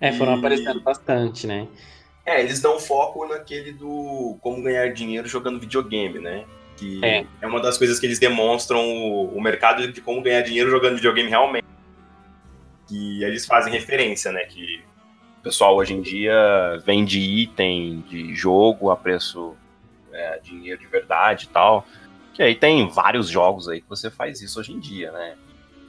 É, 0.00 0.12
foram 0.12 0.34
E- 0.34 0.38
aparecendo 0.38 0.80
bastante, 0.80 1.46
né? 1.46 1.66
É, 2.24 2.40
eles 2.40 2.60
dão 2.60 2.78
foco 2.78 3.26
naquele 3.26 3.72
do 3.72 4.36
como 4.40 4.62
ganhar 4.62 4.92
dinheiro 4.92 5.26
jogando 5.26 5.58
videogame, 5.58 6.20
né? 6.20 6.44
Que 6.76 7.04
É. 7.04 7.26
é, 7.40 7.46
uma 7.46 7.60
das 7.60 7.76
coisas 7.78 7.98
que 8.00 8.06
eles 8.06 8.18
demonstram 8.18 8.80
o, 8.80 9.36
o 9.36 9.40
mercado 9.40 9.90
de 9.92 10.00
como 10.00 10.22
ganhar 10.22 10.40
dinheiro 10.42 10.70
jogando 10.70 10.96
videogame 10.96 11.28
realmente. 11.28 11.64
E 12.90 13.22
eles 13.24 13.46
fazem 13.46 13.72
referência, 13.72 14.32
né? 14.32 14.40
Que 14.44 14.82
o 15.40 15.42
pessoal 15.42 15.76
hoje 15.76 15.94
em 15.94 16.02
dia 16.02 16.80
vende 16.84 17.18
item 17.20 18.04
de 18.08 18.34
jogo 18.34 18.90
a 18.90 18.96
preço 18.96 19.54
é, 20.12 20.38
dinheiro 20.42 20.80
de 20.80 20.86
verdade 20.86 21.46
e 21.46 21.48
tal. 21.48 21.86
Que 22.34 22.42
aí 22.42 22.54
tem 22.54 22.88
vários 22.88 23.28
jogos 23.28 23.68
aí 23.68 23.80
que 23.80 23.88
você 23.88 24.10
faz 24.10 24.40
isso 24.40 24.58
hoje 24.60 24.72
em 24.72 24.80
dia, 24.80 25.12
né? 25.12 25.34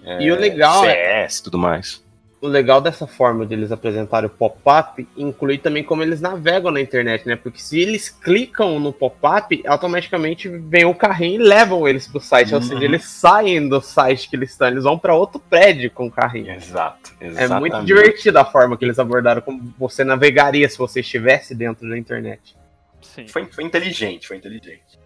é, 0.05 0.21
E 0.23 0.31
o 0.31 0.35
legal 0.35 0.83
é- 0.85 1.27
CS 1.27 1.39
e 1.39 1.43
tudo 1.43 1.57
mais. 1.57 2.03
O 2.43 2.47
legal 2.49 2.81
dessa 2.81 3.07
forma 3.07 3.45
de 3.45 3.53
eles 3.53 3.71
apresentarem 3.71 4.27
o 4.27 4.29
pop-up 4.29 5.07
inclui 5.15 5.57
também 5.57 5.81
como 5.81 6.03
eles 6.03 6.19
navegam 6.19 6.71
na 6.71 6.81
internet, 6.81 7.25
né? 7.25 7.37
Porque 7.37 7.61
se 7.61 7.79
eles 7.79 8.09
clicam 8.09 8.81
no 8.81 8.91
pop-up, 8.91 9.63
automaticamente 9.65 10.49
vem 10.49 10.83
o 10.83 10.93
carrinho 10.93 11.39
e 11.41 11.43
levam 11.47 11.87
eles 11.87 12.05
pro 12.05 12.19
site. 12.19 12.53
Ou 12.53 12.59
Uhum. 12.59 12.67
seja, 12.67 12.83
eles 12.83 13.05
saem 13.05 13.69
do 13.69 13.79
site 13.79 14.29
que 14.29 14.35
eles 14.35 14.51
estão, 14.51 14.67
eles 14.67 14.83
vão 14.83 14.99
para 14.99 15.15
outro 15.15 15.39
prédio 15.39 15.89
com 15.89 16.07
o 16.07 16.11
carrinho. 16.11 16.51
Exato, 16.53 17.13
É 17.21 17.27
exatamente. 17.27 17.59
muito 17.61 17.85
divertida 17.85 18.41
a 18.41 18.45
forma 18.45 18.75
que 18.75 18.83
eles 18.83 18.99
abordaram 18.99 19.41
como 19.41 19.73
você 19.79 20.03
navegaria 20.03 20.67
se 20.67 20.77
você 20.77 20.99
estivesse 20.99 21.55
dentro 21.55 21.87
da 21.87 21.97
internet. 21.97 22.57
Sim. 23.01 23.25
Foi, 23.29 23.45
foi 23.45 23.63
inteligente, 23.63 24.27
foi 24.27 24.35
inteligente. 24.35 24.99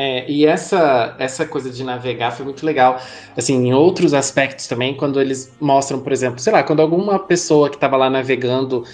É, 0.00 0.30
e 0.30 0.46
essa, 0.46 1.16
essa 1.18 1.44
coisa 1.44 1.70
de 1.70 1.82
navegar 1.82 2.30
foi 2.30 2.44
muito 2.44 2.64
legal. 2.64 3.00
Assim, 3.36 3.56
em 3.66 3.74
outros 3.74 4.14
aspectos 4.14 4.68
também, 4.68 4.96
quando 4.96 5.20
eles 5.20 5.52
mostram, 5.60 5.98
por 5.98 6.12
exemplo, 6.12 6.38
sei 6.38 6.52
lá, 6.52 6.62
quando 6.62 6.80
alguma 6.80 7.18
pessoa 7.18 7.68
que 7.68 7.74
estava 7.74 7.96
lá 7.96 8.08
navegando 8.08 8.84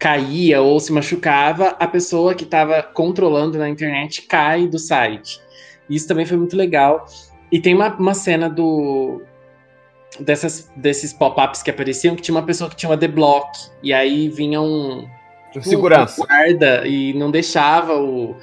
caía 0.00 0.60
ou 0.60 0.80
se 0.80 0.92
machucava, 0.92 1.76
a 1.78 1.86
pessoa 1.86 2.34
que 2.34 2.42
estava 2.42 2.82
controlando 2.82 3.56
na 3.56 3.68
internet 3.68 4.22
cai 4.22 4.66
do 4.66 4.80
site. 4.80 5.40
Isso 5.88 6.08
também 6.08 6.26
foi 6.26 6.36
muito 6.36 6.56
legal. 6.56 7.06
E 7.52 7.60
tem 7.60 7.72
uma, 7.72 7.94
uma 7.94 8.14
cena 8.14 8.50
do 8.50 9.22
dessas, 10.18 10.68
desses 10.74 11.12
pop-ups 11.12 11.62
que 11.62 11.70
apareciam 11.70 12.16
que 12.16 12.22
tinha 12.22 12.34
uma 12.34 12.44
pessoa 12.44 12.68
que 12.68 12.74
tinha 12.74 12.90
uma 12.90 12.96
adblock. 12.96 13.48
E 13.80 13.92
aí 13.92 14.28
vinha 14.28 14.60
um, 14.60 15.06
Com 15.54 15.62
segurança. 15.62 16.20
um 16.20 16.26
guarda 16.26 16.84
e 16.84 17.14
não 17.14 17.30
deixava 17.30 17.94
o, 17.94 18.36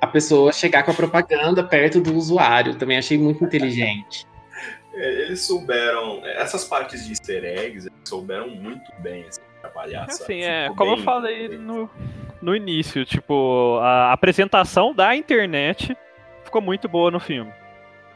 a 0.00 0.06
pessoa 0.06 0.52
chegar 0.52 0.82
com 0.82 0.90
a 0.90 0.94
propaganda 0.94 1.62
perto 1.64 2.00
do 2.00 2.14
usuário. 2.14 2.74
Também 2.76 2.98
achei 2.98 3.18
muito 3.18 3.42
inteligente. 3.44 4.26
É, 4.94 5.22
Eles 5.22 5.40
souberam, 5.42 6.22
essas 6.24 6.64
partes 6.64 7.04
de 7.04 7.12
easter 7.12 7.44
eggs, 7.44 7.86
eles 7.86 8.08
souberam 8.08 8.48
muito 8.48 8.90
bem 9.00 9.24
assim, 9.28 9.40
trabalhar. 9.60 10.04
Assim, 10.04 10.42
é, 10.42 10.68
como 10.76 10.92
eu 10.92 10.96
bem- 10.96 11.04
falei 11.04 11.48
no, 11.58 11.90
no 12.40 12.54
início, 12.56 13.04
tipo, 13.04 13.78
a 13.82 14.12
apresentação 14.12 14.94
da 14.94 15.14
internet 15.14 15.96
ficou 16.44 16.60
muito 16.62 16.88
boa 16.88 17.10
no 17.10 17.20
filme. 17.20 17.52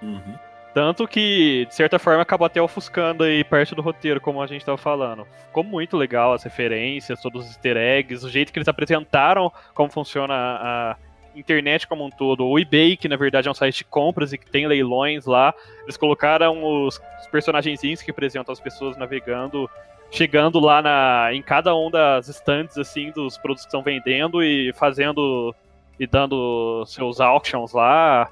Uhum. 0.02 0.34
Tanto 0.72 1.06
que, 1.08 1.66
de 1.68 1.74
certa 1.74 1.98
forma, 1.98 2.22
acabou 2.22 2.46
até 2.46 2.62
ofuscando 2.62 3.24
aí 3.24 3.42
parte 3.42 3.74
do 3.74 3.82
roteiro, 3.82 4.20
como 4.20 4.40
a 4.40 4.46
gente 4.46 4.64
tava 4.64 4.78
falando. 4.78 5.26
Ficou 5.48 5.64
muito 5.64 5.96
legal 5.96 6.32
as 6.32 6.44
referências, 6.44 7.20
todos 7.20 7.42
os 7.44 7.50
easter 7.50 7.76
eggs, 7.76 8.24
o 8.24 8.30
jeito 8.30 8.52
que 8.52 8.58
eles 8.58 8.68
apresentaram 8.68 9.52
como 9.74 9.90
funciona 9.90 10.32
a 10.32 10.96
internet 11.34 11.86
como 11.86 12.04
um 12.04 12.10
todo. 12.10 12.46
O 12.46 12.58
eBay, 12.58 12.96
que 12.96 13.08
na 13.08 13.16
verdade 13.16 13.48
é 13.48 13.50
um 13.50 13.54
site 13.54 13.78
de 13.78 13.84
compras 13.84 14.32
e 14.32 14.38
que 14.38 14.50
tem 14.50 14.66
leilões 14.66 15.26
lá, 15.26 15.54
eles 15.82 15.96
colocaram 15.96 16.84
os, 16.86 17.00
personagenzinhos 17.30 18.00
que 18.00 18.08
representam 18.08 18.52
as 18.52 18.60
pessoas 18.60 18.96
navegando, 18.96 19.70
chegando 20.10 20.58
lá 20.58 20.82
na, 20.82 21.30
em 21.32 21.42
cada 21.42 21.74
um 21.76 21.90
das 21.90 22.28
estantes, 22.28 22.76
assim, 22.76 23.10
dos 23.12 23.38
produtos 23.38 23.64
que 23.64 23.68
estão 23.68 23.82
vendendo 23.82 24.42
e 24.42 24.72
fazendo 24.72 25.54
e 25.98 26.06
dando 26.06 26.84
seus 26.86 27.20
auctions 27.20 27.72
lá 27.72 28.30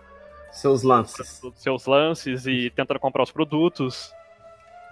Seus 0.50 0.82
lances. 0.82 1.40
seus 1.54 1.87
lances 1.87 2.46
e 2.46 2.70
tentando 2.70 2.98
comprar 2.98 3.22
os 3.22 3.30
produtos. 3.30 4.12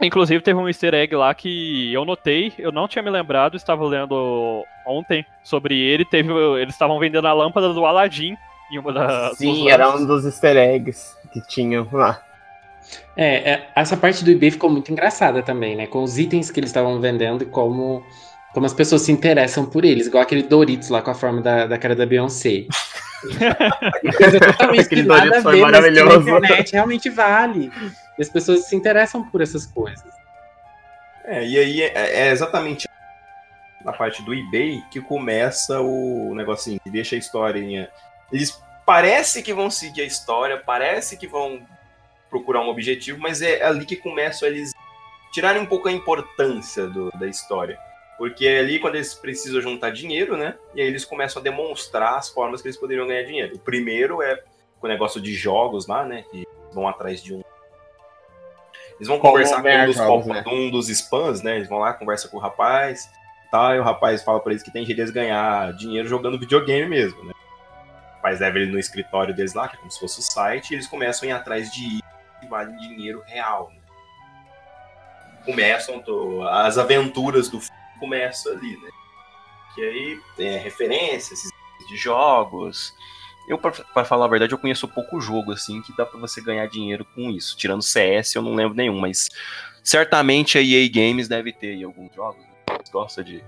Inclusive 0.00 0.42
teve 0.42 0.58
um 0.58 0.68
easter 0.68 0.92
egg 0.94 1.14
lá 1.16 1.34
que 1.34 1.92
eu 1.92 2.04
notei, 2.04 2.52
eu 2.58 2.70
não 2.70 2.86
tinha 2.86 3.02
me 3.02 3.10
lembrado, 3.10 3.56
estava 3.56 3.84
lendo 3.86 4.64
ontem 4.86 5.24
sobre 5.42 5.78
ele, 5.78 6.04
teve, 6.04 6.30
eles 6.60 6.74
estavam 6.74 6.98
vendendo 6.98 7.26
a 7.26 7.32
lâmpada 7.32 7.72
do 7.72 7.84
Aladdin 7.86 8.36
em 8.70 8.78
uma 8.78 8.92
da, 8.92 9.30
dos 9.30 9.38
Sim, 9.38 9.70
era 9.70 9.88
um 9.94 10.04
dos 10.04 10.24
easter 10.24 10.56
eggs 10.56 11.16
que 11.32 11.40
tinham 11.46 11.88
lá. 11.92 12.20
É, 13.16 13.52
é, 13.52 13.68
essa 13.74 13.96
parte 13.96 14.22
do 14.24 14.30
eBay 14.30 14.50
ficou 14.50 14.70
muito 14.70 14.92
engraçada 14.92 15.42
também, 15.42 15.74
né? 15.74 15.86
Com 15.86 16.02
os 16.02 16.18
itens 16.18 16.50
que 16.50 16.60
eles 16.60 16.70
estavam 16.70 17.00
vendendo 17.00 17.42
e 17.42 17.46
como, 17.46 18.04
como 18.52 18.66
as 18.66 18.74
pessoas 18.74 19.02
se 19.02 19.12
interessam 19.12 19.64
por 19.64 19.84
eles. 19.84 20.06
Igual 20.06 20.22
aquele 20.22 20.42
Doritos 20.42 20.90
lá 20.90 21.00
com 21.00 21.10
a 21.10 21.14
forma 21.14 21.40
da, 21.40 21.66
da 21.66 21.78
cara 21.78 21.96
da 21.96 22.04
Beyoncé. 22.06 22.66
Coisa 24.16 24.38
totalmente 24.38 24.80
Aquele 24.82 25.02
que 25.02 25.08
nada 25.08 25.20
Doritos 25.20 25.38
a 25.38 25.42
foi 25.42 25.60
mas 25.60 25.80
que 25.80 25.90
na 25.90 26.00
maravilhoso. 26.00 26.28
internet 26.28 26.72
realmente 26.72 27.10
vale. 27.10 27.72
E 28.18 28.22
as 28.22 28.28
pessoas 28.28 28.66
se 28.66 28.74
interessam 28.76 29.28
por 29.28 29.40
essas 29.40 29.66
coisas. 29.66 30.04
É, 31.24 31.44
e 31.44 31.58
aí 31.58 31.82
é, 31.82 32.28
é 32.28 32.30
exatamente 32.30 32.88
na 33.84 33.92
parte 33.92 34.22
do 34.22 34.32
eBay 34.34 34.82
que 34.90 35.00
começa 35.00 35.80
o 35.80 36.34
negocinho, 36.34 36.80
que 36.80 36.90
deixa 36.90 37.14
a 37.14 37.18
historinha. 37.18 37.90
Eles 38.32 38.60
parece 38.84 39.42
que 39.42 39.52
vão 39.52 39.70
seguir 39.70 40.02
a 40.02 40.04
história, 40.04 40.56
parece 40.56 41.16
que 41.16 41.26
vão 41.26 41.60
procurar 42.30 42.60
um 42.60 42.68
objetivo, 42.68 43.20
mas 43.20 43.42
é 43.42 43.62
ali 43.62 43.84
que 43.84 43.96
começam 43.96 44.48
eles 44.48 44.72
tirarem 45.32 45.60
um 45.62 45.66
pouco 45.66 45.88
a 45.88 45.92
importância 45.92 46.86
do- 46.86 47.10
da 47.18 47.26
história. 47.26 47.78
Porque 48.18 48.46
é 48.46 48.60
ali 48.60 48.78
quando 48.78 48.94
eles 48.94 49.12
precisam 49.14 49.60
juntar 49.60 49.90
dinheiro, 49.90 50.36
né? 50.36 50.54
E 50.74 50.80
aí 50.80 50.86
eles 50.86 51.04
começam 51.04 51.40
a 51.40 51.42
demonstrar 51.42 52.14
as 52.16 52.28
formas 52.30 52.62
que 52.62 52.68
eles 52.68 52.78
poderiam 52.78 53.06
ganhar 53.06 53.24
dinheiro. 53.24 53.56
O 53.56 53.58
primeiro 53.58 54.22
é 54.22 54.42
o 54.80 54.88
negócio 54.88 55.20
de 55.20 55.34
jogos 55.34 55.86
lá, 55.86 56.04
né? 56.04 56.24
Que 56.30 56.46
vão 56.72 56.88
atrás 56.88 57.22
de 57.22 57.34
um. 57.34 57.42
Eles 58.96 59.08
vão 59.08 59.18
conversar 59.18 59.62
com 59.62 59.68
um 59.68 59.86
dos, 59.86 59.96
jogos, 59.96 60.26
né? 60.26 60.44
um 60.46 60.70
dos 60.70 60.88
spams, 60.88 61.42
né? 61.42 61.56
Eles 61.56 61.68
vão 61.68 61.78
lá, 61.78 61.92
conversa 61.92 62.28
com 62.28 62.36
o 62.38 62.40
rapaz, 62.40 63.10
tá? 63.50 63.76
E 63.76 63.78
o 63.78 63.82
rapaz 63.82 64.22
fala 64.22 64.40
pra 64.40 64.52
eles 64.52 64.62
que 64.62 64.70
tem 64.70 64.84
jeito 64.86 64.96
deles 64.96 65.10
ganhar 65.12 65.72
dinheiro 65.74 66.08
jogando 66.08 66.38
videogame 66.38 66.88
mesmo, 66.88 67.22
né? 67.24 67.32
O 67.34 68.16
rapaz 68.16 68.40
leva 68.40 68.58
ele 68.58 68.72
no 68.72 68.78
escritório 68.78 69.34
deles 69.34 69.52
lá, 69.54 69.68
que 69.68 69.76
é 69.76 69.78
como 69.78 69.90
se 69.90 70.00
fosse 70.00 70.20
o 70.20 70.22
site, 70.22 70.70
e 70.70 70.74
eles 70.76 70.86
começam 70.86 71.28
a 71.28 71.32
ir 71.32 71.34
atrás 71.34 71.70
de 71.70 71.82
itens 71.84 72.02
que 72.40 72.46
valem 72.46 72.76
dinheiro 72.78 73.22
real. 73.26 73.70
Né? 73.74 73.80
Começam 75.44 76.00
to- 76.00 76.42
as 76.48 76.76
aventuras 76.78 77.48
do 77.48 77.60
começam 78.00 78.52
ali, 78.52 78.76
né? 78.82 78.90
Que 79.74 79.82
aí 79.82 80.20
tem 80.36 80.58
referências 80.58 81.38
de 81.88 81.96
jogos. 81.96 82.92
Eu, 83.48 83.58
pra, 83.58 83.70
pra 83.70 84.04
falar 84.04 84.24
a 84.24 84.28
verdade, 84.28 84.52
eu 84.52 84.58
conheço 84.58 84.88
pouco 84.88 85.20
jogo, 85.20 85.52
assim, 85.52 85.80
que 85.82 85.96
dá 85.96 86.04
pra 86.04 86.18
você 86.18 86.40
ganhar 86.40 86.66
dinheiro 86.66 87.04
com 87.14 87.30
isso. 87.30 87.56
Tirando 87.56 87.82
CS, 87.82 88.34
eu 88.34 88.42
não 88.42 88.54
lembro 88.54 88.74
nenhum, 88.74 88.98
mas 88.98 89.28
certamente 89.82 90.58
a 90.58 90.62
EA 90.62 90.88
Games 90.88 91.28
deve 91.28 91.52
ter 91.52 91.68
aí 91.74 91.84
alguns 91.84 92.14
jogos. 92.14 92.42
né? 92.42 92.78
Gosta 92.92 93.22
de, 93.22 93.42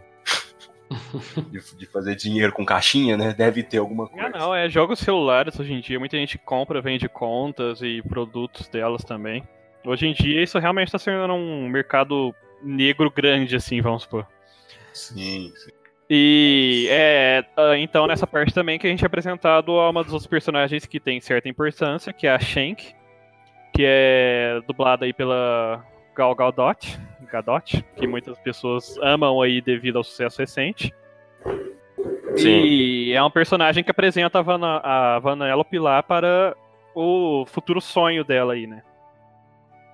de, 1.50 1.76
de 1.76 1.87
fazer 1.87 2.14
dinheiro 2.14 2.52
com 2.52 2.64
caixinha, 2.64 3.16
né? 3.16 3.34
Deve 3.34 3.62
ter 3.62 3.78
alguma 3.78 4.06
coisa. 4.06 4.26
Ah, 4.26 4.38
não, 4.38 4.54
é 4.54 4.68
jogos 4.68 5.00
celulares 5.00 5.58
hoje 5.58 5.72
em 5.72 5.80
dia. 5.80 5.98
Muita 5.98 6.16
gente 6.16 6.38
compra, 6.38 6.80
vende 6.80 7.08
contas 7.08 7.82
e 7.82 8.00
produtos 8.02 8.68
delas 8.68 9.04
também. 9.04 9.42
Hoje 9.84 10.06
em 10.06 10.12
dia, 10.12 10.42
isso 10.42 10.58
realmente 10.58 10.88
está 10.88 10.98
sendo 10.98 11.32
um 11.32 11.68
mercado 11.68 12.34
negro 12.62 13.11
grande, 13.11 13.56
assim, 13.56 13.80
vamos 13.80 14.02
supor. 14.02 14.26
Sim, 14.92 15.52
sim. 15.56 15.70
E 16.10 16.86
é 16.90 17.44
ah, 17.56 17.76
então 17.76 18.06
nessa 18.06 18.26
parte 18.26 18.54
também 18.54 18.78
que 18.78 18.86
a 18.86 18.90
gente 18.90 19.04
é 19.04 19.06
apresentado 19.06 19.72
a 19.72 19.90
uma 19.90 20.02
dos 20.02 20.12
outros 20.12 20.26
personagens 20.26 20.86
que 20.86 20.98
tem 20.98 21.20
certa 21.20 21.48
importância, 21.48 22.12
que 22.12 22.26
é 22.26 22.30
a 22.30 22.38
Shank, 22.38 22.94
que 23.74 23.84
é 23.84 24.60
dublada 24.66 25.04
aí 25.04 25.12
pela 25.12 25.84
Gal 26.14 26.34
Gadot, 26.34 26.98
Gadot, 27.30 27.84
que 27.96 28.06
muitas 28.06 28.38
pessoas 28.38 28.96
amam 29.02 29.42
aí 29.42 29.60
devido 29.60 29.98
ao 29.98 30.04
sucesso 30.04 30.40
recente. 30.40 30.92
E 32.36 33.12
é 33.12 33.22
um 33.22 33.30
personagem 33.30 33.82
que 33.82 33.90
apresenta 33.90 34.38
a, 34.40 35.16
a 35.16 35.18
Vanellope 35.18 35.78
lá 35.78 36.02
para 36.02 36.56
o 36.94 37.44
futuro 37.46 37.80
sonho 37.80 38.24
dela 38.24 38.54
aí, 38.54 38.66
né? 38.66 38.82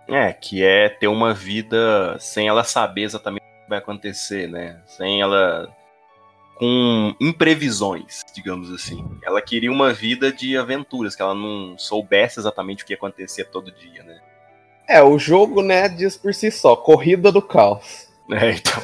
É, 0.09 0.33
que 0.33 0.63
é 0.63 0.89
ter 0.89 1.07
uma 1.07 1.33
vida 1.33 2.17
sem 2.19 2.49
ela 2.49 2.63
saber 2.63 3.03
exatamente 3.03 3.43
o 3.43 3.65
que 3.65 3.69
vai 3.71 3.79
acontecer, 3.79 4.49
né? 4.49 4.81
Sem 4.87 5.21
ela. 5.21 5.75
Com 6.55 7.15
imprevisões, 7.21 8.23
digamos 8.35 8.71
assim. 8.73 9.05
Ela 9.23 9.43
queria 9.43 9.71
uma 9.71 9.93
vida 9.93 10.33
de 10.33 10.57
aventuras, 10.57 11.17
que 11.17 11.23
ela 11.23 11.35
não 11.35 11.77
soubesse 11.77 12.39
exatamente 12.39 12.83
o 12.83 12.87
que 12.87 12.93
ia 12.93 12.97
acontecer 12.97 13.45
todo 13.47 13.73
dia, 13.73 14.03
né? 14.03 14.21
É, 14.89 15.03
o 15.03 15.19
jogo, 15.19 15.63
né, 15.63 15.89
diz 15.89 16.17
por 16.17 16.35
si 16.35 16.51
só, 16.51 16.77
corrida 16.77 17.33
do 17.33 17.43
caos. 17.43 18.09
É, 18.31 18.53
então. 18.53 18.83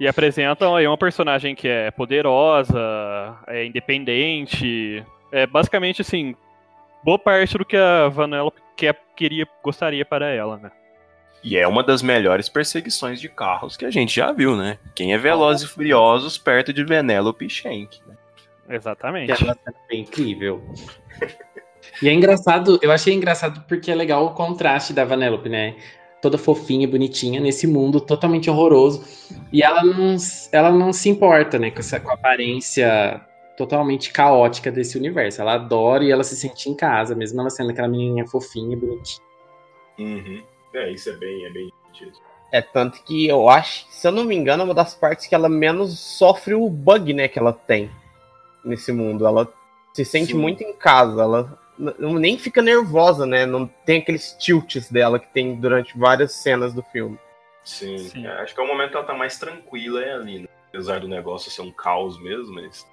E 0.00 0.06
apresentam 0.06 0.76
aí 0.76 0.86
uma 0.86 0.96
personagem 0.96 1.54
que 1.54 1.66
é 1.66 1.90
poderosa, 1.90 2.78
é 3.46 3.64
independente. 3.64 5.04
É 5.32 5.46
basicamente 5.46 6.02
assim, 6.02 6.36
boa 7.02 7.18
parte 7.18 7.58
do 7.58 7.64
que 7.64 7.76
a 7.76 8.08
Vanellope 8.08 8.60
quer, 8.76 8.96
queria, 9.16 9.46
gostaria 9.62 10.04
para 10.04 10.28
ela, 10.30 10.56
né? 10.56 10.70
E 11.42 11.56
é 11.56 11.66
uma 11.66 11.82
das 11.82 12.02
melhores 12.02 12.48
perseguições 12.48 13.20
de 13.20 13.28
carros 13.28 13.76
que 13.76 13.84
a 13.84 13.90
gente 13.90 14.14
já 14.16 14.32
viu, 14.32 14.56
né? 14.56 14.78
Quem 14.94 15.14
é 15.14 15.18
Velozes 15.18 15.68
e 15.68 15.72
Furiosos 15.72 16.36
perto 16.36 16.72
de 16.72 16.84
Venelope 16.84 17.46
e 17.46 17.50
Shank, 17.50 18.00
né? 18.06 18.16
Exatamente. 18.68 19.32
Que 19.44 19.50
é 19.90 19.96
incrível. 19.96 20.62
E 22.02 22.08
é 22.08 22.12
engraçado, 22.12 22.78
eu 22.82 22.92
achei 22.92 23.14
engraçado 23.14 23.64
porque 23.66 23.90
é 23.90 23.94
legal 23.94 24.26
o 24.26 24.34
contraste 24.34 24.92
da 24.92 25.04
Vanellope, 25.04 25.48
né? 25.48 25.76
Toda 26.20 26.36
fofinha 26.36 26.84
e 26.84 26.86
bonitinha 26.86 27.40
nesse 27.40 27.66
mundo 27.66 28.00
totalmente 28.00 28.50
horroroso. 28.50 29.04
E 29.52 29.62
ela 29.62 29.82
não, 29.84 30.16
ela 30.52 30.70
não 30.70 30.92
se 30.92 31.08
importa, 31.08 31.58
né, 31.58 31.70
com, 31.70 31.78
essa, 31.78 31.98
com 32.00 32.10
a 32.10 32.14
aparência 32.14 33.20
totalmente 33.56 34.12
caótica 34.12 34.70
desse 34.70 34.98
universo. 34.98 35.40
Ela 35.40 35.54
adora 35.54 36.04
e 36.04 36.10
ela 36.10 36.24
se 36.24 36.36
sente 36.36 36.68
em 36.68 36.74
casa, 36.74 37.14
mesmo 37.14 37.40
ela 37.40 37.50
sendo 37.50 37.70
aquela 37.70 37.88
menininha 37.88 38.26
fofinha 38.26 38.74
e 38.74 38.76
bonitinha. 38.76 39.26
Uhum. 39.98 40.42
É, 40.78 40.92
isso 40.92 41.10
é 41.10 41.12
bem, 41.12 41.44
é 41.44 41.50
bem 41.50 41.72
divertido. 41.92 42.18
É 42.50 42.62
tanto 42.62 43.02
que 43.02 43.28
eu 43.28 43.48
acho, 43.48 43.86
se 43.90 44.06
eu 44.06 44.12
não 44.12 44.24
me 44.24 44.34
engano, 44.34 44.62
é 44.62 44.64
uma 44.64 44.74
das 44.74 44.94
partes 44.94 45.26
que 45.26 45.34
ela 45.34 45.48
menos 45.48 45.98
sofre 45.98 46.54
o 46.54 46.68
bug, 46.70 47.12
né, 47.12 47.28
que 47.28 47.38
ela 47.38 47.52
tem 47.52 47.90
nesse 48.64 48.90
mundo. 48.92 49.26
Ela 49.26 49.52
se 49.92 50.04
sente 50.04 50.32
Sim. 50.32 50.38
muito 50.38 50.62
em 50.62 50.72
casa, 50.72 51.22
ela 51.22 51.58
nem 51.78 52.38
fica 52.38 52.62
nervosa, 52.62 53.24
né? 53.26 53.46
Não 53.46 53.66
tem 53.66 54.00
aqueles 54.00 54.32
tilts 54.32 54.90
dela 54.90 55.18
que 55.18 55.28
tem 55.32 55.54
durante 55.56 55.96
várias 55.96 56.32
cenas 56.32 56.72
do 56.74 56.82
filme. 56.82 57.18
Sim, 57.62 57.98
Sim. 57.98 58.26
é, 58.26 58.30
acho 58.40 58.54
que 58.54 58.60
é 58.60 58.64
o 58.64 58.66
momento 58.66 58.90
que 58.90 58.96
ela 58.96 59.06
tá 59.06 59.14
mais 59.14 59.38
tranquila 59.38 60.02
é 60.02 60.14
ali, 60.14 60.38
né? 60.40 60.48
apesar 60.68 61.00
do 61.00 61.08
negócio 61.08 61.50
ser 61.50 61.62
um 61.62 61.70
caos 61.70 62.20
mesmo, 62.20 62.54
mas 62.54 62.86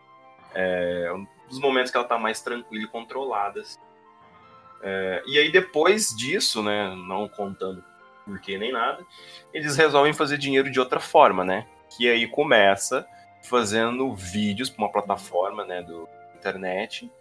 é 0.54 1.12
um 1.14 1.26
dos 1.48 1.60
momentos 1.60 1.92
que 1.92 1.98
ela 1.98 2.08
tá 2.08 2.18
mais 2.18 2.42
tranquila 2.42 2.84
e 2.84 2.88
controlada. 2.88 3.62
assim. 3.62 3.80
É, 4.88 5.24
e 5.26 5.40
aí 5.40 5.52
depois 5.52 6.16
disso, 6.16 6.62
né, 6.62 6.96
não 7.08 7.28
contando 7.28 7.84
porquê 8.24 8.56
nem 8.58 8.72
nada, 8.72 9.04
eles 9.52 9.76
resolvem 9.76 10.14
fazer 10.14 10.38
dinheiro 10.38 10.70
de 10.70 10.80
outra 10.80 11.00
forma, 11.00 11.44
né? 11.44 11.66
Que 11.90 12.08
aí 12.08 12.28
começa 12.28 13.06
fazendo 13.44 14.14
vídeos 14.14 14.70
para 14.70 14.84
uma 14.84 14.92
plataforma, 14.92 15.66
né, 15.66 15.82
do 15.82 16.08
internet. 16.36 17.12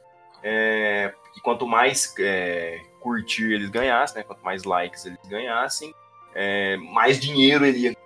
É, 0.42 1.14
e 1.36 1.40
quanto 1.40 1.66
mais 1.66 2.14
é, 2.18 2.80
curtir 3.00 3.52
eles 3.52 3.70
ganhassem, 3.70 4.18
né, 4.18 4.24
quanto 4.24 4.44
mais 4.44 4.64
likes 4.64 5.06
eles 5.06 5.18
ganhassem, 5.26 5.94
é, 6.34 6.76
mais 6.76 7.18
dinheiro 7.18 7.64
ele 7.64 7.78
ia 7.78 7.96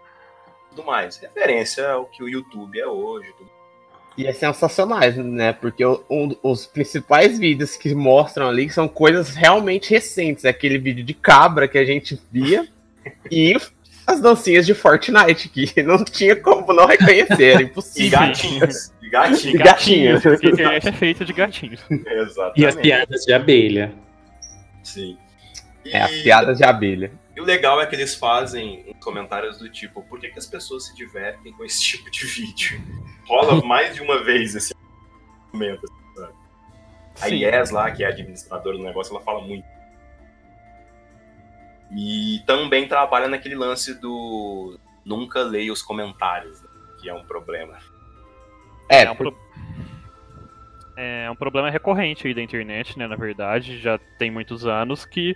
tudo 0.70 0.84
mais. 0.84 1.16
Referência 1.16 1.90
ao 1.90 2.06
que 2.06 2.22
o 2.22 2.28
YouTube 2.28 2.78
é 2.78 2.86
hoje. 2.86 3.32
Tudo. 3.36 3.57
E 4.18 4.26
é 4.26 4.32
sensacional, 4.32 5.00
né? 5.12 5.52
Porque 5.52 5.86
um- 5.86 6.34
os 6.42 6.66
principais 6.66 7.38
vídeos 7.38 7.76
que 7.76 7.94
mostram 7.94 8.48
ali 8.48 8.68
são 8.68 8.88
coisas 8.88 9.36
realmente 9.36 9.90
recentes. 9.90 10.44
Aquele 10.44 10.76
vídeo 10.76 11.04
de 11.04 11.14
cabra 11.14 11.68
que 11.68 11.78
a 11.78 11.84
gente 11.84 12.20
via 12.32 12.66
e 13.30 13.56
as 14.04 14.20
dancinhas 14.20 14.66
de 14.66 14.74
Fortnite, 14.74 15.48
que 15.48 15.70
não 15.84 16.04
tinha 16.04 16.34
como 16.34 16.72
não 16.72 16.86
reconhecer, 16.86 17.44
era 17.52 17.62
E 17.62 17.66
impossível. 17.66 18.18
gatinhos. 18.18 18.92
E 19.00 19.08
gatinhos. 19.08 19.54
gatinhos. 19.62 20.24
Internet 20.26 20.88
é 20.88 20.92
feita 20.92 21.24
de 21.24 21.32
gatinhos. 21.32 21.80
Exatamente. 21.88 22.60
E 22.60 22.66
as 22.66 22.74
piadas 22.74 23.24
de 23.24 23.32
abelha. 23.32 23.92
Sim. 24.82 25.16
E, 25.84 25.90
É, 25.96 26.02
as 26.02 26.10
piadas 26.10 26.58
de 26.58 26.64
abelha. 26.64 27.12
E 27.38 27.40
o 27.40 27.44
legal 27.44 27.80
é 27.80 27.86
que 27.86 27.94
eles 27.94 28.16
fazem 28.16 28.94
comentários 29.00 29.58
do 29.58 29.68
tipo, 29.70 30.02
por 30.02 30.18
que, 30.18 30.28
que 30.28 30.38
as 30.38 30.46
pessoas 30.46 30.86
se 30.86 30.94
divertem 30.96 31.52
com 31.52 31.64
esse 31.64 31.80
tipo 31.86 32.10
de 32.10 32.26
vídeo? 32.26 32.80
Rola 33.26 33.62
mais 33.64 33.94
de 33.94 34.02
uma 34.02 34.22
vez 34.24 34.54
esse 34.56 34.74
momento. 35.52 35.84
assim, 35.84 36.14
sabe? 36.20 36.32
A 37.20 37.28
Sim. 37.28 37.36
Yes 37.44 37.70
lá, 37.70 37.90
que 37.92 38.02
é 38.02 38.06
a 38.06 38.10
administradora 38.10 38.76
do 38.76 38.82
negócio, 38.82 39.14
ela 39.14 39.24
fala 39.24 39.40
muito. 39.40 39.64
E 41.96 42.42
também 42.46 42.86
trabalha 42.86 43.28
naquele 43.28 43.54
lance 43.54 43.94
do 43.98 44.78
nunca 45.04 45.40
leia 45.42 45.72
os 45.72 45.80
comentários, 45.80 46.60
né, 46.60 46.68
que 47.00 47.08
é 47.08 47.14
um 47.14 47.24
problema. 47.24 47.78
É, 48.90 49.04
É 49.04 49.10
um, 49.10 49.16
pro- 49.16 49.36
é 50.96 51.30
um 51.30 51.36
problema 51.36 51.70
recorrente 51.70 52.26
aí 52.26 52.34
da 52.34 52.42
internet, 52.42 52.98
né? 52.98 53.06
Na 53.06 53.16
verdade, 53.16 53.78
já 53.78 53.98
tem 54.18 54.30
muitos 54.30 54.66
anos 54.66 55.04
que 55.06 55.34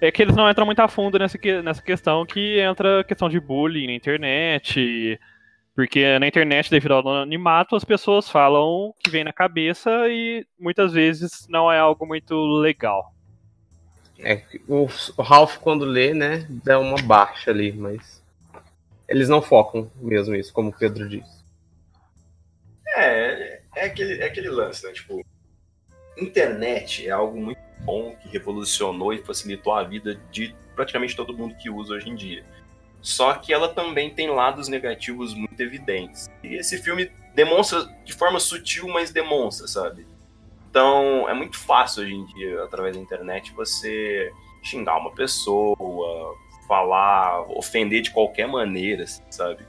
é 0.00 0.10
que 0.10 0.22
eles 0.22 0.36
não 0.36 0.48
entram 0.50 0.66
muito 0.66 0.80
a 0.80 0.88
fundo 0.88 1.18
nessa, 1.18 1.38
que- 1.38 1.62
nessa 1.62 1.82
questão 1.82 2.26
que 2.26 2.58
entra 2.60 3.00
a 3.00 3.04
questão 3.04 3.28
de 3.28 3.40
bullying 3.40 3.86
na 3.86 3.92
internet. 3.94 5.18
Porque 5.74 6.18
na 6.20 6.26
internet, 6.28 6.70
devido 6.70 6.92
ao 6.94 7.00
anonimato, 7.00 7.74
as 7.74 7.84
pessoas 7.84 8.28
falam 8.28 8.62
o 8.62 8.94
que 8.94 9.10
vem 9.10 9.24
na 9.24 9.32
cabeça 9.32 9.90
e 10.08 10.46
muitas 10.58 10.92
vezes 10.92 11.46
não 11.48 11.70
é 11.70 11.78
algo 11.78 12.06
muito 12.06 12.34
legal. 12.60 13.12
É, 14.20 14.42
o, 14.68 14.86
o 15.16 15.22
Ralph, 15.22 15.56
quando 15.58 15.84
lê, 15.84 16.14
né, 16.14 16.46
dá 16.62 16.78
uma 16.78 16.96
baixa 17.02 17.50
ali, 17.50 17.72
mas 17.72 18.22
eles 19.08 19.28
não 19.28 19.42
focam 19.42 19.90
mesmo 19.96 20.36
isso, 20.36 20.52
como 20.52 20.70
o 20.70 20.72
Pedro 20.72 21.08
disse. 21.08 21.42
É, 22.96 23.60
é 23.74 23.86
aquele, 23.86 24.22
é 24.22 24.26
aquele 24.26 24.48
lance, 24.50 24.86
né? 24.86 24.92
Tipo, 24.92 25.24
internet 26.16 27.06
é 27.08 27.10
algo 27.10 27.40
muito 27.40 27.58
bom 27.80 28.16
que 28.16 28.28
revolucionou 28.28 29.12
e 29.12 29.18
facilitou 29.18 29.72
a 29.74 29.82
vida 29.82 30.20
de 30.30 30.54
praticamente 30.74 31.14
todo 31.14 31.36
mundo 31.36 31.54
que 31.56 31.70
usa 31.70 31.94
hoje 31.94 32.10
em 32.10 32.14
dia. 32.14 32.44
Só 33.00 33.34
que 33.34 33.52
ela 33.52 33.68
também 33.68 34.10
tem 34.10 34.30
lados 34.30 34.66
negativos 34.68 35.34
muito 35.34 35.60
evidentes. 35.60 36.26
E 36.42 36.54
esse 36.54 36.82
filme 36.82 37.10
demonstra 37.34 37.84
de 38.04 38.12
forma 38.12 38.40
sutil, 38.40 38.88
mas 38.88 39.10
demonstra, 39.10 39.66
sabe? 39.68 40.06
Então, 40.70 41.28
é 41.28 41.34
muito 41.34 41.58
fácil 41.58 42.02
hoje 42.02 42.14
em 42.14 42.24
dia, 42.26 42.64
através 42.64 42.96
da 42.96 43.02
internet, 43.02 43.52
você 43.52 44.32
xingar 44.62 44.96
uma 44.96 45.12
pessoa, 45.12 45.76
falar, 46.66 47.42
ofender 47.50 48.00
de 48.00 48.10
qualquer 48.10 48.48
maneira, 48.48 49.04
sabe? 49.30 49.66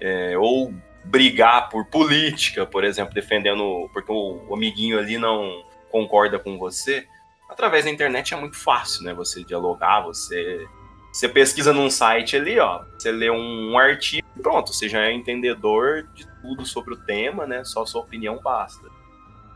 É, 0.00 0.36
ou 0.38 0.72
brigar 1.04 1.68
por 1.68 1.84
política, 1.86 2.66
por 2.66 2.84
exemplo, 2.84 3.14
defendendo 3.14 3.88
porque 3.92 4.10
o 4.10 4.54
amiguinho 4.54 4.98
ali 4.98 5.18
não 5.18 5.64
concorda 5.90 6.38
com 6.38 6.58
você. 6.58 7.06
Através 7.50 7.84
da 7.84 7.90
internet 7.90 8.32
é 8.32 8.36
muito 8.36 8.56
fácil, 8.56 9.02
né? 9.04 9.12
Você 9.12 9.42
dialogar, 9.42 10.02
você 10.02 10.68
você 11.12 11.28
pesquisa 11.28 11.72
num 11.72 11.90
site 11.90 12.36
ali, 12.36 12.60
ó, 12.60 12.84
você 12.96 13.10
lê 13.10 13.28
um, 13.28 13.76
artigo, 13.76 14.28
pronto, 14.40 14.72
você 14.72 14.88
já 14.88 15.00
é 15.00 15.12
entendedor 15.12 16.06
de 16.14 16.24
tudo 16.40 16.64
sobre 16.64 16.94
o 16.94 16.96
tema, 16.96 17.48
né? 17.48 17.64
Só 17.64 17.84
sua 17.84 18.02
opinião 18.02 18.38
basta. 18.40 18.86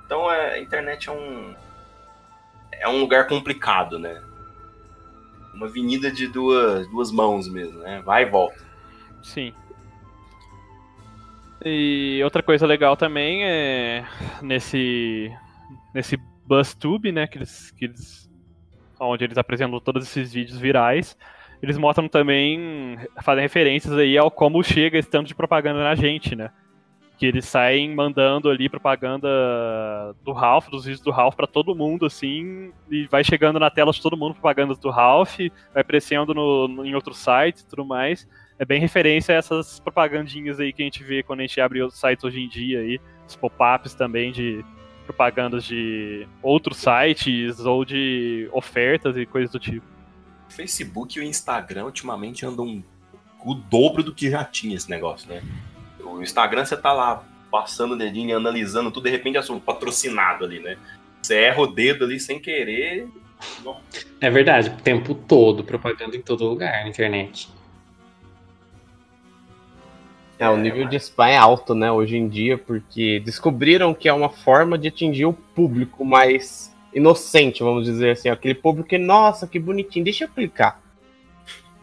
Então 0.05 0.29
é, 0.31 0.55
a 0.55 0.59
internet 0.61 1.09
é 1.09 1.13
um 1.13 1.55
é 2.73 2.89
um 2.89 2.99
lugar 2.99 3.29
complicado, 3.29 3.97
né? 4.01 4.21
Uma 5.55 5.67
avenida 5.67 6.11
de 6.11 6.27
duas, 6.27 6.89
duas 6.89 7.13
mãos 7.13 7.49
mesmo, 7.49 7.79
né? 7.79 8.03
Vai 8.05 8.25
e 8.25 8.27
volta. 8.27 8.59
Sim. 9.23 9.55
E 11.65 12.21
outra 12.25 12.43
coisa 12.43 12.67
legal 12.67 12.97
também 12.97 13.45
é 13.45 14.05
nesse 14.43 15.33
nesse 15.95 16.19
BuzzTube, 16.47 17.13
né, 17.13 17.27
que 17.27 17.39
eles, 17.39 17.71
que 17.73 17.85
eles 17.87 18.31
onde 19.01 19.25
eles 19.25 19.37
apresentam 19.37 19.79
todos 19.81 20.05
esses 20.07 20.33
vídeos 20.33 20.59
virais, 20.59 21.17
eles 21.63 21.77
mostram 21.77 22.09
também 22.09 22.97
fazem 23.23 23.43
referências 23.43 23.93
aí 23.95 24.17
ao 24.17 24.31
como 24.31 24.63
chega 24.63 24.99
esse 24.99 25.11
tanto 25.11 25.27
de 25.27 25.35
propaganda 25.35 25.83
na 25.83 25.95
gente, 25.95 26.35
né? 26.37 26.51
Que 27.19 27.27
eles 27.27 27.45
saem 27.45 27.95
mandando 27.95 28.49
ali 28.51 28.69
propaganda 28.69 29.29
do 30.25 30.33
Ralph, 30.33 30.69
dos 30.69 30.85
vídeos 30.85 31.01
do 31.01 31.11
Ralph 31.11 31.35
pra 31.35 31.47
todo 31.47 31.75
mundo 31.75 32.07
assim, 32.07 32.73
e 32.91 33.07
vai 33.07 33.23
chegando 33.25 33.59
na 33.59 33.71
tela 33.71 33.93
de 33.93 34.01
todo 34.01 34.17
mundo 34.17 34.35
propagandas 34.35 34.79
do 34.79 34.91
Ralph, 34.91 35.39
vai 35.73 35.81
aparecendo 35.83 36.33
no, 36.35 36.69
no- 36.69 36.85
em 36.87 36.95
outros 36.95 37.19
sites 37.19 37.63
e 37.63 37.67
tudo 37.67 37.85
mais 37.85 38.29
é 38.57 38.65
bem 38.65 38.81
referência 38.81 39.35
a 39.35 39.39
essas 39.39 39.81
propagandinhas 39.81 40.61
aí 40.61 40.73
que 40.73 40.81
a 40.81 40.85
gente 40.85 41.03
vê 41.03 41.25
quando 41.25 41.41
a 41.41 41.43
gente 41.43 41.61
abre 41.61 41.83
outros 41.83 41.99
sites 42.01 42.25
hoje 42.25 42.41
em 42.41 42.49
dia 42.49 42.79
aí, 42.81 43.01
os 43.27 43.35
pop-ups 43.35 43.95
também 43.95 44.31
de 44.31 44.65
propagandas 45.05 45.65
de 45.65 46.27
outros 46.43 46.79
sites 46.79 47.61
ou 47.61 47.85
de 47.85 48.49
ofertas 48.53 49.17
e 49.17 49.27
coisas 49.27 49.51
do 49.51 49.59
tipo. 49.59 49.87
O 50.49 50.53
Facebook 50.53 51.19
e 51.19 51.21
o 51.21 51.25
Instagram 51.25 51.85
ultimamente 51.85 52.45
andam 52.45 52.83
o 53.45 53.55
dobro 53.55 54.03
do 54.03 54.15
que 54.15 54.31
já 54.31 54.45
tinha 54.45 54.77
esse 54.77 54.89
negócio, 54.89 55.29
né? 55.29 55.43
O 56.01 56.23
Instagram 56.23 56.65
você 56.65 56.77
tá 56.77 56.93
lá 56.93 57.25
passando 57.51 57.93
o 57.93 57.97
dedinho 57.97 58.31
e 58.31 58.33
analisando 58.33 58.91
tudo, 58.91 59.05
de 59.05 59.11
repente 59.11 59.37
é 59.37 59.53
um 59.53 59.61
patrocinado 59.61 60.45
ali, 60.45 60.59
né? 60.61 60.77
Você 61.23 61.37
erra 61.37 61.63
o 61.63 61.67
dedo 61.67 62.05
ali 62.05 62.19
sem 62.19 62.41
querer. 62.41 63.09
É 64.21 64.31
verdade, 64.31 64.71
o 64.71 64.77
tempo 64.83 65.15
todo, 65.15 65.63
propaganda 65.63 66.17
em 66.17 66.23
todo 66.23 66.45
lugar 66.47 66.83
na 66.83 66.89
internet. 66.89 67.49
É, 70.39 70.49
o 70.49 70.57
nível 70.57 70.89
de 70.89 70.97
spam 70.97 71.29
é 71.29 71.37
alto, 71.37 71.75
né, 71.75 71.91
hoje 71.93 72.17
em 72.17 72.29
dia, 72.29 72.59
porque 72.59 73.21
descobriram 73.21 73.95
que 73.95 74.09
é 74.09 74.13
uma 74.13 74.29
forma 74.29 74.77
de 74.77 74.89
atingir 74.89 75.27
o 75.27 75.33
público 75.33 76.05
mais 76.05 76.75
inocente, 76.93 77.63
vamos 77.63 77.85
dizer 77.85 78.11
assim, 78.11 78.29
aquele 78.29 78.55
público 78.55 78.89
que, 78.89 78.99
nossa, 78.99 79.47
que 79.47 79.59
bonitinho, 79.59 80.05
deixa 80.05 80.25
eu 80.25 80.29
clicar. 80.29 80.81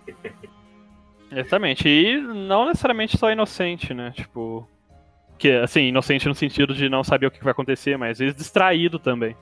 Exatamente. 1.31 1.87
E 1.87 2.17
não 2.19 2.65
necessariamente 2.65 3.17
só 3.17 3.31
inocente, 3.31 3.93
né? 3.93 4.11
Tipo. 4.11 4.67
Que, 5.37 5.53
assim, 5.53 5.87
inocente 5.87 6.27
no 6.27 6.35
sentido 6.35 6.73
de 6.73 6.87
não 6.87 7.03
saber 7.03 7.25
o 7.25 7.31
que 7.31 7.43
vai 7.43 7.51
acontecer, 7.51 7.97
mas 7.97 8.11
às 8.11 8.19
vezes 8.19 8.35
distraído 8.35 8.99
também. 8.99 9.35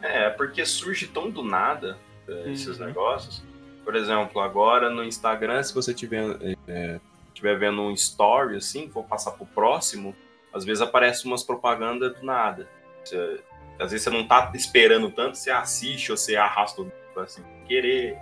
É, 0.00 0.28
porque 0.30 0.64
surge 0.64 1.08
tão 1.08 1.28
do 1.28 1.42
nada 1.42 1.98
é, 2.28 2.52
esses 2.52 2.78
Uhum. 2.78 2.86
negócios. 2.86 3.42
Por 3.84 3.96
exemplo, 3.96 4.40
agora 4.40 4.88
no 4.90 5.02
Instagram, 5.02 5.62
se 5.62 5.74
você 5.74 5.92
tiver, 5.92 6.24
é, 6.68 7.00
tiver 7.36 7.58
vendo 7.58 7.82
um 7.82 7.92
story 7.92 8.56
assim, 8.56 8.88
for 8.90 9.04
passar 9.04 9.32
pro 9.32 9.44
próximo, 9.46 10.16
às 10.52 10.64
vezes 10.64 10.80
aparece 10.80 11.26
umas 11.26 11.42
propagandas 11.42 12.18
do 12.18 12.24
nada. 12.24 12.66
Você- 13.04 13.40
às 13.78 13.90
vezes 13.90 14.04
você 14.04 14.10
não 14.10 14.26
tá 14.26 14.50
esperando 14.54 15.10
tanto, 15.10 15.36
você 15.36 15.50
assiste 15.50 16.10
ou 16.10 16.16
você 16.16 16.34
arrasta 16.34 16.80
o 16.80 16.90
assim, 17.20 17.42
querer. 17.66 18.16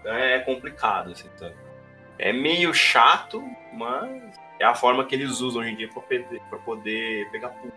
Então 0.00 0.14
é 0.14 0.40
complicado, 0.40 1.12
assim, 1.12 1.28
sabe? 1.36 1.54
É 2.18 2.32
meio 2.32 2.72
chato, 2.72 3.42
mas 3.74 4.34
é 4.58 4.64
a 4.64 4.74
forma 4.74 5.04
que 5.04 5.14
eles 5.14 5.40
usam 5.40 5.60
hoje 5.60 5.72
em 5.72 5.76
dia 5.76 5.88
pra 5.88 6.00
poder, 6.00 6.42
poder 6.64 7.30
pegar 7.30 7.50
público. 7.50 7.76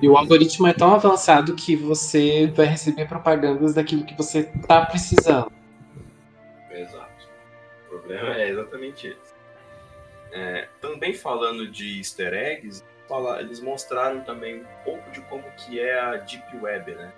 E 0.00 0.08
o 0.08 0.16
algoritmo 0.16 0.66
é 0.66 0.72
tão 0.72 0.94
avançado 0.94 1.54
que 1.54 1.76
você 1.76 2.46
vai 2.48 2.66
receber 2.66 3.06
propagandas 3.06 3.74
daquilo 3.74 4.04
que 4.04 4.14
você 4.14 4.44
tá 4.66 4.84
precisando. 4.86 5.52
Problema 8.06 8.36
é 8.40 8.48
exatamente 8.48 9.08
esse. 9.08 9.36
É, 10.32 10.68
também 10.80 11.14
falando 11.14 11.68
de 11.68 11.98
easter 11.98 12.32
eggs, 12.34 12.84
eles 13.38 13.60
mostraram 13.60 14.22
também 14.22 14.60
um 14.60 14.84
pouco 14.84 15.10
de 15.10 15.20
como 15.22 15.44
que 15.52 15.80
é 15.80 15.98
a 15.98 16.16
Deep 16.16 16.56
Web, 16.60 16.94
né? 16.94 17.12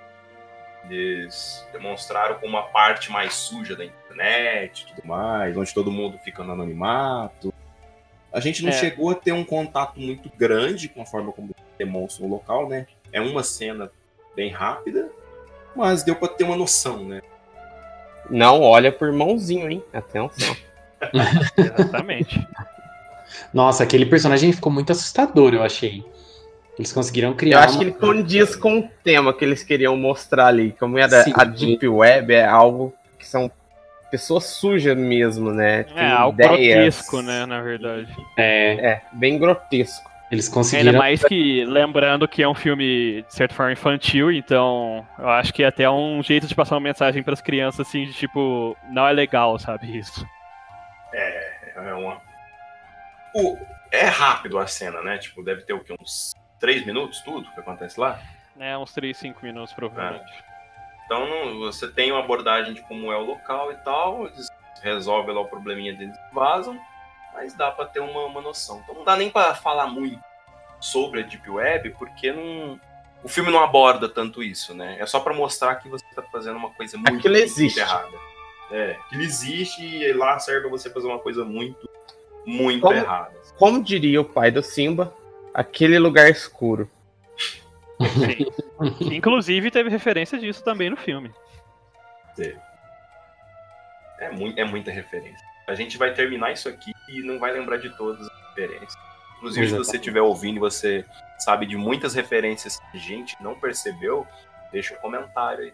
Eles 0.85 1.67
demonstraram 1.73 2.37
como 2.37 2.57
uma 2.57 2.63
parte 2.65 3.11
mais 3.11 3.35
suja 3.35 3.75
da 3.75 3.85
internet 3.85 4.83
e 4.83 4.95
tudo 4.95 5.07
mais, 5.07 5.57
onde 5.57 5.75
todo 5.75 5.91
mundo 5.91 6.19
fica 6.19 6.45
no 6.45 6.53
anonimato. 6.53 7.53
A 8.33 8.41
gente 8.41 8.63
não 8.63 8.71
é. 8.71 8.73
chegou 8.73 9.11
a 9.11 9.15
ter 9.15 9.33
um 9.33 9.45
contato 9.45 9.99
muito 9.99 10.31
grande 10.37 10.89
com 10.89 11.03
a 11.03 11.07
forma 11.07 11.33
como 11.33 11.55
demonstra 11.77 12.25
o 12.25 12.29
local, 12.29 12.69
né? 12.69 12.87
É 13.13 13.21
uma 13.21 13.43
cena 13.43 13.91
bem 14.37 14.51
rápida, 14.51 15.11
mas 15.75 16.03
deu 16.03 16.15
para 16.15 16.29
ter 16.29 16.45
uma 16.45 16.57
noção, 16.57 17.05
né? 17.05 17.23
Não 18.31 18.61
olha 18.61 18.93
por 18.93 19.11
mãozinho, 19.11 19.71
hein? 19.71 19.83
Atenção. 19.93 20.55
Exatamente. 21.57 22.47
Nossa, 23.53 23.83
aquele 23.83 24.07
personagem 24.07 24.53
ficou 24.53 24.73
muito 24.73 24.93
assustador, 24.93 25.55
eu 25.55 25.63
achei. 25.63 26.05
Eles 26.79 26.93
conseguiram 26.93 27.35
criar. 27.35 27.59
Eu 27.59 27.65
acho 27.65 27.73
uma... 27.75 27.79
que 27.79 27.85
ele 27.85 27.93
condiz 27.93 28.55
com 28.55 28.79
o 28.79 28.89
tema 29.03 29.33
que 29.33 29.45
eles 29.45 29.63
queriam 29.65 29.97
mostrar 29.97 30.47
ali. 30.47 30.75
Como 30.79 30.99
é 30.99 31.09
da, 31.09 31.25
a 31.35 31.45
Deep 31.45 31.87
Web, 31.89 32.33
é 32.33 32.47
algo 32.47 32.95
que 33.19 33.27
são 33.27 33.51
pessoas 34.11 34.45
sujas 34.45 34.97
mesmo, 34.97 35.53
né? 35.53 35.85
Tem 35.85 36.05
é, 36.05 36.13
algo 36.13 36.41
ideias... 36.41 36.97
grotesco, 36.97 37.23
né, 37.23 37.45
na 37.47 37.61
verdade. 37.61 38.09
É, 38.37 38.93
é 38.93 39.03
bem 39.13 39.39
grotesco. 39.39 40.09
Eles 40.31 40.49
conseguiram. 40.49 40.91
Ainda 40.91 40.99
mais 40.99 41.25
que, 41.25 41.65
lembrando 41.65 42.29
que 42.29 42.43
é 42.43 42.49
um 42.49 42.55
filme, 42.55 43.25
de 43.27 43.35
certa 43.35 43.55
forma, 43.55 43.73
infantil, 43.73 44.31
então 44.31 45.05
eu 45.19 45.29
acho 45.31 45.53
que 45.53 45.63
é 45.63 45.67
até 45.67 45.89
um 45.89 46.23
jeito 46.23 46.47
de 46.47 46.55
passar 46.55 46.75
uma 46.75 46.83
mensagem 46.83 47.23
para 47.23 47.33
as 47.33 47.41
crianças, 47.41 47.87
assim, 47.87 48.05
de 48.05 48.13
tipo, 48.13 48.77
não 48.91 49.07
é 49.07 49.13
legal, 49.13 49.59
sabe? 49.59 49.99
Isso. 49.99 50.25
É, 51.13 51.73
é 51.77 51.95
uma. 51.95 52.21
O, 53.35 53.57
é 53.91 54.05
rápido 54.05 54.59
a 54.59 54.67
cena, 54.67 55.03
né? 55.03 55.19
Tipo, 55.19 55.43
deve 55.43 55.63
ter 55.63 55.73
o 55.73 55.83
quê? 55.83 55.95
Uns 56.01 56.35
3 56.61 56.85
minutos, 56.87 57.21
tudo 57.21 57.51
que 57.53 57.61
acontece 57.61 57.99
lá? 57.99 58.21
É, 58.59 58.77
uns 58.77 58.93
3, 58.93 59.17
5 59.17 59.45
minutos, 59.45 59.73
provavelmente. 59.73 60.33
É. 60.33 60.49
Então, 61.05 61.59
você 61.61 61.91
tem 61.91 62.13
uma 62.13 62.21
abordagem 62.21 62.75
de 62.75 62.83
como 62.83 63.11
é 63.13 63.17
o 63.17 63.25
local 63.25 63.73
e 63.73 63.77
tal, 63.77 64.27
eles 64.27 64.49
resolvem 64.83 65.35
lá 65.35 65.41
o 65.41 65.49
probleminha 65.49 65.95
deles 65.95 66.17
vazam 66.33 66.79
mas 67.39 67.55
dá 67.55 67.71
para 67.71 67.87
ter 67.87 68.01
uma, 68.01 68.25
uma 68.25 68.41
noção. 68.41 68.81
Então 68.83 68.97
não 68.97 69.05
dá 69.05 69.17
nem 69.17 69.31
para 69.31 69.55
falar 69.55 69.87
muito 69.87 70.21
sobre 70.81 71.21
a 71.21 71.23
Deep 71.23 71.49
Web, 71.49 71.91
porque 71.91 72.33
não, 72.33 72.81
o 73.23 73.29
filme 73.29 73.51
não 73.51 73.63
aborda 73.63 74.09
tanto 74.09 74.43
isso, 74.43 74.75
né? 74.75 74.97
É 74.99 75.07
só 75.07 75.21
para 75.21 75.35
mostrar 75.35 75.77
que 75.77 75.89
você 75.89 76.05
tá 76.15 76.23
fazendo 76.23 76.57
uma 76.57 76.71
coisa 76.71 76.97
muito, 76.97 77.19
Aquilo 77.19 77.37
existe. 77.37 77.79
errada. 77.79 78.28
É, 78.71 78.93
aquilo 78.93 79.23
existe 79.23 79.83
e 79.83 80.13
lá 80.13 80.39
serve 80.39 80.69
você 80.69 80.91
fazer 80.91 81.07
uma 81.07 81.19
coisa 81.19 81.45
muito, 81.45 81.89
muito 82.45 82.83
como, 82.83 82.95
errada. 82.95 83.33
Como 83.57 83.83
diria 83.83 84.21
o 84.21 84.25
pai 84.25 84.51
do 84.51 84.63
Simba, 84.63 85.15
aquele 85.55 85.99
lugar 85.99 86.31
escuro. 86.31 86.91
Sim. 87.99 89.15
Inclusive 89.15 89.71
teve 89.71 89.89
referência 89.89 90.39
disso 90.39 90.63
também 90.63 90.91
no 90.91 90.97
filme. 90.97 91.33
É, 94.21 94.31
muito, 94.31 94.59
é 94.59 94.65
muita 94.65 94.91
referência. 94.91 95.47
A 95.67 95.75
gente 95.75 95.99
vai 95.99 96.13
terminar 96.13 96.53
isso 96.53 96.69
aqui 96.69 96.93
e 97.09 97.23
não 97.23 97.39
vai 97.39 97.53
lembrar 97.53 97.79
de 97.79 97.91
todas 97.97 98.27
as 98.27 98.49
referências. 98.49 98.95
Inclusive, 99.37 99.67
Exatamente. 99.67 99.87
se 99.87 99.91
você 99.91 99.97
estiver 99.97 100.21
ouvindo 100.21 100.57
e 100.57 100.61
você 100.61 101.05
sabe 101.39 101.67
de 101.67 101.77
muitas 101.77 102.15
referências 102.15 102.79
que 102.79 102.97
a 102.97 103.01
gente 103.01 103.37
não 103.41 103.55
percebeu, 103.55 104.27
deixa 104.73 104.95
um 104.95 104.99
comentário 104.99 105.65
aí. 105.65 105.73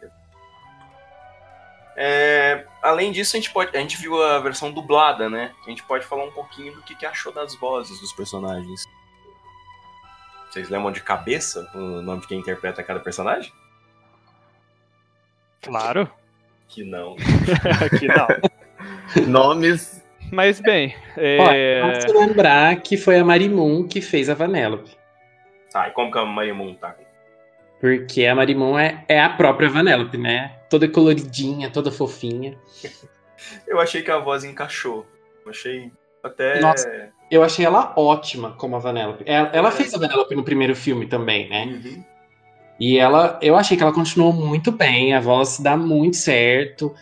É, 1.96 2.66
além 2.82 3.12
disso, 3.12 3.36
a 3.36 3.40
gente, 3.40 3.52
pode, 3.52 3.76
a 3.76 3.80
gente 3.80 3.96
viu 3.96 4.20
a 4.22 4.38
versão 4.40 4.72
dublada, 4.72 5.30
né? 5.30 5.52
A 5.64 5.70
gente 5.70 5.82
pode 5.84 6.04
falar 6.04 6.24
um 6.24 6.32
pouquinho 6.32 6.74
do 6.74 6.82
que, 6.82 6.94
que 6.94 7.06
achou 7.06 7.32
das 7.32 7.54
vozes 7.54 8.00
dos 8.00 8.12
personagens. 8.12 8.84
Vocês 10.50 10.68
lembram 10.68 10.92
de 10.92 11.00
cabeça 11.00 11.68
o 11.74 12.02
nome 12.02 12.22
de 12.22 12.28
quem 12.28 12.38
interpreta 12.38 12.82
cada 12.82 13.00
personagem? 13.00 13.52
Claro. 15.62 16.10
Que 16.68 16.84
não. 16.84 17.16
que 17.98 18.06
não. 18.06 19.26
Nomes. 19.26 20.02
Mas 20.32 20.60
bem. 20.60 20.94
É... 21.16 21.38
Olha, 21.82 22.00
se 22.00 22.08
lembrar 22.08 22.76
que 22.76 22.96
foi 22.96 23.18
a 23.18 23.24
Marimun 23.24 23.86
que 23.86 24.00
fez 24.00 24.28
a 24.28 24.34
Vanellope. 24.34 24.90
Tá, 25.70 25.88
e 25.88 25.90
como 25.92 26.10
que 26.10 26.18
a 26.18 26.24
Marimun 26.24 26.74
tá? 26.74 26.94
Porque 27.80 28.24
a 28.24 28.34
Marimun 28.34 28.78
é, 28.78 29.04
é 29.08 29.20
a 29.20 29.30
própria 29.30 29.68
Vanellope, 29.68 30.16
né? 30.16 30.52
Toda 30.68 30.88
coloridinha, 30.88 31.70
toda 31.70 31.90
fofinha. 31.90 32.58
eu 33.66 33.80
achei 33.80 34.02
que 34.02 34.10
a 34.10 34.18
voz 34.18 34.44
encaixou. 34.44 35.06
Eu 35.44 35.50
achei 35.50 35.92
até. 36.22 36.60
Nossa, 36.60 37.10
eu 37.30 37.42
achei 37.42 37.64
ela 37.64 37.92
ótima 37.96 38.52
como 38.52 38.76
a 38.76 38.78
Vanellope. 38.78 39.24
Ela, 39.26 39.50
ela 39.52 39.70
fez 39.70 39.94
a 39.94 39.98
Vanellope 39.98 40.34
no 40.34 40.44
primeiro 40.44 40.74
filme 40.74 41.06
também, 41.06 41.48
né? 41.48 41.66
Uhum. 41.66 42.04
E 42.78 42.98
ela, 42.98 43.38
eu 43.40 43.56
achei 43.56 43.76
que 43.76 43.82
ela 43.82 43.92
continuou 43.92 44.32
muito 44.32 44.72
bem, 44.72 45.14
a 45.14 45.20
voz 45.20 45.60
dá 45.60 45.76
muito 45.76 46.16
certo. 46.16 46.94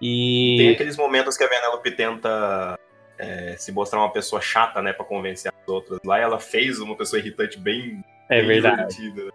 E... 0.00 0.56
Tem 0.58 0.70
aqueles 0.70 0.96
momentos 0.96 1.36
que 1.36 1.44
a 1.44 1.48
Vanellope 1.48 1.90
tenta 1.90 2.78
é, 3.18 3.56
se 3.58 3.72
mostrar 3.72 3.98
uma 3.98 4.12
pessoa 4.12 4.40
chata, 4.40 4.80
né, 4.80 4.92
para 4.92 5.04
convencer 5.04 5.52
as 5.52 5.68
outras. 5.68 5.98
Lá 6.04 6.18
ela 6.18 6.38
fez 6.38 6.78
uma 6.78 6.96
pessoa 6.96 7.20
irritante 7.20 7.58
bem, 7.58 8.02
é 8.28 8.38
bem 8.38 8.46
verdade. 8.46 8.96
Divertida. 8.96 9.32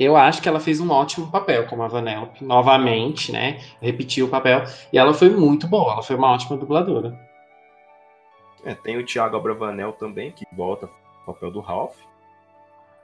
Eu 0.00 0.16
acho 0.16 0.40
que 0.40 0.48
ela 0.48 0.58
fez 0.58 0.80
um 0.80 0.90
ótimo 0.90 1.30
papel 1.30 1.66
como 1.66 1.82
a 1.82 1.86
Vanellope, 1.86 2.42
novamente, 2.42 3.30
né? 3.30 3.60
Repetiu 3.82 4.24
o 4.24 4.30
papel. 4.30 4.64
E 4.90 4.96
ela 4.96 5.12
foi 5.12 5.28
muito 5.28 5.68
boa, 5.68 5.92
ela 5.92 6.02
foi 6.02 6.16
uma 6.16 6.32
ótima 6.32 6.56
dubladora. 6.56 7.20
É, 8.64 8.74
tem 8.74 8.96
o 8.96 9.04
Thiago 9.04 9.36
Abravanel 9.36 9.92
também, 9.92 10.32
que 10.32 10.46
volta 10.54 10.86
o 10.86 11.26
papel 11.26 11.50
do 11.50 11.60
Ralph. 11.60 11.98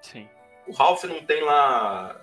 Sim. 0.00 0.26
O 0.66 0.72
Ralph 0.72 1.04
não 1.04 1.22
tem 1.22 1.44
lá 1.44 2.18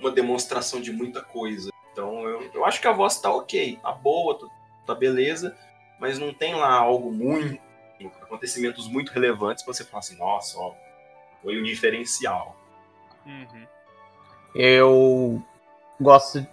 uma 0.00 0.10
demonstração 0.10 0.80
de 0.80 0.92
muita 0.92 1.22
coisa. 1.22 1.70
Então 1.92 2.28
eu, 2.28 2.50
eu 2.52 2.64
acho 2.64 2.80
que 2.80 2.88
a 2.88 2.92
voz 2.92 3.20
tá 3.20 3.32
ok, 3.32 3.78
tá 3.80 3.92
boa, 3.92 4.36
tá, 4.36 4.46
tá 4.86 4.94
beleza, 4.96 5.56
mas 6.00 6.18
não 6.18 6.34
tem 6.34 6.56
lá 6.56 6.72
algo 6.72 7.12
muito. 7.12 7.60
acontecimentos 8.20 8.88
muito 8.88 9.12
relevantes 9.12 9.62
pra 9.62 9.72
você 9.72 9.84
falar 9.84 10.00
assim, 10.00 10.16
nossa, 10.16 10.58
ó, 10.58 10.74
foi 11.44 11.60
um 11.60 11.62
diferencial. 11.62 12.56
Uhum. 13.24 13.73
Eu 14.54 15.42
gosto 16.00 16.46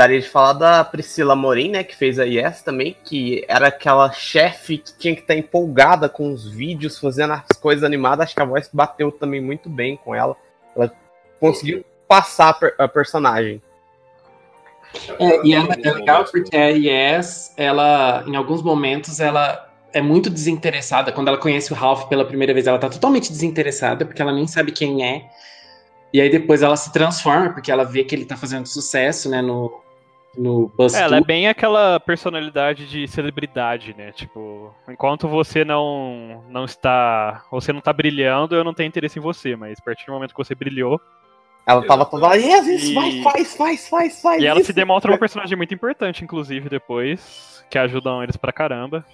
daria 0.00 0.20
de 0.20 0.28
falar 0.28 0.54
da 0.54 0.82
Priscila 0.82 1.36
Morim, 1.36 1.72
né, 1.72 1.84
que 1.84 1.94
fez 1.94 2.18
a 2.18 2.24
Yes 2.24 2.62
também, 2.62 2.96
que 3.04 3.44
era 3.46 3.68
aquela 3.68 4.10
chefe 4.12 4.78
que 4.78 4.96
tinha 4.98 5.14
que 5.14 5.20
estar 5.20 5.34
empolgada 5.34 6.08
com 6.08 6.32
os 6.32 6.50
vídeos, 6.50 6.98
fazendo 6.98 7.34
as 7.34 7.58
coisas 7.58 7.84
animadas. 7.84 8.24
Acho 8.24 8.34
que 8.34 8.40
a 8.40 8.46
voz 8.46 8.70
bateu 8.72 9.12
também 9.12 9.42
muito 9.42 9.68
bem 9.68 9.98
com 9.98 10.14
ela. 10.14 10.34
Ela 10.74 10.90
conseguiu 11.38 11.84
passar 12.08 12.58
a 12.78 12.88
personagem. 12.88 13.60
É, 15.18 15.46
e 15.46 15.54
é, 15.54 15.58
é 15.58 15.92
legal 15.92 16.24
porque 16.24 16.56
a 16.56 16.68
Yes, 16.68 17.52
ela, 17.56 18.24
em 18.26 18.36
alguns 18.36 18.62
momentos, 18.62 19.20
ela 19.20 19.70
é 19.92 20.00
muito 20.00 20.30
desinteressada. 20.30 21.12
Quando 21.12 21.28
ela 21.28 21.36
conhece 21.36 21.72
o 21.72 21.76
Ralph 21.76 22.08
pela 22.08 22.24
primeira 22.24 22.54
vez, 22.54 22.66
ela 22.66 22.78
tá 22.78 22.88
totalmente 22.88 23.30
desinteressada, 23.30 24.06
porque 24.06 24.22
ela 24.22 24.32
nem 24.32 24.46
sabe 24.46 24.72
quem 24.72 25.04
é. 25.04 25.28
E 26.12 26.20
aí 26.20 26.30
depois 26.30 26.62
ela 26.62 26.76
se 26.76 26.92
transforma, 26.92 27.50
porque 27.50 27.70
ela 27.70 27.84
vê 27.84 28.04
que 28.04 28.14
ele 28.14 28.24
tá 28.24 28.36
fazendo 28.36 28.66
sucesso, 28.66 29.30
né, 29.30 29.40
no, 29.40 29.80
no 30.36 30.68
Buzz 30.76 30.94
é, 30.94 31.02
Ela 31.02 31.18
é 31.18 31.20
bem 31.20 31.48
aquela 31.48 32.00
personalidade 32.00 32.88
de 32.88 33.06
celebridade, 33.08 33.94
né? 33.96 34.12
Tipo, 34.12 34.74
enquanto 34.88 35.28
você 35.28 35.64
não 35.64 36.44
não 36.48 36.64
está, 36.64 37.44
você 37.50 37.72
não 37.72 37.80
tá 37.80 37.92
brilhando, 37.92 38.54
eu 38.54 38.64
não 38.64 38.74
tenho 38.74 38.88
interesse 38.88 39.18
em 39.18 39.22
você, 39.22 39.56
mas 39.56 39.78
a 39.78 39.84
partir 39.84 40.06
do 40.06 40.12
momento 40.12 40.34
que 40.34 40.42
você 40.42 40.54
brilhou, 40.54 41.00
ela 41.66 41.86
tava 41.86 42.04
toda 42.04 42.28
lá, 42.28 42.34
yes, 42.34 42.66
isso, 42.66 42.94
vai, 42.94 43.22
faz, 43.22 43.56
faz, 43.56 43.88
faz, 43.88 44.22
faz. 44.22 44.42
E 44.42 44.46
ela 44.46 44.62
se 44.62 44.72
demonstra 44.72 45.10
uma 45.10 45.18
personagem 45.18 45.56
muito 45.56 45.74
importante, 45.74 46.24
inclusive, 46.24 46.68
depois, 46.68 47.64
que 47.70 47.78
ajudam 47.78 48.22
eles 48.22 48.36
pra 48.36 48.52
caramba. 48.52 49.04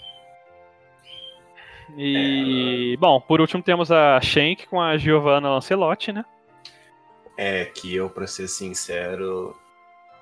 E, 1.96 2.94
é... 2.94 2.96
bom, 2.96 3.20
por 3.20 3.40
último 3.40 3.62
temos 3.62 3.92
a 3.92 4.20
Shank 4.20 4.66
com 4.66 4.80
a 4.80 4.96
Giovanna 4.96 5.50
Lancelotti, 5.50 6.12
né? 6.12 6.24
É, 7.36 7.66
que 7.66 7.94
eu, 7.94 8.08
pra 8.08 8.26
ser 8.26 8.48
sincero, 8.48 9.56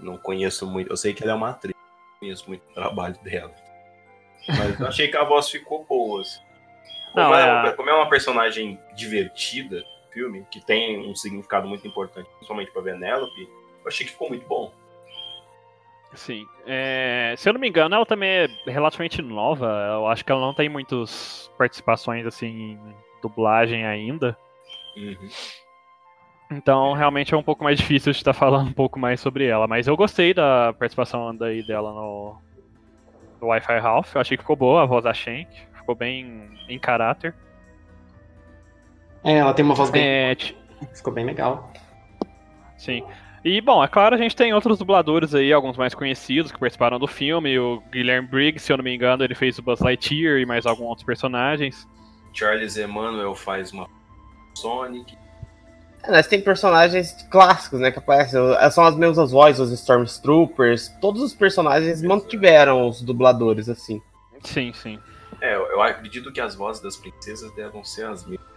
não 0.00 0.16
conheço 0.16 0.66
muito. 0.66 0.90
Eu 0.90 0.96
sei 0.96 1.14
que 1.14 1.22
ela 1.22 1.32
é 1.32 1.34
uma 1.34 1.50
atriz, 1.50 1.74
não 1.74 2.18
conheço 2.18 2.48
muito 2.48 2.62
o 2.70 2.74
trabalho 2.74 3.16
dela. 3.22 3.54
Mas 4.48 4.80
eu 4.80 4.86
achei 4.86 5.08
que 5.08 5.16
a 5.16 5.24
voz 5.24 5.48
ficou 5.48 5.84
boa. 5.84 6.20
Assim. 6.20 6.40
Como, 7.12 7.28
não, 7.28 7.34
é... 7.34 7.68
é... 7.68 7.72
como 7.72 7.90
é 7.90 7.94
uma 7.94 8.08
personagem 8.08 8.78
divertida, 8.94 9.84
filme, 10.12 10.46
que 10.50 10.60
tem 10.64 11.08
um 11.08 11.14
significado 11.14 11.68
muito 11.68 11.86
importante, 11.86 12.28
principalmente 12.36 12.70
para 12.70 12.82
Venelope, 12.82 13.42
eu 13.42 13.88
achei 13.88 14.06
que 14.06 14.12
ficou 14.12 14.28
muito 14.28 14.46
bom. 14.46 14.72
Sim. 16.14 16.46
É, 16.64 17.34
se 17.36 17.48
eu 17.48 17.52
não 17.52 17.60
me 17.60 17.68
engano, 17.68 17.94
ela 17.94 18.06
também 18.06 18.30
é 18.30 18.48
relativamente 18.66 19.20
nova. 19.20 19.66
Eu 19.94 20.06
acho 20.06 20.24
que 20.24 20.30
ela 20.30 20.40
não 20.40 20.54
tem 20.54 20.68
muitas 20.68 21.50
participações 21.58 22.24
assim 22.24 22.46
em 22.46 22.96
dublagem 23.20 23.84
ainda. 23.84 24.38
Uhum. 24.96 25.28
Então, 26.50 26.92
realmente 26.92 27.34
é 27.34 27.36
um 27.36 27.42
pouco 27.42 27.64
mais 27.64 27.78
difícil 27.78 28.12
de 28.12 28.18
estar 28.18 28.32
falando 28.32 28.68
um 28.68 28.72
pouco 28.72 28.98
mais 28.98 29.20
sobre 29.20 29.46
ela. 29.46 29.66
Mas 29.66 29.86
eu 29.86 29.96
gostei 29.96 30.34
da 30.34 30.72
participação 30.78 31.34
daí 31.34 31.66
dela 31.66 31.92
no, 31.92 32.36
do 33.40 33.46
Wi-Fi 33.46 33.78
Ralph. 33.78 34.14
Eu 34.14 34.20
achei 34.20 34.36
que 34.36 34.42
ficou 34.42 34.56
boa 34.56 34.82
a 34.82 34.86
voz 34.86 35.04
da 35.04 35.14
Shank. 35.14 35.48
Ficou 35.74 35.94
bem 35.94 36.50
em 36.68 36.78
caráter. 36.78 37.34
É, 39.22 39.38
ela 39.38 39.54
tem 39.54 39.64
uma 39.64 39.74
voz 39.74 39.90
bem. 39.90 40.02
É, 40.04 40.36
Ficou 40.94 41.12
bem 41.12 41.24
legal. 41.24 41.72
Sim. 42.76 43.02
E, 43.44 43.60
bom, 43.60 43.84
é 43.84 43.88
claro, 43.88 44.14
a 44.14 44.18
gente 44.18 44.34
tem 44.34 44.54
outros 44.54 44.78
dubladores 44.78 45.34
aí, 45.34 45.52
alguns 45.52 45.76
mais 45.76 45.94
conhecidos 45.94 46.50
que 46.50 46.58
participaram 46.58 46.98
do 46.98 47.06
filme. 47.06 47.58
O 47.58 47.82
Guilherme 47.90 48.26
Briggs, 48.26 48.64
se 48.64 48.72
eu 48.72 48.78
não 48.78 48.84
me 48.84 48.94
engano, 48.94 49.22
ele 49.22 49.34
fez 49.34 49.58
o 49.58 49.62
Buzz 49.62 49.80
Lightyear 49.80 50.38
e 50.38 50.46
mais 50.46 50.64
alguns 50.64 50.86
outros 50.86 51.04
personagens. 51.04 51.86
Charles 52.32 52.76
Emmanuel 52.76 53.34
faz 53.34 53.72
uma 53.72 53.86
Sonic. 54.54 55.16
É, 56.06 56.10
mas 56.10 56.26
tem 56.26 56.40
personagens 56.40 57.26
clássicos, 57.30 57.80
né, 57.80 57.90
que 57.90 57.98
aparecem. 57.98 58.40
São 58.70 58.84
as 58.84 58.96
mesmas 58.96 59.30
vozes, 59.30 59.60
os 59.60 59.72
Stormtroopers. 59.72 60.88
Todos 61.00 61.22
os 61.22 61.34
personagens 61.34 62.02
mantiveram 62.02 62.88
os 62.88 63.00
dubladores, 63.00 63.68
assim. 63.68 64.00
Sim, 64.42 64.72
sim. 64.74 64.98
É, 65.40 65.56
eu 65.56 65.82
acredito 65.82 66.32
que 66.32 66.40
as 66.40 66.54
vozes 66.54 66.82
das 66.82 66.96
princesas 66.96 67.54
devam 67.54 67.84
ser 67.84 68.06
as 68.06 68.24
mesmas. 68.24 68.54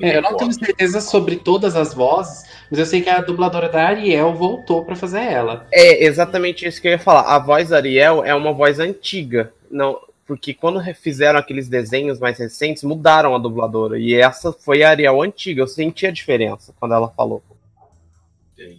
É, 0.00 0.16
eu 0.16 0.22
não 0.22 0.34
tenho 0.34 0.52
certeza 0.52 0.98
sobre 1.00 1.36
todas 1.36 1.76
as 1.76 1.92
vozes, 1.92 2.42
mas 2.70 2.80
eu 2.80 2.86
sei 2.86 3.02
que 3.02 3.10
a 3.10 3.20
dubladora 3.20 3.68
da 3.68 3.86
Ariel 3.86 4.32
voltou 4.32 4.82
para 4.84 4.96
fazer 4.96 5.20
ela. 5.20 5.66
É 5.70 6.06
exatamente 6.06 6.66
isso 6.66 6.80
que 6.80 6.88
eu 6.88 6.92
ia 6.92 6.98
falar. 6.98 7.22
A 7.22 7.38
voz 7.38 7.68
da 7.68 7.76
Ariel 7.76 8.24
é 8.24 8.34
uma 8.34 8.52
voz 8.54 8.78
antiga, 8.80 9.52
não, 9.70 10.00
porque 10.28 10.52
quando 10.52 10.78
fizeram 10.94 11.38
aqueles 11.38 11.70
desenhos 11.70 12.20
mais 12.20 12.38
recentes, 12.38 12.84
mudaram 12.84 13.34
a 13.34 13.38
dubladora. 13.38 13.98
E 13.98 14.14
essa 14.14 14.52
foi 14.52 14.82
a 14.82 14.90
Ariel 14.90 15.22
antiga. 15.22 15.62
Eu 15.62 15.66
senti 15.66 16.06
a 16.06 16.10
diferença 16.10 16.74
quando 16.78 16.92
ela 16.92 17.08
falou. 17.08 17.42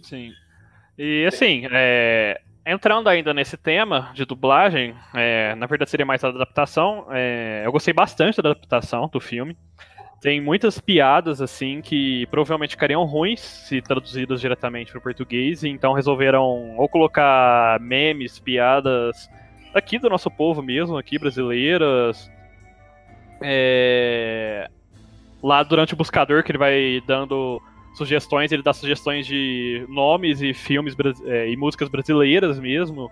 Sim. 0.04 0.32
E 0.96 1.26
assim, 1.26 1.66
é, 1.72 2.40
entrando 2.64 3.08
ainda 3.08 3.34
nesse 3.34 3.56
tema 3.56 4.12
de 4.14 4.24
dublagem, 4.24 4.94
é, 5.12 5.56
na 5.56 5.66
verdade 5.66 5.90
seria 5.90 6.06
mais 6.06 6.22
a 6.22 6.28
adaptação. 6.28 7.06
É, 7.10 7.62
eu 7.64 7.72
gostei 7.72 7.92
bastante 7.92 8.40
da 8.40 8.50
adaptação 8.50 9.08
do 9.08 9.18
filme. 9.18 9.56
Tem 10.20 10.40
muitas 10.40 10.78
piadas, 10.78 11.40
assim, 11.40 11.80
que 11.80 12.26
provavelmente 12.26 12.72
ficariam 12.72 13.04
ruins 13.06 13.40
se 13.40 13.82
traduzidas 13.82 14.40
diretamente 14.40 14.92
para 14.92 14.98
o 14.98 15.02
português, 15.02 15.64
então 15.64 15.94
resolveram 15.94 16.76
ou 16.76 16.88
colocar 16.88 17.80
memes, 17.80 18.38
piadas 18.38 19.28
aqui 19.74 19.98
do 19.98 20.08
nosso 20.08 20.30
povo 20.30 20.62
mesmo, 20.62 20.96
aqui 20.96 21.18
brasileiras. 21.18 22.30
É... 23.40 24.68
Lá 25.42 25.62
durante 25.62 25.94
o 25.94 25.96
buscador, 25.96 26.42
que 26.42 26.50
ele 26.50 26.58
vai 26.58 27.02
dando 27.06 27.62
sugestões, 27.94 28.52
ele 28.52 28.62
dá 28.62 28.72
sugestões 28.72 29.26
de 29.26 29.84
nomes 29.88 30.42
e 30.42 30.52
filmes 30.52 30.94
é, 31.24 31.48
e 31.48 31.56
músicas 31.56 31.88
brasileiras 31.88 32.58
mesmo. 32.58 33.10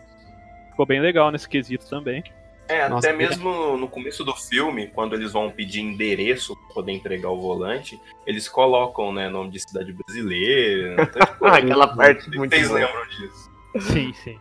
Ficou 0.70 0.86
bem 0.86 1.00
legal 1.00 1.30
nesse 1.30 1.48
quesito 1.48 1.88
também. 1.88 2.22
É, 2.68 2.86
Nossa, 2.86 3.08
até 3.08 3.16
mesmo 3.16 3.78
no 3.78 3.88
começo 3.88 4.22
do 4.22 4.34
filme, 4.34 4.88
quando 4.88 5.14
eles 5.14 5.32
vão 5.32 5.50
pedir 5.50 5.80
endereço 5.80 6.54
para 6.54 6.74
poder 6.74 6.92
entregar 6.92 7.30
o 7.30 7.40
volante, 7.40 7.98
eles 8.26 8.46
colocam, 8.46 9.10
né, 9.10 9.30
nome 9.30 9.50
de 9.50 9.60
cidade 9.60 9.90
brasileira. 9.90 11.02
Então, 11.02 11.26
tipo, 11.26 11.46
Aquela 11.48 11.88
parte 11.88 12.28
muito 12.36 12.54
Vocês 12.54 12.70
lembram 12.70 13.06
disso? 13.08 13.50
Sim, 13.80 14.12
sim. 14.12 14.38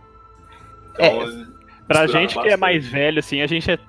Então, 0.93 1.05
é, 1.05 1.56
pra 1.87 2.05
gente 2.05 2.35
bastante. 2.35 2.47
que 2.47 2.53
é 2.53 2.57
mais 2.57 2.87
velho, 2.87 3.19
assim, 3.19 3.41
a 3.41 3.47
gente 3.47 3.71
é, 3.71 3.79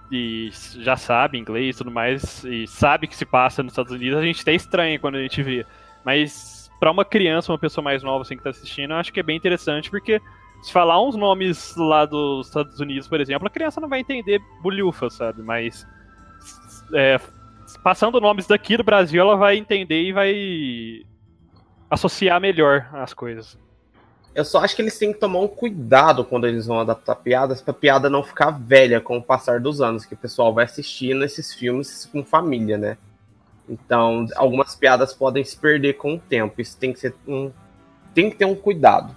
já 0.81 0.97
sabe 0.97 1.39
inglês 1.39 1.75
e 1.75 1.79
tudo 1.79 1.91
mais, 1.91 2.45
e 2.45 2.67
sabe 2.67 3.07
que 3.07 3.17
se 3.17 3.25
passa 3.25 3.63
nos 3.63 3.73
Estados 3.73 3.93
Unidos, 3.93 4.19
a 4.19 4.23
gente 4.23 4.41
até 4.43 4.55
estranha 4.55 4.99
quando 4.99 5.17
a 5.17 5.23
gente 5.23 5.43
vê. 5.43 5.67
Mas 6.05 6.71
para 6.79 6.91
uma 6.91 7.05
criança, 7.05 7.53
uma 7.53 7.59
pessoa 7.59 7.83
mais 7.83 8.03
nova 8.03 8.23
assim 8.23 8.37
que 8.37 8.43
tá 8.43 8.51
assistindo, 8.51 8.93
eu 8.93 8.97
acho 8.97 9.13
que 9.13 9.21
é 9.21 9.23
bem 9.23 9.37
interessante, 9.37 9.91
porque 9.91 10.21
se 10.63 10.73
falar 10.73 11.03
uns 11.03 11.17
nomes 11.17 11.75
lá 11.77 12.05
dos 12.05 12.47
Estados 12.47 12.79
Unidos, 12.81 13.09
por 13.09 13.21
exemplo, 13.21 13.47
a 13.47 13.51
criança 13.51 13.81
não 13.81 13.89
vai 13.89 14.01
entender 14.01 14.41
bolhufa, 14.63 15.11
sabe? 15.11 15.43
Mas 15.43 15.87
é, 16.95 17.21
passando 17.83 18.21
nomes 18.21 18.47
daqui 18.47 18.77
do 18.77 18.85
Brasil, 18.85 19.21
ela 19.21 19.37
vai 19.37 19.57
entender 19.57 20.03
e 20.03 20.13
vai 20.13 20.35
associar 21.91 22.41
melhor 22.41 22.89
as 22.93 23.13
coisas. 23.13 23.59
Eu 24.35 24.45
só 24.45 24.61
acho 24.61 24.77
que 24.77 24.83
eles 24.83 24.99
têm 24.99 25.13
que 25.13 25.19
tomar 25.19 25.41
um 25.41 25.49
cuidado 25.49 26.25
quando 26.25 26.47
eles 26.47 26.67
vão 26.67 26.81
adaptar 26.81 27.17
piadas, 27.17 27.61
pra 27.61 27.75
piada 27.75 28.09
não 28.09 28.23
ficar 28.23 28.51
velha 28.51 29.01
com 29.01 29.19
o 29.19 29.23
passar 29.23 29.61
dos 29.61 29.81
anos, 29.81 30.05
que 30.05 30.15
o 30.15 30.19
pessoal 30.19 30.55
vai 30.55 30.65
assistindo 30.65 31.25
esses 31.25 31.53
filmes 31.53 32.07
com 32.07 32.25
família, 32.25 32.79
né? 32.79 32.99
Então, 33.69 34.27
algumas 34.37 34.75
piadas 34.75 35.13
podem 35.13 35.45
se 35.45 35.57
perder 35.57 35.95
com 35.95 36.15
o 36.15 36.19
tempo. 36.19 36.61
Isso 36.61 36.77
tem 36.79 36.93
que 36.93 37.01
ser 37.01 37.15
um. 37.27 37.51
Tem 38.15 38.31
que 38.31 38.37
ter 38.37 38.45
um 38.45 38.55
cuidado. 38.55 39.15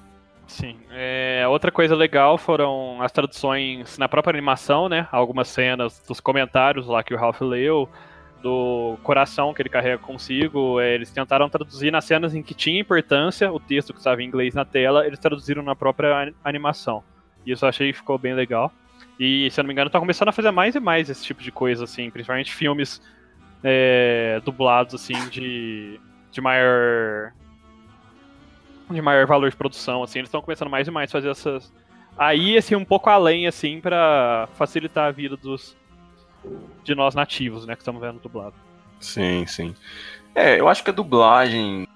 Sim. 0.47 0.75
É, 0.91 1.45
outra 1.47 1.71
coisa 1.71 1.95
legal 1.95 2.37
foram 2.37 3.01
as 3.01 3.11
traduções 3.11 3.97
na 3.97 4.09
própria 4.09 4.33
animação, 4.37 4.89
né? 4.89 5.07
Algumas 5.11 5.47
cenas 5.47 6.03
dos 6.05 6.19
comentários 6.19 6.87
lá 6.87 7.01
que 7.01 7.13
o 7.13 7.17
Ralph 7.17 7.39
leu, 7.39 7.87
do 8.41 8.97
coração 9.03 9.53
que 9.53 9.61
ele 9.61 9.69
carrega 9.69 9.97
consigo. 9.97 10.79
É, 10.79 10.95
eles 10.95 11.11
tentaram 11.11 11.49
traduzir 11.49 11.91
nas 11.91 12.05
cenas 12.05 12.33
em 12.33 12.41
que 12.41 12.53
tinha 12.53 12.79
importância 12.79 13.51
o 13.51 13.59
texto 13.59 13.93
que 13.93 13.99
estava 13.99 14.21
em 14.21 14.25
inglês 14.25 14.53
na 14.53 14.65
tela, 14.65 15.05
eles 15.05 15.19
traduziram 15.19 15.63
na 15.63 15.75
própria 15.75 16.33
animação. 16.43 17.03
E 17.45 17.51
isso 17.51 17.65
eu 17.65 17.69
achei 17.69 17.91
que 17.91 17.97
ficou 17.97 18.17
bem 18.17 18.33
legal. 18.33 18.71
E, 19.19 19.49
se 19.51 19.59
eu 19.59 19.63
não 19.63 19.67
me 19.67 19.73
engano, 19.73 19.89
tá 19.89 19.99
começando 19.99 20.29
a 20.29 20.31
fazer 20.31 20.51
mais 20.51 20.75
e 20.75 20.79
mais 20.79 21.09
esse 21.09 21.23
tipo 21.23 21.41
de 21.43 21.51
coisa, 21.51 21.83
assim, 21.83 22.09
principalmente 22.09 22.53
filmes 22.53 23.01
é, 23.63 24.41
dublados, 24.43 24.95
assim, 24.95 25.29
de, 25.29 25.99
de 26.31 26.41
maior 26.41 27.33
de 28.89 29.01
maior 29.01 29.25
valor 29.25 29.49
de 29.49 29.55
produção, 29.55 30.03
assim, 30.03 30.19
eles 30.19 30.27
estão 30.27 30.41
começando 30.41 30.69
mais 30.69 30.87
e 30.87 30.91
mais 30.91 31.09
a 31.09 31.13
fazer 31.13 31.29
essas. 31.29 31.73
Aí, 32.17 32.57
assim, 32.57 32.75
um 32.75 32.83
pouco 32.83 33.09
além, 33.09 33.47
assim, 33.47 33.79
para 33.79 34.49
facilitar 34.53 35.07
a 35.07 35.11
vida 35.11 35.37
dos. 35.37 35.77
De 36.83 36.95
nós 36.95 37.15
nativos, 37.15 37.65
né, 37.65 37.75
que 37.75 37.81
estamos 37.81 38.01
vendo 38.01 38.19
dublado. 38.19 38.55
Sim, 38.99 39.45
sim. 39.47 39.75
É, 40.33 40.59
eu 40.59 40.67
acho 40.67 40.83
que 40.83 40.89
a 40.89 40.93
dublagem, 40.93 41.87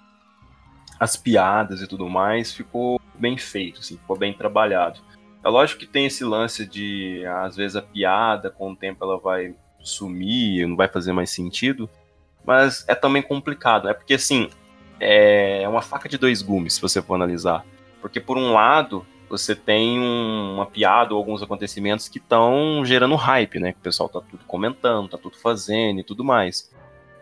as 1.00 1.16
piadas 1.16 1.82
e 1.82 1.88
tudo 1.88 2.10
mais, 2.10 2.54
ficou 2.54 3.00
bem 3.14 3.38
feito, 3.38 3.80
assim, 3.80 3.98
ficou 3.98 4.18
bem 4.18 4.34
trabalhado. 4.34 5.00
É 5.44 5.50
lógico 5.50 5.80
que 5.80 5.86
tem 5.86 6.08
esse 6.08 6.24
lance 6.24 6.66
de, 6.66 7.24
às 7.26 7.56
vezes, 7.56 7.76
a 7.76 7.82
piada, 7.82 8.50
com 8.50 8.72
o 8.72 8.76
tempo 8.76 9.04
ela 9.04 9.18
vai 9.20 9.56
sumir, 9.80 10.68
não 10.68 10.76
vai 10.76 10.88
fazer 10.88 11.14
mais 11.14 11.30
sentido, 11.30 11.90
mas 12.44 12.84
é 12.88 12.96
também 12.96 13.22
complicado, 13.22 13.86
né? 13.86 13.94
Porque, 13.94 14.16
assim, 14.16 14.50
é 15.00 15.68
uma 15.68 15.82
faca 15.82 16.10
de 16.10 16.18
dois 16.18 16.42
gumes, 16.42 16.74
se 16.74 16.82
você 16.82 17.02
for 17.02 17.16
analisar. 17.16 17.64
Porque, 18.02 18.20
por 18.20 18.38
um 18.38 18.54
lado, 18.54 19.06
você 19.30 19.56
tem 19.56 20.00
um, 20.00 20.56
uma 20.56 20.66
piada 20.66 21.14
ou 21.14 21.18
alguns 21.18 21.42
acontecimentos 21.42 22.08
que 22.08 22.18
estão 22.18 22.84
gerando 22.86 23.16
hype, 23.16 23.60
né? 23.60 23.72
Que 23.72 23.80
o 23.80 23.82
pessoal 23.82 24.10
tá 24.10 24.22
tudo 24.22 24.44
comentando, 24.46 25.10
tá 25.10 25.18
tudo 25.18 25.38
fazendo 25.38 26.00
e 26.00 26.04
tudo 26.04 26.24
mais. 26.24 26.72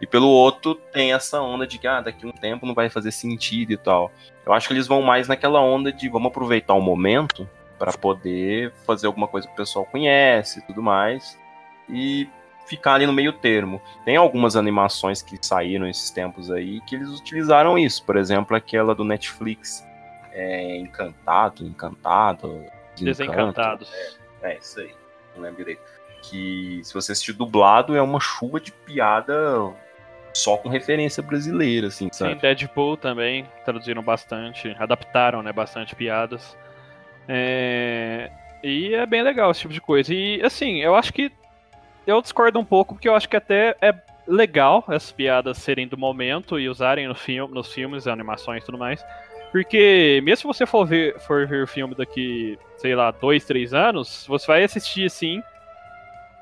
E 0.01 0.07
pelo 0.07 0.27
outro, 0.27 0.75
tem 0.75 1.13
essa 1.13 1.41
onda 1.41 1.65
de 1.65 1.77
que 1.77 1.87
ah, 1.87 2.01
daqui 2.01 2.25
a 2.25 2.29
um 2.29 2.31
tempo 2.31 2.65
não 2.65 2.73
vai 2.73 2.89
fazer 2.89 3.11
sentido 3.11 3.71
e 3.71 3.77
tal. 3.77 4.11
Eu 4.45 4.51
acho 4.51 4.67
que 4.67 4.73
eles 4.73 4.87
vão 4.87 5.01
mais 5.01 5.27
naquela 5.27 5.61
onda 5.61 5.93
de 5.93 6.09
vamos 6.09 6.27
aproveitar 6.27 6.73
o 6.73 6.81
momento 6.81 7.47
para 7.79 7.93
poder 7.93 8.73
fazer 8.85 9.07
alguma 9.07 9.27
coisa 9.27 9.47
que 9.47 9.53
o 9.53 9.57
pessoal 9.57 9.85
conhece 9.85 10.59
e 10.59 10.61
tudo 10.63 10.81
mais. 10.81 11.39
E 11.89 12.27
ficar 12.65 12.95
ali 12.95 13.05
no 13.05 13.13
meio 13.13 13.33
termo. 13.33 13.81
Tem 14.03 14.15
algumas 14.15 14.55
animações 14.55 15.21
que 15.21 15.37
saíram 15.41 15.87
esses 15.87 16.11
tempos 16.11 16.51
aí 16.51 16.81
que 16.81 16.95
eles 16.95 17.09
utilizaram 17.09 17.77
isso. 17.77 18.03
Por 18.03 18.17
exemplo, 18.17 18.55
aquela 18.55 18.93
do 18.93 19.03
Netflix, 19.03 19.85
é, 20.33 20.77
Encantado, 20.77 21.65
Encantado. 21.65 22.65
Desencantados. 22.99 23.91
É, 24.41 24.53
é, 24.53 24.57
isso 24.57 24.79
aí. 24.79 24.93
Não 25.35 25.43
lembro 25.43 25.57
direito. 25.57 25.81
Que 26.21 26.81
se 26.83 26.93
você 26.93 27.11
assistir 27.11 27.33
dublado, 27.33 27.95
é 27.95 28.01
uma 28.01 28.19
chuva 28.19 28.59
de 28.59 28.71
piada 28.71 29.73
só 30.33 30.57
com 30.57 30.67
referência 30.67 31.21
brasileira, 31.21 31.87
assim, 31.87 32.09
sabe? 32.11 32.33
Sim, 32.33 32.39
Deadpool 32.39 32.97
também 32.97 33.47
traduziram 33.63 34.01
bastante, 34.01 34.75
adaptaram, 34.79 35.43
né, 35.43 35.53
bastante 35.53 35.95
piadas. 35.95 36.57
É... 37.27 38.31
E 38.63 38.93
é 38.93 39.05
bem 39.05 39.21
legal 39.21 39.51
esse 39.51 39.61
tipo 39.61 39.73
de 39.73 39.81
coisa. 39.81 40.13
E, 40.13 40.41
assim, 40.41 40.77
eu 40.77 40.95
acho 40.95 41.13
que 41.13 41.31
eu 42.07 42.21
discordo 42.21 42.59
um 42.59 42.65
pouco, 42.65 42.95
porque 42.95 43.07
eu 43.07 43.15
acho 43.15 43.29
que 43.29 43.35
até 43.35 43.75
é 43.81 43.93
legal 44.27 44.83
as 44.87 45.11
piadas 45.11 45.57
serem 45.57 45.87
do 45.87 45.97
momento 45.97 46.59
e 46.59 46.69
usarem 46.69 47.07
no 47.07 47.15
filme, 47.15 47.53
nos 47.53 47.71
filmes, 47.71 48.07
animações 48.07 48.63
e 48.63 48.65
tudo 48.65 48.77
mais. 48.77 49.05
Porque 49.53 50.19
mesmo 50.23 50.51
se 50.51 50.59
você 50.59 50.65
for 50.65 50.85
ver, 50.85 51.17
for 51.19 51.47
ver 51.47 51.63
o 51.63 51.67
filme 51.67 51.95
daqui, 51.95 52.59
sei 52.75 52.95
lá, 52.95 53.11
dois, 53.11 53.45
três 53.45 53.73
anos, 53.73 54.25
você 54.27 54.47
vai 54.47 54.63
assistir 54.63 55.05
assim. 55.05 55.41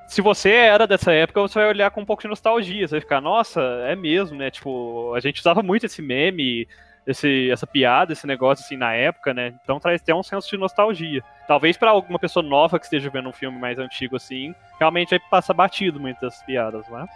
Se 0.07 0.21
você 0.21 0.49
era 0.49 0.87
dessa 0.87 1.11
época, 1.11 1.41
você 1.41 1.59
vai 1.59 1.67
olhar 1.67 1.91
com 1.91 2.01
um 2.01 2.05
pouco 2.05 2.23
de 2.23 2.29
nostalgia. 2.29 2.87
Você 2.87 2.95
vai 2.95 3.01
ficar, 3.01 3.21
nossa, 3.21 3.61
é 3.85 3.95
mesmo, 3.95 4.37
né? 4.37 4.49
Tipo, 4.49 5.13
a 5.13 5.19
gente 5.19 5.39
usava 5.39 5.61
muito 5.61 5.85
esse 5.85 6.01
meme 6.01 6.67
esse, 7.05 7.49
essa 7.49 7.65
piada, 7.65 8.13
esse 8.13 8.27
negócio 8.27 8.63
assim 8.63 8.77
na 8.77 8.93
época, 8.93 9.33
né? 9.33 9.53
Então 9.63 9.79
traz 9.79 10.01
até 10.01 10.13
um 10.13 10.23
senso 10.23 10.49
de 10.49 10.57
nostalgia. 10.57 11.23
Talvez 11.47 11.77
para 11.77 11.91
alguma 11.91 12.19
pessoa 12.19 12.43
nova 12.43 12.79
que 12.79 12.85
esteja 12.85 13.09
vendo 13.09 13.29
um 13.29 13.33
filme 13.33 13.57
mais 13.57 13.79
antigo 13.79 14.15
assim, 14.15 14.53
realmente 14.79 15.09
vai 15.09 15.19
passar 15.19 15.53
batido 15.53 15.99
muitas 15.99 16.41
piadas, 16.43 16.85
mas. 16.89 17.09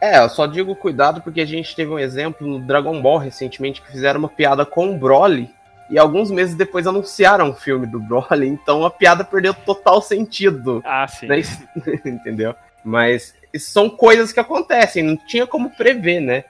É, 0.00 0.18
eu 0.18 0.28
só 0.30 0.46
digo 0.46 0.74
cuidado 0.74 1.20
porque 1.20 1.42
a 1.42 1.46
gente 1.46 1.76
teve 1.76 1.90
um 1.90 1.98
exemplo 1.98 2.46
no 2.46 2.58
Dragon 2.58 3.00
Ball 3.02 3.18
recentemente 3.18 3.82
que 3.82 3.92
fizeram 3.92 4.18
uma 4.18 4.30
piada 4.30 4.64
com 4.64 4.94
o 4.94 4.98
Broly 4.98 5.54
E 5.90 5.98
alguns 5.98 6.30
meses 6.30 6.54
depois 6.54 6.86
anunciaram 6.86 7.50
o 7.50 7.54
filme 7.54 7.86
do 7.86 8.00
Broly, 8.00 8.48
então 8.48 8.84
a 8.84 8.90
piada 8.90 9.24
perdeu 9.24 9.52
total 9.52 10.00
sentido. 10.00 10.82
Ah, 10.86 11.06
sim. 11.06 11.26
Né? 11.26 11.42
Entendeu? 12.04 12.54
Mas 12.82 13.34
são 13.58 13.90
coisas 13.90 14.32
que 14.32 14.40
acontecem, 14.40 15.02
não 15.02 15.16
tinha 15.16 15.46
como 15.46 15.70
prever, 15.70 16.20
né? 16.20 16.44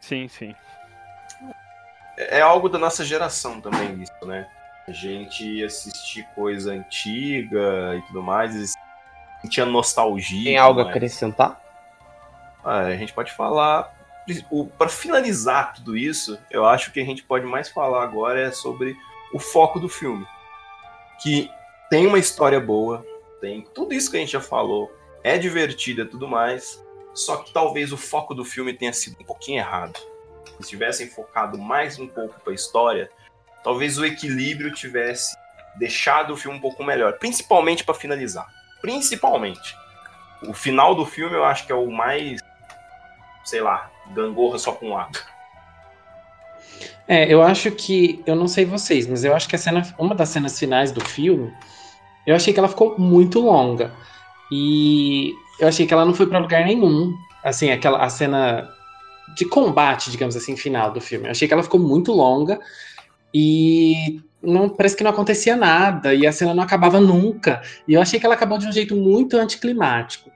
Sim, 0.00 0.28
sim. 0.28 0.54
É 2.16 2.40
algo 2.40 2.68
da 2.68 2.78
nossa 2.78 3.04
geração 3.04 3.60
também, 3.60 4.02
isso, 4.02 4.26
né? 4.26 4.46
A 4.86 4.92
gente 4.92 5.62
assistir 5.64 6.26
coisa 6.34 6.72
antiga 6.72 7.96
e 7.96 8.02
tudo 8.06 8.22
mais, 8.22 8.74
tinha 9.48 9.66
nostalgia. 9.66 10.44
Tem 10.44 10.58
algo 10.58 10.80
a 10.80 10.84
acrescentar? 10.84 11.63
Ah, 12.64 12.80
a 12.80 12.96
gente 12.96 13.12
pode 13.12 13.32
falar. 13.32 13.94
Para 14.78 14.88
finalizar 14.88 15.74
tudo 15.74 15.96
isso, 15.96 16.38
eu 16.50 16.64
acho 16.64 16.90
que 16.92 17.00
a 17.00 17.04
gente 17.04 17.22
pode 17.22 17.44
mais 17.44 17.68
falar 17.68 18.02
agora 18.02 18.40
é 18.40 18.50
sobre 18.50 18.96
o 19.34 19.38
foco 19.38 19.78
do 19.78 19.88
filme. 19.88 20.26
Que 21.22 21.50
tem 21.90 22.06
uma 22.06 22.18
história 22.18 22.58
boa, 22.58 23.04
tem 23.40 23.62
tudo 23.74 23.92
isso 23.92 24.10
que 24.10 24.16
a 24.16 24.20
gente 24.20 24.32
já 24.32 24.40
falou, 24.40 24.90
é 25.22 25.36
divertida 25.36 26.02
e 26.02 26.06
tudo 26.06 26.26
mais, 26.26 26.82
só 27.12 27.36
que 27.36 27.52
talvez 27.52 27.92
o 27.92 27.96
foco 27.96 28.34
do 28.34 28.44
filme 28.44 28.72
tenha 28.72 28.92
sido 28.92 29.20
um 29.20 29.24
pouquinho 29.24 29.58
errado. 29.58 29.98
Se 30.60 30.70
tivessem 30.70 31.08
focado 31.08 31.58
mais 31.58 31.98
um 31.98 32.08
pouco 32.08 32.40
para 32.40 32.52
a 32.52 32.54
história, 32.54 33.10
talvez 33.62 33.98
o 33.98 34.06
equilíbrio 34.06 34.72
tivesse 34.72 35.36
deixado 35.76 36.32
o 36.32 36.36
filme 36.36 36.56
um 36.56 36.60
pouco 36.60 36.82
melhor, 36.82 37.18
principalmente 37.18 37.84
para 37.84 37.94
finalizar. 37.94 38.46
Principalmente. 38.80 39.76
O 40.46 40.52
final 40.52 40.94
do 40.94 41.06
filme 41.06 41.34
eu 41.34 41.44
acho 41.44 41.66
que 41.66 41.72
é 41.72 41.74
o 41.74 41.90
mais 41.90 42.40
sei 43.44 43.60
lá, 43.60 43.90
gangorra 44.14 44.58
só 44.58 44.72
com 44.72 44.86
um 44.86 44.94
lado. 44.94 45.18
É, 47.06 47.32
eu 47.32 47.42
acho 47.42 47.70
que. 47.70 48.22
Eu 48.26 48.34
não 48.34 48.48
sei 48.48 48.64
vocês, 48.64 49.06
mas 49.06 49.24
eu 49.24 49.34
acho 49.34 49.48
que 49.48 49.56
a 49.56 49.58
cena, 49.58 49.82
uma 49.98 50.14
das 50.14 50.30
cenas 50.30 50.58
finais 50.58 50.90
do 50.90 51.04
filme, 51.04 51.52
eu 52.26 52.34
achei 52.34 52.52
que 52.52 52.58
ela 52.58 52.68
ficou 52.68 52.98
muito 52.98 53.40
longa. 53.40 53.92
E 54.50 55.32
eu 55.60 55.68
achei 55.68 55.86
que 55.86 55.92
ela 55.92 56.04
não 56.04 56.14
foi 56.14 56.26
para 56.26 56.38
lugar 56.38 56.64
nenhum. 56.64 57.14
Assim, 57.42 57.70
aquela 57.70 58.02
a 58.02 58.08
cena 58.08 58.70
de 59.36 59.44
combate, 59.44 60.10
digamos 60.10 60.36
assim, 60.36 60.56
final 60.56 60.92
do 60.92 61.00
filme. 61.00 61.26
Eu 61.26 61.32
achei 61.32 61.46
que 61.46 61.54
ela 61.54 61.62
ficou 61.62 61.80
muito 61.80 62.12
longa 62.12 62.58
e 63.32 64.20
não 64.42 64.68
parece 64.68 64.96
que 64.96 65.02
não 65.02 65.10
acontecia 65.10 65.56
nada 65.56 66.14
e 66.14 66.26
a 66.26 66.32
cena 66.32 66.54
não 66.54 66.62
acabava 66.62 67.00
nunca. 67.00 67.62
E 67.86 67.94
eu 67.94 68.00
achei 68.00 68.20
que 68.20 68.26
ela 68.26 68.34
acabou 68.34 68.58
de 68.58 68.66
um 68.66 68.72
jeito 68.72 68.94
muito 68.94 69.36
anticlimático. 69.36 70.30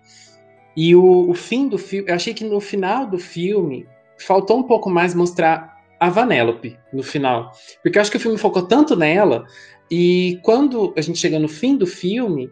E 0.81 0.95
o, 0.95 1.29
o 1.29 1.35
fim 1.35 1.66
do 1.66 1.76
filme, 1.76 2.09
eu 2.09 2.14
achei 2.14 2.33
que 2.33 2.45
no 2.45 2.61
final 2.61 3.05
do 3.05 3.18
filme 3.18 3.85
faltou 4.16 4.57
um 4.57 4.62
pouco 4.62 4.89
mais 4.89 5.12
mostrar 5.12 5.76
a 5.99 6.09
Vanellope 6.09 6.79
no 6.93 7.03
final. 7.03 7.51
Porque 7.83 7.99
eu 7.99 8.01
acho 8.01 8.12
que 8.12 8.16
o 8.16 8.20
filme 8.20 8.39
focou 8.39 8.62
tanto 8.62 8.95
nela, 8.95 9.45
e 9.91 10.39
quando 10.45 10.95
a 10.97 11.01
gente 11.01 11.18
chega 11.18 11.37
no 11.37 11.49
fim 11.49 11.76
do 11.76 11.85
filme, 11.85 12.49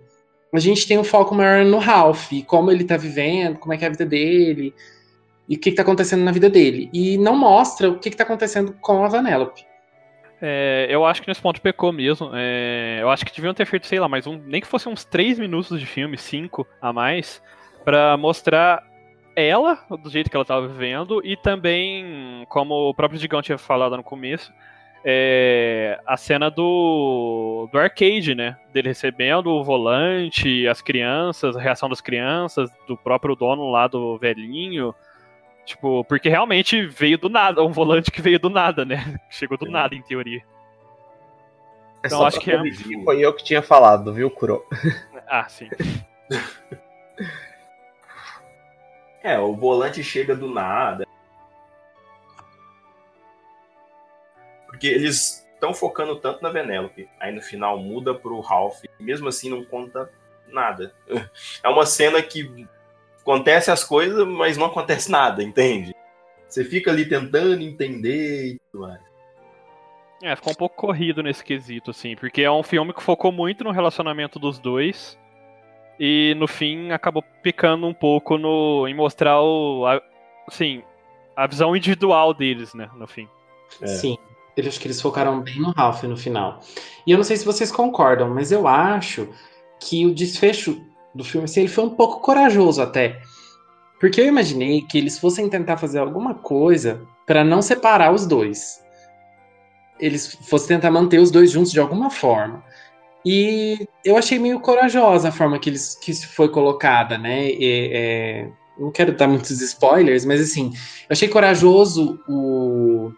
a 0.53 0.59
gente 0.59 0.89
tem 0.89 0.99
um 0.99 1.05
foco 1.05 1.37
maior 1.37 1.65
no 1.65 1.79
Ralph, 1.79 2.33
como 2.49 2.73
ele 2.73 2.83
tá 2.83 2.97
vivendo, 2.97 3.61
como 3.61 3.73
é 3.73 3.77
que 3.77 3.85
é 3.85 3.87
a 3.87 3.93
vida 3.93 4.05
dele, 4.05 4.75
e 5.49 5.55
o 5.55 5.61
que, 5.61 5.71
que 5.71 5.77
tá 5.77 5.83
acontecendo 5.83 6.25
na 6.25 6.33
vida 6.33 6.51
dele. 6.51 6.91
E 6.93 7.17
não 7.19 7.37
mostra 7.37 7.89
o 7.89 8.01
que, 8.01 8.11
que 8.11 8.17
tá 8.17 8.25
acontecendo 8.25 8.73
com 8.81 9.05
a 9.05 9.09
Vanellope. 9.09 9.65
É, 10.43 10.89
eu 10.91 11.05
acho 11.05 11.23
que 11.23 11.29
nesse 11.29 11.41
ponto 11.41 11.61
pecou 11.61 11.93
mesmo. 11.93 12.31
É, 12.35 12.99
eu 13.01 13.09
acho 13.09 13.25
que 13.25 13.33
deviam 13.33 13.55
ter 13.55 13.67
feito, 13.67 13.87
sei 13.87 14.01
lá, 14.01 14.09
mais 14.09 14.27
um. 14.27 14.37
Nem 14.37 14.61
que 14.61 14.67
fosse 14.67 14.89
uns 14.89 15.05
3 15.05 15.39
minutos 15.39 15.79
de 15.79 15.87
filme, 15.87 16.19
5 16.19 16.67
a 16.83 16.93
mais, 16.93 17.41
para 17.87 18.17
mostrar 18.17 18.83
ela 19.37 19.79
do 20.03 20.11
jeito 20.11 20.29
que 20.29 20.37
ela 20.37 20.43
estava 20.43 20.67
vivendo 20.67 21.25
e 21.25 21.37
também, 21.37 22.45
como 22.49 22.75
o 22.75 22.93
próprio 22.93 23.21
Digão 23.21 23.41
tinha 23.41 23.57
falado 23.57 23.97
no 23.97 24.03
começo, 24.03 24.53
é, 25.05 26.01
a 26.05 26.17
cena 26.17 26.51
do, 26.51 27.69
do 27.71 27.79
arcade, 27.79 28.35
né? 28.35 28.57
Dele 28.73 28.89
recebendo 28.89 29.47
o 29.51 29.63
volante, 29.63 30.67
as 30.67 30.83
crianças, 30.83 31.57
a 31.57 31.61
reação 31.61 31.89
das 31.89 32.01
crianças, 32.01 32.69
do 32.89 32.97
próprio 32.97 33.37
dono 33.37 33.71
lá 33.71 33.87
do 33.87 34.19
velhinho. 34.19 34.93
Tipo, 35.65 36.05
porque 36.07 36.29
realmente 36.29 36.85
veio 36.85 37.19
do 37.19 37.29
nada, 37.29 37.63
um 37.63 37.71
volante 37.71 38.11
que 38.11 38.21
veio 38.21 38.41
do 38.41 38.51
nada, 38.51 38.85
né? 38.85 39.17
Chegou 39.31 39.57
do 39.57 39.71
nada, 39.71 39.95
em 39.95 40.03
teoria. 40.03 40.43
É 42.03 42.09
então 42.09 42.27
acho 42.27 42.41
que 42.41 42.51
é. 42.51 42.61
Foi 43.05 43.21
eu 43.21 43.33
que 43.33 43.45
tinha 43.45 43.63
falado, 43.63 44.13
viu, 44.13 44.29
Kuro? 44.29 44.65
Ah, 45.29 45.49
sim. 45.49 45.69
É, 49.27 49.41
o 49.41 49.57
volante 49.57 50.05
chega 50.05 50.37
do 50.37 50.49
nada. 50.49 51.05
Porque 54.69 54.87
eles 54.87 55.45
estão 55.53 55.75
focando 55.75 56.15
tanto 56.15 56.41
na 56.45 56.49
Venelope, 56.49 57.09
aí 57.19 57.35
no 57.35 57.43
final 57.43 57.77
muda 57.77 58.15
pro 58.15 58.39
Ralph, 58.39 58.85
e 58.85 59.03
mesmo 59.03 59.27
assim 59.27 59.51
não 59.51 59.65
conta 59.65 60.09
nada. 60.47 60.95
É 61.61 61.69
uma 61.69 61.85
cena 61.85 62.23
que 62.23 62.69
acontece 63.21 63.69
as 63.69 63.83
coisas, 63.83 64.25
mas 64.29 64.57
não 64.57 64.67
acontece 64.67 65.11
nada, 65.11 65.43
entende? 65.43 65.93
Você 66.49 66.65
fica 66.65 66.93
ali 66.93 67.09
tentando 67.09 67.61
entender 67.61 68.53
e 68.53 68.61
tudo 68.71 68.87
mais. 68.87 69.01
É, 70.23 70.37
ficou 70.37 70.53
um 70.53 70.57
pouco 70.57 70.77
corrido 70.77 71.21
nesse 71.21 71.43
quesito, 71.43 71.91
assim, 71.91 72.15
porque 72.15 72.43
é 72.43 72.51
um 72.51 72.63
filme 72.63 72.95
que 72.95 73.03
focou 73.03 73.33
muito 73.33 73.65
no 73.65 73.73
relacionamento 73.73 74.39
dos 74.39 74.61
dois 74.61 75.19
e 75.99 76.35
no 76.37 76.47
fim 76.47 76.91
acabou 76.91 77.23
picando 77.43 77.87
um 77.87 77.95
pouco 77.95 78.37
no, 78.39 78.87
em 78.87 78.95
mostrar 78.95 79.41
o, 79.41 79.87
a, 79.87 80.01
assim, 80.47 80.83
a 81.35 81.47
visão 81.47 81.75
individual 81.77 82.35
deles, 82.35 82.75
né, 82.75 82.89
no 82.95 83.07
fim. 83.07 83.29
É. 83.81 83.87
Sim, 83.87 84.17
eu 84.57 84.67
acho 84.67 84.81
que 84.81 84.87
eles 84.87 85.01
focaram 85.01 85.41
bem 85.41 85.61
no 85.61 85.71
Ralph 85.71 86.03
no 86.05 86.17
final. 86.17 86.61
E 87.07 87.11
eu 87.11 87.17
não 87.17 87.25
sei 87.25 87.37
se 87.37 87.45
vocês 87.45 87.71
concordam, 87.71 88.31
mas 88.31 88.51
eu 88.53 88.67
acho 88.67 89.29
que 89.81 90.07
o 90.07 90.15
desfecho 90.15 90.83
do 91.15 91.25
filme, 91.25 91.45
assim, 91.45 91.61
ele 91.61 91.69
foi 91.69 91.85
um 91.85 91.91
pouco 91.91 92.21
corajoso 92.21 92.81
até. 92.81 93.21
Porque 93.99 94.21
eu 94.21 94.27
imaginei 94.27 94.83
que 94.83 94.99
eles 94.99 95.19
fossem 95.19 95.49
tentar 95.49 95.77
fazer 95.79 95.99
alguma 95.99 96.35
coisa 96.35 97.07
para 97.27 97.43
não 97.43 97.63
separar 97.63 98.13
os 98.13 98.27
dois. 98.27 98.83
Eles 99.99 100.35
fossem 100.49 100.69
tentar 100.69 100.91
manter 100.91 101.19
os 101.19 101.31
dois 101.31 101.51
juntos 101.51 101.73
de 101.73 101.81
alguma 101.81 102.11
forma. 102.11 102.63
E 103.25 103.89
eu 104.05 104.17
achei 104.17 104.39
meio 104.39 104.61
corajosa 104.61 105.29
a 105.29 105.33
forma 105.33 105.59
que, 105.59 105.71
eles, 105.71 105.97
que 105.97 106.15
foi 106.27 106.49
colocada, 106.49 107.19
né? 107.19 107.49
E, 107.51 107.91
é, 107.93 108.49
não 108.79 108.93
quero 108.93 109.17
dar 109.17 109.27
muitos 109.27 109.51
spoilers, 109.61 110.25
mas 110.25 110.41
assim, 110.41 110.73
eu 110.75 111.13
achei 111.13 111.29
corajoso 111.29 112.23
o 112.29 113.13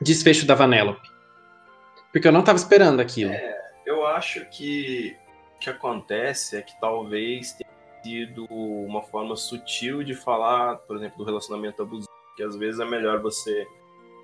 desfecho 0.00 0.46
da 0.46 0.54
Vanellope. 0.54 1.08
Porque 2.12 2.26
eu 2.26 2.32
não 2.32 2.40
estava 2.40 2.58
esperando 2.58 3.00
aquilo. 3.00 3.32
É, 3.32 3.58
eu 3.86 4.06
acho 4.06 4.44
que 4.50 5.16
o 5.56 5.58
que 5.58 5.70
acontece 5.70 6.56
é 6.56 6.62
que 6.62 6.78
talvez 6.80 7.52
tenha 7.52 7.70
sido 8.02 8.46
uma 8.46 9.02
forma 9.02 9.36
sutil 9.36 10.02
de 10.02 10.14
falar, 10.14 10.76
por 10.78 10.96
exemplo, 10.96 11.18
do 11.18 11.24
relacionamento 11.24 11.82
abusivo, 11.82 12.08
que 12.36 12.42
às 12.42 12.56
vezes 12.56 12.80
é 12.80 12.84
melhor 12.84 13.20
você 13.20 13.66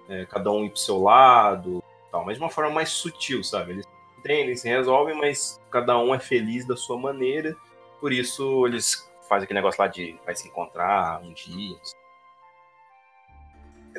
é, 0.09 0.25
cada 0.27 0.51
um 0.51 0.65
ir 0.65 0.71
pro 0.71 0.79
seu 0.79 1.03
lado, 1.03 1.83
tal, 2.11 2.25
mas 2.25 2.37
de 2.37 2.43
uma 2.43 2.51
forma 2.51 2.71
mais 2.71 2.91
sutil, 2.91 3.43
sabe? 3.45 3.73
Eles 3.73 3.87
entendem, 4.25 4.57
se 4.57 4.69
resolvem, 4.69 5.17
mas 5.17 5.61
cada 5.71 5.99
um 5.99 6.15
é 6.15 6.19
feliz 6.19 6.67
da 6.67 6.77
sua 6.77 6.99
maneira. 6.99 7.55
Por 8.01 8.13
isso 8.13 8.67
eles 8.67 9.09
fazem 9.29 9.45
aquele 9.45 9.59
negócio 9.59 9.81
lá 9.81 9.89
de 9.89 10.17
vai 10.25 10.35
se 10.35 10.49
encontrar 10.49 11.23
um 11.23 11.33
dia. 11.33 11.77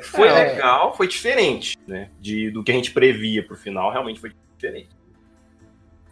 Foi 0.02 0.28
é. 0.28 0.32
legal, 0.32 0.94
foi 0.94 1.08
diferente, 1.08 1.78
né? 1.86 2.10
De, 2.20 2.50
do 2.50 2.62
que 2.62 2.70
a 2.70 2.74
gente 2.74 2.90
previa 2.90 3.46
pro 3.46 3.56
final, 3.56 3.90
realmente 3.90 4.20
foi 4.20 4.32
diferente. 4.54 4.90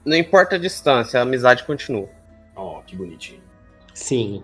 Não 0.04 0.16
importa 0.16 0.56
a 0.56 0.58
distância, 0.58 1.18
a 1.18 1.22
amizade 1.22 1.64
continua. 1.64 2.08
Ó, 2.56 2.78
oh, 2.78 2.82
que 2.82 2.96
bonitinho. 2.96 3.42
Sim. 3.92 4.42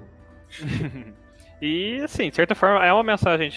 e, 1.61 2.01
assim, 2.03 2.29
de 2.29 2.37
certa 2.37 2.55
forma, 2.55 2.85
é 2.85 2.93
uma 2.93 3.03
mensagem 3.03 3.51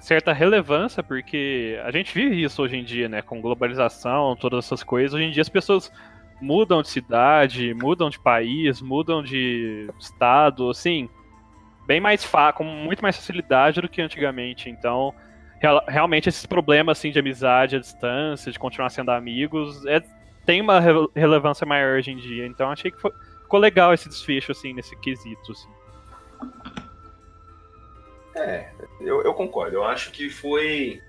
certa 0.00 0.32
relevância, 0.32 1.02
porque 1.02 1.80
a 1.84 1.90
gente 1.90 2.14
vive 2.14 2.42
isso 2.42 2.62
hoje 2.62 2.76
em 2.76 2.84
dia, 2.84 3.08
né? 3.08 3.22
Com 3.22 3.40
globalização, 3.40 4.36
todas 4.36 4.64
essas 4.64 4.82
coisas. 4.82 5.14
Hoje 5.14 5.24
em 5.24 5.30
dia 5.30 5.42
as 5.42 5.48
pessoas 5.48 5.92
mudam 6.40 6.82
de 6.82 6.88
cidade, 6.88 7.74
mudam 7.74 8.08
de 8.08 8.18
país, 8.18 8.80
mudam 8.80 9.22
de 9.22 9.88
estado, 9.98 10.70
assim, 10.70 11.08
bem 11.86 12.00
mais 12.00 12.28
com 12.54 12.64
muito 12.64 13.02
mais 13.02 13.16
facilidade 13.16 13.80
do 13.80 13.88
que 13.88 14.00
antigamente. 14.00 14.70
Então, 14.70 15.14
real 15.60 15.82
realmente 15.88 16.28
esses 16.28 16.46
problemas 16.46 16.98
assim 16.98 17.10
de 17.10 17.18
amizade 17.18 17.76
à 17.76 17.80
distância, 17.80 18.52
de 18.52 18.58
continuar 18.58 18.90
sendo 18.90 19.10
amigos, 19.10 19.84
é, 19.86 20.02
tem 20.44 20.60
uma 20.60 20.80
re 20.80 20.92
relevância 21.14 21.66
maior 21.66 21.98
hoje 21.98 22.12
em 22.12 22.16
dia. 22.16 22.46
Então, 22.46 22.70
achei 22.70 22.90
que 22.90 23.00
foi, 23.00 23.12
ficou 23.42 23.58
legal 23.58 23.92
esse 23.92 24.08
desfecho 24.08 24.52
assim 24.52 24.72
nesse 24.72 24.96
quesito. 25.00 25.52
Assim. 25.52 25.68
É, 28.38 28.70
eu, 29.00 29.22
eu 29.22 29.34
concordo. 29.34 29.76
Eu 29.76 29.84
acho 29.84 30.10
que 30.10 30.30
foi. 30.30 31.02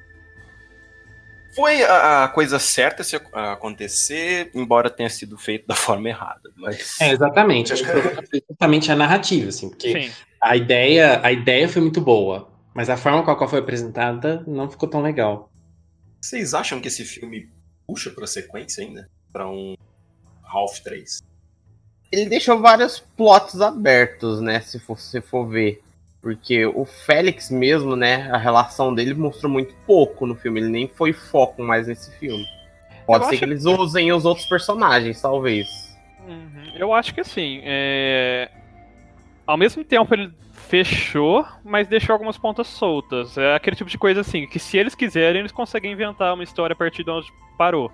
Foi 1.55 1.83
a, 1.83 2.25
a 2.25 2.27
coisa 2.27 2.59
certa 2.59 3.03
se 3.03 3.15
acontecer, 3.33 4.51
embora 4.53 4.89
tenha 4.89 5.09
sido 5.09 5.37
feito 5.37 5.67
da 5.67 5.75
forma 5.75 6.07
errada. 6.07 6.51
Mas... 6.55 6.99
É, 7.01 7.11
exatamente. 7.11 7.73
Acho 7.73 7.83
que 7.83 7.91
foi 8.27 8.43
justamente 8.49 8.91
a 8.91 8.95
narrativa, 8.95 9.49
assim, 9.49 9.69
porque 9.69 10.11
a 10.41 10.55
ideia, 10.55 11.19
a 11.23 11.31
ideia 11.31 11.67
foi 11.67 11.81
muito 11.81 11.99
boa, 11.99 12.51
mas 12.73 12.89
a 12.89 12.95
forma 12.95 13.23
com 13.23 13.31
a 13.31 13.35
qual 13.35 13.49
foi 13.49 13.59
apresentada 13.59 14.43
não 14.47 14.69
ficou 14.69 14.87
tão 14.87 15.01
legal. 15.01 15.51
Vocês 16.21 16.53
acham 16.53 16.79
que 16.79 16.87
esse 16.87 17.03
filme 17.03 17.49
puxa 17.87 18.11
pra 18.11 18.27
sequência 18.27 18.83
ainda? 18.83 19.09
Pra 19.31 19.49
um 19.49 19.75
Half 20.43 20.79
3. 20.81 21.19
Ele 22.11 22.25
deixou 22.25 22.59
vários 22.59 22.99
plots 22.99 23.61
abertos, 23.61 24.41
né? 24.41 24.61
Se 24.61 24.79
for, 24.79 24.99
se 24.99 25.21
for 25.21 25.47
ver. 25.47 25.81
Porque 26.21 26.65
o 26.65 26.83
Félix 26.85 27.49
mesmo, 27.49 27.95
né? 27.95 28.29
A 28.31 28.37
relação 28.37 28.93
dele 28.93 29.13
mostrou 29.13 29.51
muito 29.51 29.73
pouco 29.85 30.25
no 30.27 30.35
filme. 30.35 30.59
Ele 30.59 30.69
nem 30.69 30.87
foi 30.87 31.13
foco 31.13 31.63
mais 31.63 31.87
nesse 31.87 32.11
filme. 32.19 32.45
Pode 33.05 33.23
Eu 33.23 33.29
ser 33.29 33.37
que 33.37 33.45
eles 33.45 33.65
usem 33.65 34.11
os 34.11 34.25
outros 34.25 34.45
personagens, 34.47 35.21
talvez. 35.21 35.97
Uhum. 36.27 36.73
Eu 36.75 36.93
acho 36.93 37.13
que 37.13 37.21
assim, 37.21 37.61
é... 37.63 38.49
ao 39.47 39.57
mesmo 39.57 39.83
tempo 39.83 40.13
ele 40.13 40.31
fechou, 40.51 41.45
mas 41.63 41.87
deixou 41.87 42.13
algumas 42.13 42.37
pontas 42.37 42.67
soltas. 42.67 43.37
É 43.37 43.55
aquele 43.55 43.75
tipo 43.75 43.89
de 43.89 43.97
coisa 43.97 44.21
assim, 44.21 44.45
que 44.45 44.59
se 44.59 44.77
eles 44.77 44.93
quiserem, 44.93 45.39
eles 45.39 45.51
conseguem 45.53 45.91
inventar 45.93 46.33
uma 46.33 46.43
história 46.43 46.73
a 46.73 46.77
partir 46.77 47.03
de 47.03 47.09
onde 47.09 47.27
parou. 47.57 47.89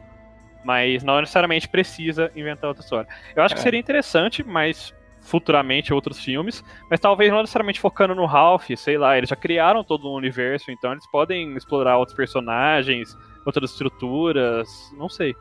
Mas 0.65 1.03
não 1.03 1.21
necessariamente 1.21 1.69
precisa 1.69 2.32
inventar 2.36 2.69
outra 2.69 2.84
história. 2.84 3.07
Eu 3.36 3.43
acho 3.43 3.53
que 3.53 3.61
É. 3.61 3.63
seria 3.63 3.80
interessante, 3.80 4.43
mas 4.43 4.95
futuramente 5.26 5.93
outros 5.93 6.19
filmes, 6.19 6.63
mas 6.89 6.99
talvez 6.99 7.32
não 7.32 7.41
necessariamente 7.41 7.80
focando 7.80 8.13
no 8.13 8.26
Ralph, 8.26 8.69
sei 8.78 8.97
lá, 8.97 9.17
eles 9.17 9.30
já 9.30 9.36
criaram 9.36 9.84
todo 9.84 10.07
um 10.07 10.13
universo, 10.13 10.71
então 10.71 10.91
eles 10.91 11.05
podem 11.07 11.55
explorar 11.57 11.97
outros 11.97 12.15
personagens, 12.15 13.17
outras 13.43 13.71
estruturas, 13.71 14.67
não 14.97 15.09
sei. 15.09 15.36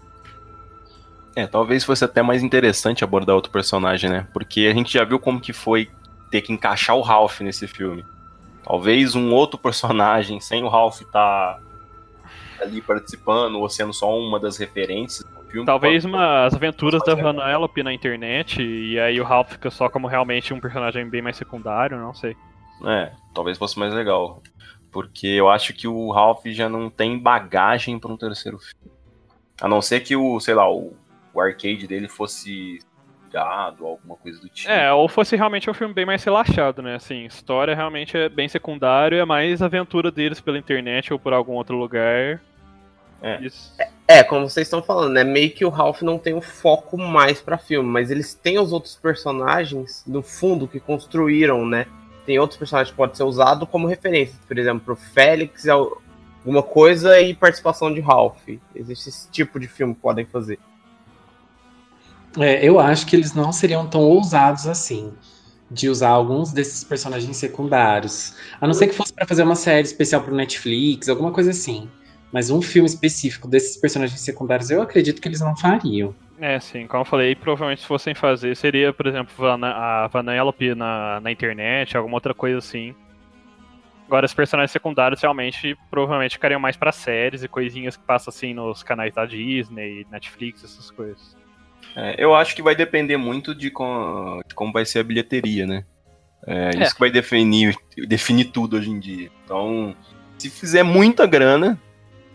É, 1.36 1.46
talvez 1.46 1.84
fosse 1.84 2.04
até 2.04 2.22
mais 2.22 2.42
interessante 2.42 3.04
abordar 3.04 3.34
outro 3.34 3.52
personagem, 3.52 4.08
né? 4.08 4.26
Porque 4.32 4.66
a 4.66 4.74
gente 4.74 4.92
já 4.92 5.04
viu 5.04 5.18
como 5.18 5.40
que 5.40 5.52
foi 5.52 5.90
ter 6.30 6.40
que 6.40 6.52
encaixar 6.52 6.96
o 6.96 7.02
Ralph 7.02 7.40
nesse 7.40 7.66
filme. 7.66 8.04
Talvez 8.62 9.14
um 9.14 9.32
outro 9.32 9.58
personagem, 9.58 10.40
sem 10.40 10.62
o 10.62 10.68
Ralph 10.68 11.02
estar 11.02 11.60
ali 12.60 12.80
participando, 12.80 13.58
ou 13.58 13.68
sendo 13.68 13.92
só 13.92 14.16
uma 14.16 14.40
das 14.40 14.56
referências 14.56 15.26
filme. 15.54 15.66
Talvez 15.66 16.02
pode- 16.04 16.14
umas 16.14 16.54
aventuras 16.54 17.02
da. 17.04 17.14
Vanellope 17.14 17.82
na 17.82 17.92
internet, 17.92 18.62
e 18.62 18.98
aí 18.98 19.20
o 19.20 19.24
Ralph 19.24 19.52
fica 19.52 19.70
só 19.70 19.88
como 19.88 20.06
realmente 20.06 20.52
um 20.52 20.60
personagem 20.60 21.08
bem 21.08 21.22
mais 21.22 21.36
secundário, 21.36 21.96
não 21.98 22.12
sei. 22.14 22.36
É, 22.84 23.12
talvez 23.34 23.56
fosse 23.56 23.78
mais 23.78 23.92
legal. 23.94 24.42
Porque 24.92 25.26
eu 25.26 25.48
acho 25.48 25.72
que 25.72 25.88
o 25.88 26.10
Ralph 26.12 26.44
já 26.46 26.68
não 26.68 26.88
tem 26.88 27.18
bagagem 27.18 27.98
para 27.98 28.12
um 28.12 28.16
terceiro 28.16 28.58
filme. 28.58 28.92
A 29.60 29.68
não 29.68 29.80
ser 29.82 30.00
que 30.00 30.14
o, 30.14 30.38
sei 30.40 30.54
lá, 30.54 30.70
o, 30.70 30.94
o 31.32 31.40
arcade 31.40 31.86
dele 31.86 32.08
fosse 32.08 32.78
gado, 33.32 33.84
alguma 33.84 34.16
coisa 34.16 34.40
do 34.40 34.48
tipo. 34.48 34.70
É, 34.70 34.92
ou 34.92 35.08
fosse 35.08 35.34
realmente 35.34 35.68
um 35.68 35.74
filme 35.74 35.92
bem 35.92 36.06
mais 36.06 36.22
relaxado, 36.22 36.80
né? 36.80 36.94
Assim, 36.94 37.24
história 37.24 37.74
realmente 37.74 38.16
é 38.16 38.28
bem 38.28 38.48
secundário, 38.48 39.18
é 39.18 39.24
mais 39.24 39.60
aventura 39.60 40.10
deles 40.12 40.40
pela 40.40 40.58
internet 40.58 41.12
ou 41.12 41.18
por 41.18 41.32
algum 41.32 41.54
outro 41.54 41.76
lugar. 41.76 42.40
É. 43.20 43.40
Isso. 43.40 43.74
É, 43.80 43.88
como 44.22 44.48
vocês 44.48 44.66
estão 44.66 44.82
falando, 44.82 45.14
né? 45.14 45.24
Meio 45.24 45.50
que 45.50 45.64
o 45.64 45.70
Ralph 45.70 46.02
não 46.02 46.18
tem 46.18 46.34
um 46.34 46.40
foco 46.42 46.98
mais 46.98 47.40
pra 47.40 47.56
filme, 47.56 47.88
mas 47.88 48.10
eles 48.10 48.34
têm 48.34 48.58
os 48.58 48.70
outros 48.72 48.96
personagens 48.96 50.04
no 50.06 50.22
fundo 50.22 50.68
que 50.68 50.78
construíram, 50.78 51.64
né? 51.64 51.86
Tem 52.26 52.38
outros 52.38 52.58
personagens 52.58 52.90
que 52.90 52.96
podem 52.96 53.14
ser 53.14 53.24
usados 53.24 53.68
como 53.70 53.86
referência. 53.86 54.34
Por 54.46 54.58
exemplo, 54.58 54.92
o 54.92 54.96
Félix, 54.96 55.66
al- 55.66 56.02
alguma 56.40 56.62
coisa 56.62 57.18
e 57.20 57.34
participação 57.34 57.92
de 57.92 58.00
Ralph. 58.00 58.46
Existe 58.74 59.08
esse 59.08 59.30
tipo 59.30 59.58
de 59.58 59.68
filme 59.68 59.94
que 59.94 60.00
podem 60.00 60.26
fazer. 60.26 60.58
É, 62.38 62.62
eu 62.66 62.78
acho 62.80 63.06
que 63.06 63.16
eles 63.16 63.32
não 63.32 63.52
seriam 63.52 63.86
tão 63.86 64.02
ousados 64.02 64.66
assim. 64.66 65.12
De 65.70 65.88
usar 65.88 66.10
alguns 66.10 66.52
desses 66.52 66.84
personagens 66.84 67.36
secundários. 67.38 68.34
A 68.60 68.66
não 68.66 68.74
ser 68.74 68.86
que 68.86 68.94
fosse 68.94 69.12
pra 69.14 69.26
fazer 69.26 69.42
uma 69.42 69.56
série 69.56 69.86
especial 69.86 70.22
pro 70.22 70.34
Netflix, 70.34 71.08
alguma 71.08 71.32
coisa 71.32 71.50
assim. 71.50 71.88
Mas 72.34 72.50
um 72.50 72.60
filme 72.60 72.88
específico 72.88 73.46
desses 73.46 73.76
personagens 73.76 74.20
secundários, 74.20 74.68
eu 74.68 74.82
acredito 74.82 75.22
que 75.22 75.28
eles 75.28 75.40
não 75.40 75.56
fariam. 75.56 76.12
É, 76.40 76.58
sim, 76.58 76.84
como 76.88 77.02
eu 77.02 77.04
falei, 77.04 77.36
provavelmente 77.36 77.82
se 77.82 77.86
fossem 77.86 78.12
fazer, 78.12 78.56
seria, 78.56 78.92
por 78.92 79.06
exemplo, 79.06 79.32
a 79.46 80.08
Vanellope 80.08 80.74
na, 80.74 81.20
na 81.20 81.30
internet, 81.30 81.96
alguma 81.96 82.16
outra 82.16 82.34
coisa 82.34 82.58
assim. 82.58 82.92
Agora, 84.08 84.26
os 84.26 84.34
personagens 84.34 84.72
secundários 84.72 85.22
realmente, 85.22 85.78
provavelmente 85.88 86.32
ficariam 86.32 86.58
mais 86.58 86.76
pra 86.76 86.90
séries 86.90 87.44
e 87.44 87.48
coisinhas 87.48 87.96
que 87.96 88.02
passam 88.02 88.32
assim 88.34 88.52
nos 88.52 88.82
canais 88.82 89.14
da 89.14 89.24
Disney, 89.24 90.04
Netflix, 90.10 90.64
essas 90.64 90.90
coisas. 90.90 91.36
É, 91.94 92.16
eu 92.18 92.34
acho 92.34 92.56
que 92.56 92.62
vai 92.62 92.74
depender 92.74 93.16
muito 93.16 93.54
de, 93.54 93.70
com- 93.70 94.40
de 94.44 94.56
como 94.56 94.72
vai 94.72 94.84
ser 94.84 94.98
a 94.98 95.04
bilheteria, 95.04 95.68
né? 95.68 95.84
É, 96.48 96.70
É. 96.74 96.82
isso 96.82 96.94
que 96.94 97.00
vai 97.00 97.12
definir, 97.12 97.76
definir 98.08 98.46
tudo 98.46 98.76
hoje 98.76 98.90
em 98.90 98.98
dia. 98.98 99.30
Então, 99.44 99.94
se 100.36 100.50
fizer 100.50 100.82
muita 100.82 101.26
grana, 101.28 101.80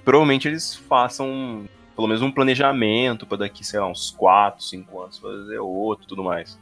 provavelmente 0.04 0.48
eles 0.48 0.76
façam 0.76 1.68
pelo 1.96 2.08
menos 2.08 2.22
um 2.22 2.32
planejamento 2.32 3.26
para 3.26 3.40
daqui, 3.40 3.62
sei 3.62 3.80
lá, 3.80 3.88
uns 3.88 4.10
4, 4.12 4.64
5 4.64 5.02
anos 5.02 5.20
fazer 5.20 5.60
outro 5.60 6.08
tudo 6.08 6.24
mais. 6.24 6.58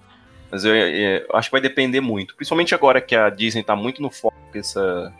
Mas 0.49 0.65
eu, 0.65 0.73
é, 0.73 1.25
eu 1.29 1.35
acho 1.35 1.49
que 1.49 1.51
vai 1.51 1.61
depender 1.61 2.01
muito. 2.01 2.35
Principalmente 2.35 2.73
agora 2.73 2.99
que 2.99 3.15
a 3.15 3.29
Disney 3.29 3.63
tá 3.63 3.75
muito 3.75 4.01
no 4.01 4.09
foco 4.09 4.35
essa, 4.55 5.13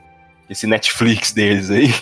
esse 0.49 0.65
Netflix 0.65 1.32
deles 1.34 1.70
aí. 1.70 1.93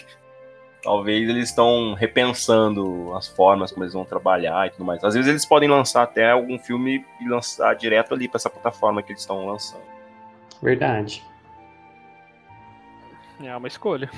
Talvez 0.82 1.28
eles 1.28 1.50
estão 1.50 1.94
repensando 1.94 3.14
as 3.16 3.28
formas 3.28 3.72
como 3.72 3.84
eles 3.84 3.94
vão 3.94 4.06
trabalhar 4.06 4.68
e 4.68 4.70
tudo 4.70 4.86
mais. 4.86 5.04
Às 5.04 5.16
vezes 5.16 5.28
eles 5.28 5.46
podem 5.46 5.68
lançar 5.68 6.04
até 6.04 6.32
algum 6.32 6.58
filme 6.60 7.04
e 7.20 7.28
lançar 7.28 7.76
direto 7.76 8.14
ali 8.14 8.30
para 8.30 8.38
essa 8.38 8.50
plataforma 8.50 9.02
que 9.02 9.12
eles 9.12 9.22
estão 9.22 9.46
lançando. 9.46 9.84
Verdade. 10.62 11.22
É 13.44 13.56
uma 13.56 13.68
escolha. 13.68 14.10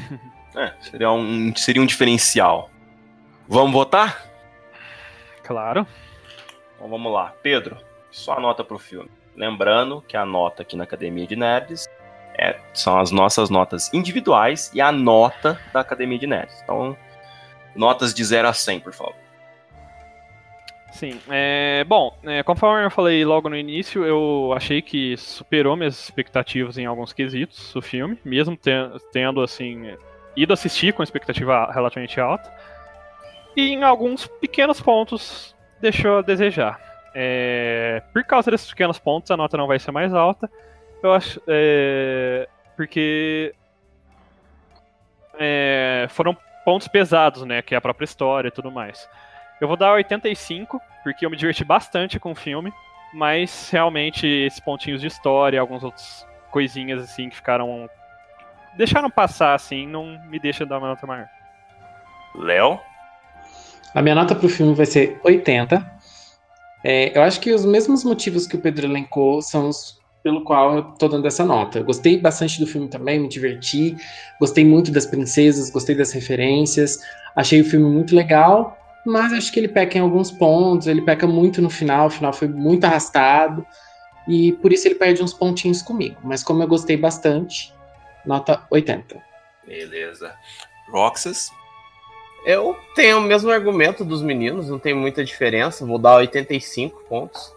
É, 0.56 0.74
seria 0.82 1.12
um, 1.12 1.56
seria 1.56 1.82
um 1.82 1.86
diferencial. 1.86 2.70
Vamos 3.48 3.72
votar? 3.74 4.26
Claro. 5.44 5.86
Então 6.76 6.90
vamos 6.90 7.12
lá. 7.12 7.34
Pedro, 7.42 7.78
sua 8.12 8.40
nota 8.40 8.64
pro 8.64 8.78
filme. 8.80 9.10
Lembrando 9.36 10.02
que 10.08 10.18
a 10.18 10.26
nota 10.26 10.64
aqui 10.64 10.76
na 10.76 10.84
Academia 10.84 11.28
de 11.28 11.36
Nerds 11.36 11.88
é- 12.34 12.60
são 12.74 13.00
as 13.00 13.12
nossas 13.12 13.50
notas 13.50 13.92
individuais 13.94 14.72
e 14.74 14.82
a 14.82 14.92
nota 14.92 15.60
da 15.74 15.80
Academia 15.82 16.18
de 16.20 16.28
Nerds. 16.28 16.60
Então, 16.64 16.98
notas 17.76 18.14
de 18.14 18.24
0 18.24 18.48
a 18.48 18.54
100, 18.54 18.80
por 18.80 18.94
favor. 18.94 19.16
Sim. 20.98 21.20
É, 21.30 21.84
bom, 21.88 22.18
é, 22.24 22.42
conforme 22.42 22.84
eu 22.84 22.90
falei 22.90 23.24
logo 23.24 23.48
no 23.50 23.56
início, 23.56 24.04
eu 24.04 24.52
achei 24.58 24.82
que 24.82 25.16
superou 25.16 25.76
minhas 25.76 26.00
expectativas 26.06 26.76
em 26.76 26.88
alguns 26.88 27.14
quesitos 27.14 27.76
o 27.76 27.82
filme, 27.84 28.18
mesmo 28.26 28.58
ten- 28.58 28.92
tendo 29.12 29.42
assim 29.42 29.96
ido 30.36 30.52
assistir 30.54 30.94
com 30.96 31.04
expectativa 31.04 31.72
relativamente 31.72 32.20
alta. 32.20 32.52
E 33.56 33.70
em 33.74 33.84
alguns 33.84 34.26
pequenos 34.26 34.82
pontos 34.82 35.56
deixou 35.80 36.18
a 36.18 36.22
desejar. 36.24 36.80
É, 37.14 38.02
por 38.12 38.24
causa 38.24 38.50
desses 38.50 38.70
pequenos 38.70 38.98
pontos, 38.98 39.30
a 39.30 39.38
nota 39.38 39.56
não 39.56 39.68
vai 39.68 39.78
ser 39.78 39.92
mais 39.92 40.12
alta. 40.16 40.50
Eu 41.04 41.14
acho. 41.14 41.40
é, 41.48 42.48
porque 42.76 43.54
é, 45.40 46.08
foram 46.10 46.36
pontos 46.66 46.88
pesados, 46.88 47.44
né? 47.44 47.62
Que 47.62 47.76
é 47.76 47.78
a 47.78 47.82
própria 47.82 48.06
história 48.06 48.48
e 48.48 48.52
tudo 48.52 48.72
mais. 48.72 49.08
Eu 49.60 49.68
vou 49.68 49.78
dar 49.78 49.94
85, 49.94 50.80
porque 51.04 51.26
eu 51.26 51.30
me 51.30 51.38
diverti 51.38 51.64
bastante 51.64 52.20
com 52.20 52.32
o 52.32 52.36
filme, 52.36 52.72
mas 53.14 53.70
realmente 53.72 54.28
esses 54.28 54.60
pontinhos 54.60 55.02
de 55.02 55.08
história, 55.08 55.60
algumas 55.60 55.84
outras 55.84 56.26
coisinhas 56.52 57.02
assim 57.02 57.30
que 57.30 57.36
ficaram. 57.36 57.90
deixaram 58.76 59.10
passar 59.10 59.56
assim, 59.56 59.88
não 59.88 60.20
me 60.28 60.40
deixa 60.40 60.66
dar 60.66 60.78
uma 60.78 60.90
nota 60.90 61.08
maior. 61.08 61.28
Léo? 62.36 62.80
A 63.94 64.02
minha 64.02 64.16
nota 64.16 64.36
pro 64.36 64.50
filme 64.50 64.76
vai 64.76 64.86
ser 64.86 65.20
80. 65.24 65.98
É, 66.84 67.18
eu 67.18 67.24
acho 67.24 67.40
que 67.40 67.52
os 67.52 67.66
mesmos 67.66 68.04
motivos 68.04 68.46
que 68.46 68.56
o 68.56 68.62
Pedro 68.62 68.86
elencou 68.86 69.42
são 69.42 69.70
os 69.70 69.98
pelo 70.28 70.44
qual 70.44 70.76
eu 70.76 70.84
tô 70.84 71.08
dando 71.08 71.26
essa 71.26 71.46
nota. 71.46 71.80
Eu 71.80 71.86
gostei 71.86 72.20
bastante 72.20 72.60
do 72.60 72.68
filme 72.68 72.90
também, 72.90 73.18
me 73.18 73.30
diverti, 73.30 73.96
gostei 74.40 74.66
muito 74.66 74.92
das 74.92 75.06
princesas, 75.06 75.70
gostei 75.70 75.96
das 75.96 76.12
referências, 76.12 77.00
achei 77.34 77.62
o 77.62 77.64
filme 77.66 77.90
muito 77.90 78.14
legal, 78.14 78.78
mas 79.08 79.34
acho 79.34 79.52
que 79.52 79.60
ele 79.60 79.68
peca 79.68 79.98
em 79.98 80.02
alguns 80.02 80.32
pontos, 80.32 80.88
ele 80.88 81.02
peca 81.02 81.26
muito 81.26 81.62
no 81.62 81.70
final, 81.70 82.08
o 82.08 82.10
final 82.10 82.34
foi 82.34 82.48
muito 82.48 82.84
arrastado, 82.84 83.66
e 84.28 84.52
por 84.54 84.74
isso 84.74 84.88
ele 84.88 84.96
perde 84.96 85.24
uns 85.24 85.34
pontinhos 85.34 85.82
comigo. 85.82 86.18
Mas 86.24 86.44
como 86.44 86.62
eu 86.62 86.68
gostei 86.68 86.98
bastante, 86.98 87.74
nota 88.26 88.62
80. 88.70 89.18
Beleza. 89.66 90.34
Roxas? 90.90 91.52
Eu 92.46 92.78
tenho 92.96 93.18
o 93.18 93.22
mesmo 93.22 93.50
argumento 93.52 94.06
dos 94.06 94.22
meninos, 94.22 94.70
não 94.70 94.80
tem 94.80 94.94
muita 94.94 95.24
diferença. 95.24 95.86
Vou 95.86 95.98
dar 95.98 96.16
85 96.16 97.04
pontos. 97.10 97.54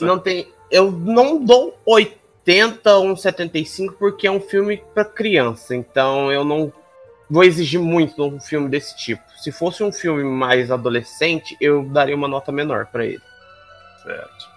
Não 0.00 0.18
tem. 0.18 0.50
Eu 0.70 0.90
não 0.90 1.44
dou 1.44 1.78
80 1.84 2.96
ou 2.96 3.08
um 3.08 3.16
75 3.16 3.94
porque 3.98 4.26
é 4.26 4.30
um 4.30 4.40
filme 4.40 4.82
para 4.94 5.04
criança. 5.04 5.74
Então 5.74 6.32
eu 6.32 6.44
não 6.44 6.72
vou 7.32 7.42
exigir 7.42 7.80
muito 7.80 8.14
de 8.14 8.20
um 8.20 8.38
filme 8.38 8.68
desse 8.68 8.94
tipo. 8.94 9.22
Se 9.38 9.50
fosse 9.50 9.82
um 9.82 9.90
filme 9.90 10.22
mais 10.22 10.70
adolescente, 10.70 11.56
eu 11.58 11.82
daria 11.82 12.14
uma 12.14 12.28
nota 12.28 12.52
menor 12.52 12.86
para 12.86 13.06
ele. 13.06 13.22
Certo. 14.02 14.52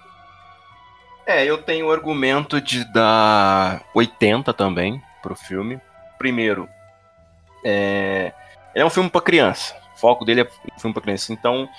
É, 1.26 1.46
eu 1.46 1.58
tenho 1.58 1.88
o 1.88 1.92
argumento 1.92 2.60
de 2.60 2.84
dar 2.84 3.82
80 3.94 4.54
também 4.54 5.02
pro 5.24 5.36
filme. 5.36 5.80
Primeiro, 6.18 6.68
é, 7.64 8.34
ele 8.76 8.84
é 8.84 8.86
um 8.86 8.90
filme 8.90 9.10
pra 9.10 9.22
criança. 9.22 9.74
O 9.96 9.98
foco 9.98 10.26
dele 10.26 10.42
é 10.42 10.50
um 10.76 10.80
filme 10.80 10.94
para 10.94 11.04
criança. 11.04 11.32
Então, 11.32 11.70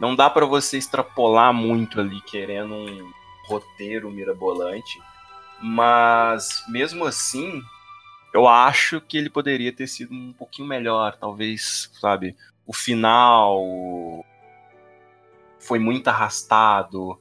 não 0.00 0.16
dá 0.16 0.30
para 0.30 0.46
você 0.46 0.78
extrapolar 0.78 1.52
muito 1.52 2.00
ali 2.00 2.18
querendo 2.22 2.72
um 2.74 3.12
roteiro 3.46 4.10
mirabolante. 4.10 4.98
Mas, 5.60 6.64
mesmo 6.68 7.04
assim, 7.04 7.62
eu 8.32 8.46
acho 8.46 9.00
que 9.00 9.16
ele 9.16 9.30
poderia 9.30 9.72
ter 9.72 9.86
sido 9.86 10.12
um 10.12 10.32
pouquinho 10.32 10.68
melhor. 10.68 11.16
Talvez, 11.16 11.90
sabe, 12.00 12.36
o 12.66 12.72
final 12.72 14.24
foi 15.58 15.78
muito 15.78 16.08
arrastado. 16.08 17.18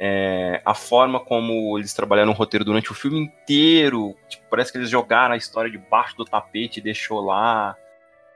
É, 0.00 0.62
a 0.64 0.74
forma 0.74 1.18
como 1.18 1.76
eles 1.76 1.92
trabalharam 1.92 2.30
o 2.30 2.34
roteiro 2.34 2.64
durante 2.64 2.92
o 2.92 2.94
filme 2.94 3.18
inteiro, 3.18 4.14
tipo, 4.28 4.44
parece 4.48 4.70
que 4.70 4.78
eles 4.78 4.90
jogaram 4.90 5.34
a 5.34 5.36
história 5.36 5.70
debaixo 5.70 6.16
do 6.16 6.24
tapete 6.24 6.78
e 6.78 6.82
deixou 6.82 7.20
lá. 7.20 7.76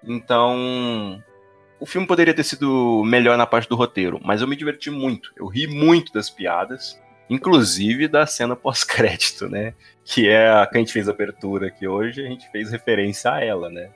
Então, 0.02 1.22
o 1.78 1.86
filme 1.86 2.06
poderia 2.06 2.34
ter 2.34 2.44
sido 2.44 3.02
melhor 3.04 3.36
na 3.36 3.46
parte 3.46 3.68
do 3.68 3.76
roteiro, 3.76 4.20
mas 4.24 4.40
eu 4.40 4.48
me 4.48 4.56
diverti 4.56 4.90
muito. 4.90 5.32
Eu 5.36 5.46
ri 5.46 5.66
muito 5.66 6.12
das 6.12 6.30
piadas, 6.30 7.00
inclusive 7.28 8.08
da 8.08 8.26
cena 8.26 8.56
pós-crédito, 8.56 9.48
né? 9.48 9.74
Que 10.04 10.28
é 10.28 10.50
a 10.50 10.66
que 10.66 10.76
a 10.76 10.80
gente 10.80 10.92
fez 10.92 11.08
a 11.08 11.12
abertura 11.12 11.68
aqui 11.68 11.86
hoje, 11.86 12.24
a 12.24 12.28
gente 12.28 12.50
fez 12.50 12.70
referência 12.70 13.32
a 13.32 13.44
ela, 13.44 13.70
né? 13.70 13.90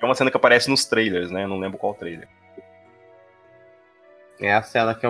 É 0.00 0.04
uma 0.04 0.14
cena 0.14 0.30
que 0.30 0.36
aparece 0.36 0.70
nos 0.70 0.84
trailers, 0.84 1.30
né? 1.30 1.46
Não 1.46 1.58
lembro 1.58 1.78
qual 1.78 1.94
trailer. 1.94 2.28
É 4.40 4.52
a 4.52 4.62
cena 4.62 4.94
que 4.94 5.06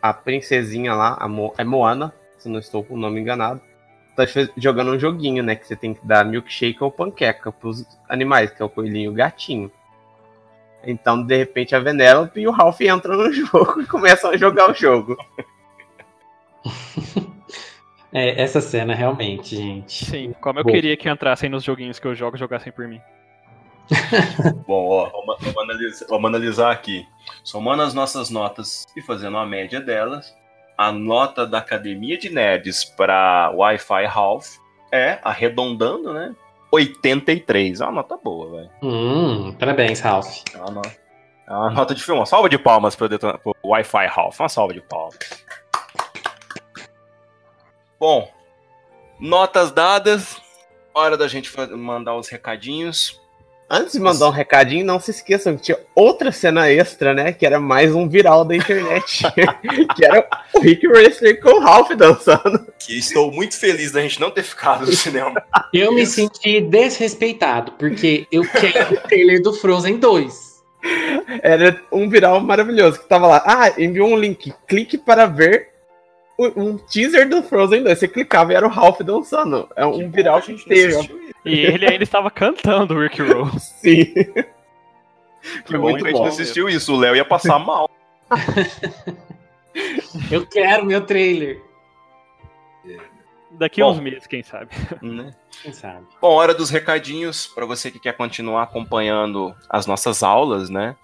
a 0.00 0.12
princesinha 0.12 0.94
lá, 0.94 1.16
a 1.20 1.28
Mo, 1.28 1.54
é 1.56 1.62
Moana, 1.62 2.12
se 2.36 2.48
não 2.48 2.58
estou 2.58 2.82
com 2.82 2.94
o 2.94 2.98
nome 2.98 3.20
enganado, 3.20 3.60
tá 4.16 4.24
jogando 4.56 4.92
um 4.92 4.98
joguinho, 4.98 5.42
né? 5.42 5.54
Que 5.54 5.66
você 5.66 5.76
tem 5.76 5.94
que 5.94 6.04
dar 6.04 6.24
milkshake 6.24 6.82
ou 6.82 6.90
panqueca 6.90 7.52
pros 7.52 7.86
animais, 8.08 8.50
que 8.50 8.60
é 8.60 8.64
o 8.64 8.68
coelhinho 8.68 9.04
e 9.04 9.08
o 9.08 9.14
gatinho. 9.14 9.70
Então, 10.84 11.22
de 11.22 11.36
repente, 11.36 11.76
a 11.76 11.78
Venelope 11.78 12.40
e 12.40 12.48
o 12.48 12.50
Ralph 12.50 12.80
entram 12.80 13.16
no 13.16 13.30
jogo 13.32 13.80
e 13.80 13.86
começam 13.86 14.30
a 14.30 14.36
jogar 14.36 14.70
o 14.70 14.74
jogo. 14.74 15.16
é, 18.12 18.40
essa 18.42 18.60
cena, 18.60 18.94
realmente, 18.94 19.56
gente. 19.56 20.04
Sim, 20.04 20.34
como 20.40 20.60
eu 20.60 20.64
Bom. 20.64 20.70
queria 20.70 20.96
que 20.96 21.08
entrassem 21.08 21.48
nos 21.48 21.64
joguinhos 21.64 21.98
que 21.98 22.06
eu 22.06 22.14
jogo, 22.14 22.36
jogassem 22.36 22.72
por 22.72 22.86
mim. 22.86 23.00
Bom, 24.66 24.88
ó, 24.88 25.10
vamos, 25.10 25.36
vamos, 25.40 25.62
analisar, 25.62 26.06
vamos 26.08 26.28
analisar 26.28 26.70
aqui. 26.70 27.06
Somando 27.42 27.82
as 27.82 27.94
nossas 27.94 28.30
notas 28.30 28.86
e 28.96 29.02
fazendo 29.02 29.36
a 29.36 29.46
média 29.46 29.80
delas, 29.80 30.34
a 30.76 30.92
nota 30.92 31.46
da 31.46 31.58
Academia 31.58 32.16
de 32.16 32.30
Nerds 32.30 32.84
para 32.84 33.50
Wi-Fi 33.54 34.04
Half 34.06 34.62
é, 34.92 35.18
arredondando, 35.22 36.12
né? 36.12 36.34
83. 36.70 37.80
É 37.80 37.84
uma 37.84 37.92
nota 37.92 38.16
boa, 38.16 38.50
velho. 38.50 38.70
Hum, 38.82 39.54
parabéns, 39.58 40.00
Ralph. 40.00 40.42
É 40.54 40.58
uma 40.58 40.70
nota, 40.70 40.96
é 41.46 41.52
uma 41.52 41.70
nota 41.70 41.94
de 41.94 42.02
filme. 42.02 42.20
Uma 42.20 42.26
salva 42.26 42.48
de 42.48 42.58
palmas 42.58 42.96
para 42.96 43.08
o 43.44 43.54
Wi-Fi 43.68 44.06
Half. 44.06 44.40
Uma 44.40 44.48
salva 44.48 44.72
de 44.72 44.80
palmas. 44.80 45.18
Bom, 48.02 48.28
notas 49.20 49.70
dadas. 49.70 50.36
Hora 50.92 51.16
da 51.16 51.28
gente 51.28 51.52
mandar 51.70 52.16
os 52.16 52.28
recadinhos. 52.28 53.20
Antes 53.70 53.92
de 53.92 54.00
mandar 54.00 54.26
um 54.26 54.32
recadinho, 54.32 54.84
não 54.84 54.98
se 54.98 55.12
esqueçam 55.12 55.56
que 55.56 55.62
tinha 55.62 55.78
outra 55.94 56.32
cena 56.32 56.68
extra, 56.68 57.14
né? 57.14 57.32
Que 57.32 57.46
era 57.46 57.60
mais 57.60 57.94
um 57.94 58.08
viral 58.08 58.44
da 58.44 58.56
internet. 58.56 59.22
que 59.94 60.04
era 60.04 60.28
o 60.52 60.58
Rick 60.58 60.84
Wrestler 60.88 61.40
com 61.40 61.50
o 61.50 61.60
Ralph 61.60 61.92
dançando. 61.92 62.66
Que 62.76 62.98
estou 62.98 63.30
muito 63.30 63.56
feliz 63.56 63.92
da 63.92 64.00
gente 64.00 64.20
não 64.20 64.32
ter 64.32 64.42
ficado 64.42 64.84
no 64.84 64.92
cinema. 64.92 65.40
Eu 65.72 65.94
me 65.94 66.04
senti 66.04 66.60
desrespeitado, 66.60 67.70
porque 67.78 68.26
eu 68.32 68.42
quero 68.42 68.96
o 68.96 69.00
trailer 69.02 69.40
do 69.40 69.52
Frozen 69.52 70.00
2. 70.00 70.60
Era 71.40 71.80
um 71.92 72.08
viral 72.08 72.40
maravilhoso, 72.40 72.98
que 72.98 73.08
tava 73.08 73.28
lá. 73.28 73.44
Ah, 73.46 73.80
enviou 73.80 74.08
um 74.08 74.18
link. 74.18 74.52
Clique 74.66 74.98
para 74.98 75.26
ver 75.26 75.71
um 76.56 76.76
teaser 76.78 77.28
do 77.28 77.42
Frozen 77.42 77.82
2. 77.82 77.98
Você 77.98 78.08
clicava 78.08 78.52
e 78.52 78.56
era 78.56 78.66
o 78.66 78.70
Ralph 78.70 79.00
dançando. 79.00 79.68
É 79.76 79.84
um 79.84 79.98
que 79.98 80.06
viral 80.06 80.40
que 80.40 80.54
teve. 80.64 81.22
E 81.44 81.60
ele 81.60 81.86
ainda 81.86 82.04
estava 82.04 82.30
cantando 82.30 82.94
o 82.94 83.00
Rick 83.00 83.20
Roll. 83.22 83.50
Sim. 83.58 84.14
Foi 85.66 85.78
muito 85.78 85.98
bom. 85.98 86.06
A 86.06 86.10
gente 86.10 86.18
não 86.18 86.26
assistiu 86.26 86.68
isso, 86.68 86.94
o 86.94 86.98
Léo 86.98 87.16
ia 87.16 87.24
passar 87.24 87.58
mal. 87.64 87.90
Eu 90.30 90.46
quero 90.46 90.84
meu 90.84 91.04
trailer. 91.04 91.60
Daqui 93.50 93.82
a 93.82 93.86
uns 93.86 94.00
meses, 94.00 94.26
quem 94.26 94.42
sabe. 94.42 94.70
Né? 95.02 95.30
Quem 95.62 95.72
sabe. 95.72 96.06
Bom, 96.20 96.30
hora 96.30 96.54
dos 96.54 96.70
recadinhos. 96.70 97.46
Para 97.46 97.66
você 97.66 97.90
que 97.90 97.98
quer 97.98 98.16
continuar 98.16 98.62
acompanhando 98.62 99.54
as 99.68 99.86
nossas 99.86 100.22
aulas, 100.22 100.70
né? 100.70 100.96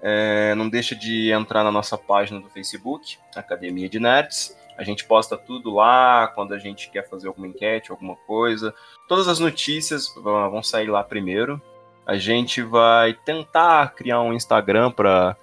É, 0.00 0.54
não 0.54 0.68
deixa 0.68 0.96
de 0.96 1.30
entrar 1.30 1.62
na 1.62 1.70
nossa 1.70 1.98
página 1.98 2.40
do 2.40 2.48
Facebook, 2.48 3.18
Academia 3.36 3.88
de 3.88 4.00
Nerds. 4.00 4.56
A 4.80 4.82
gente 4.82 5.04
posta 5.04 5.36
tudo 5.36 5.74
lá 5.74 6.28
quando 6.28 6.54
a 6.54 6.58
gente 6.58 6.90
quer 6.90 7.06
fazer 7.06 7.28
alguma 7.28 7.46
enquete, 7.46 7.90
alguma 7.90 8.16
coisa. 8.16 8.74
Todas 9.06 9.28
as 9.28 9.38
notícias 9.38 10.08
vão 10.14 10.62
sair 10.62 10.86
lá 10.86 11.04
primeiro. 11.04 11.60
A 12.06 12.16
gente 12.16 12.62
vai 12.62 13.12
tentar 13.12 13.94
criar 13.94 14.22
um 14.22 14.32
Instagram 14.32 14.90
para 14.90 15.36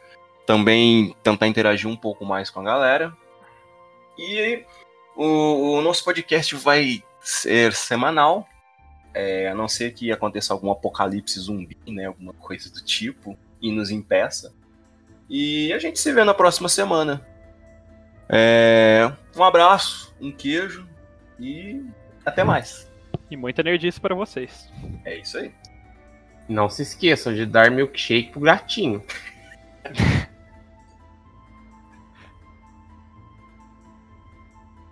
também 0.47 1.15
tentar 1.21 1.45
interagir 1.45 1.88
um 1.88 1.95
pouco 1.95 2.25
mais 2.25 2.49
com 2.49 2.61
a 2.61 2.63
galera. 2.63 3.15
E 4.17 4.65
o, 5.15 5.77
o 5.77 5.81
nosso 5.83 6.03
podcast 6.03 6.55
vai 6.55 7.03
ser 7.21 7.73
semanal, 7.73 8.49
é, 9.13 9.49
a 9.49 9.53
não 9.53 9.67
ser 9.67 9.93
que 9.93 10.11
aconteça 10.11 10.51
algum 10.51 10.71
apocalipse 10.71 11.39
zumbi, 11.39 11.77
né, 11.85 12.05
alguma 12.05 12.33
coisa 12.33 12.71
do 12.71 12.83
tipo, 12.83 13.38
e 13.61 13.71
nos 13.71 13.91
impeça. 13.91 14.51
E 15.29 15.71
a 15.73 15.77
gente 15.77 15.99
se 15.99 16.11
vê 16.11 16.23
na 16.23 16.33
próxima 16.33 16.67
semana. 16.67 17.23
É, 18.30 19.11
um 19.36 19.43
abraço, 19.43 20.13
um 20.19 20.32
queijo 20.32 20.88
e 21.39 21.84
até 22.25 22.43
mais. 22.43 22.91
E 23.30 23.38
muita 23.38 23.63
nerdice 23.63 23.99
para 23.99 24.15
vocês. 24.15 24.71
É 25.05 25.17
isso 25.17 25.38
aí. 25.38 25.51
Não 26.47 26.69
se 26.69 26.82
esqueçam 26.82 27.34
de 27.34 27.45
dar 27.45 27.69
milkshake 27.71 28.32
pro 28.32 28.41
gatinho. 28.41 29.03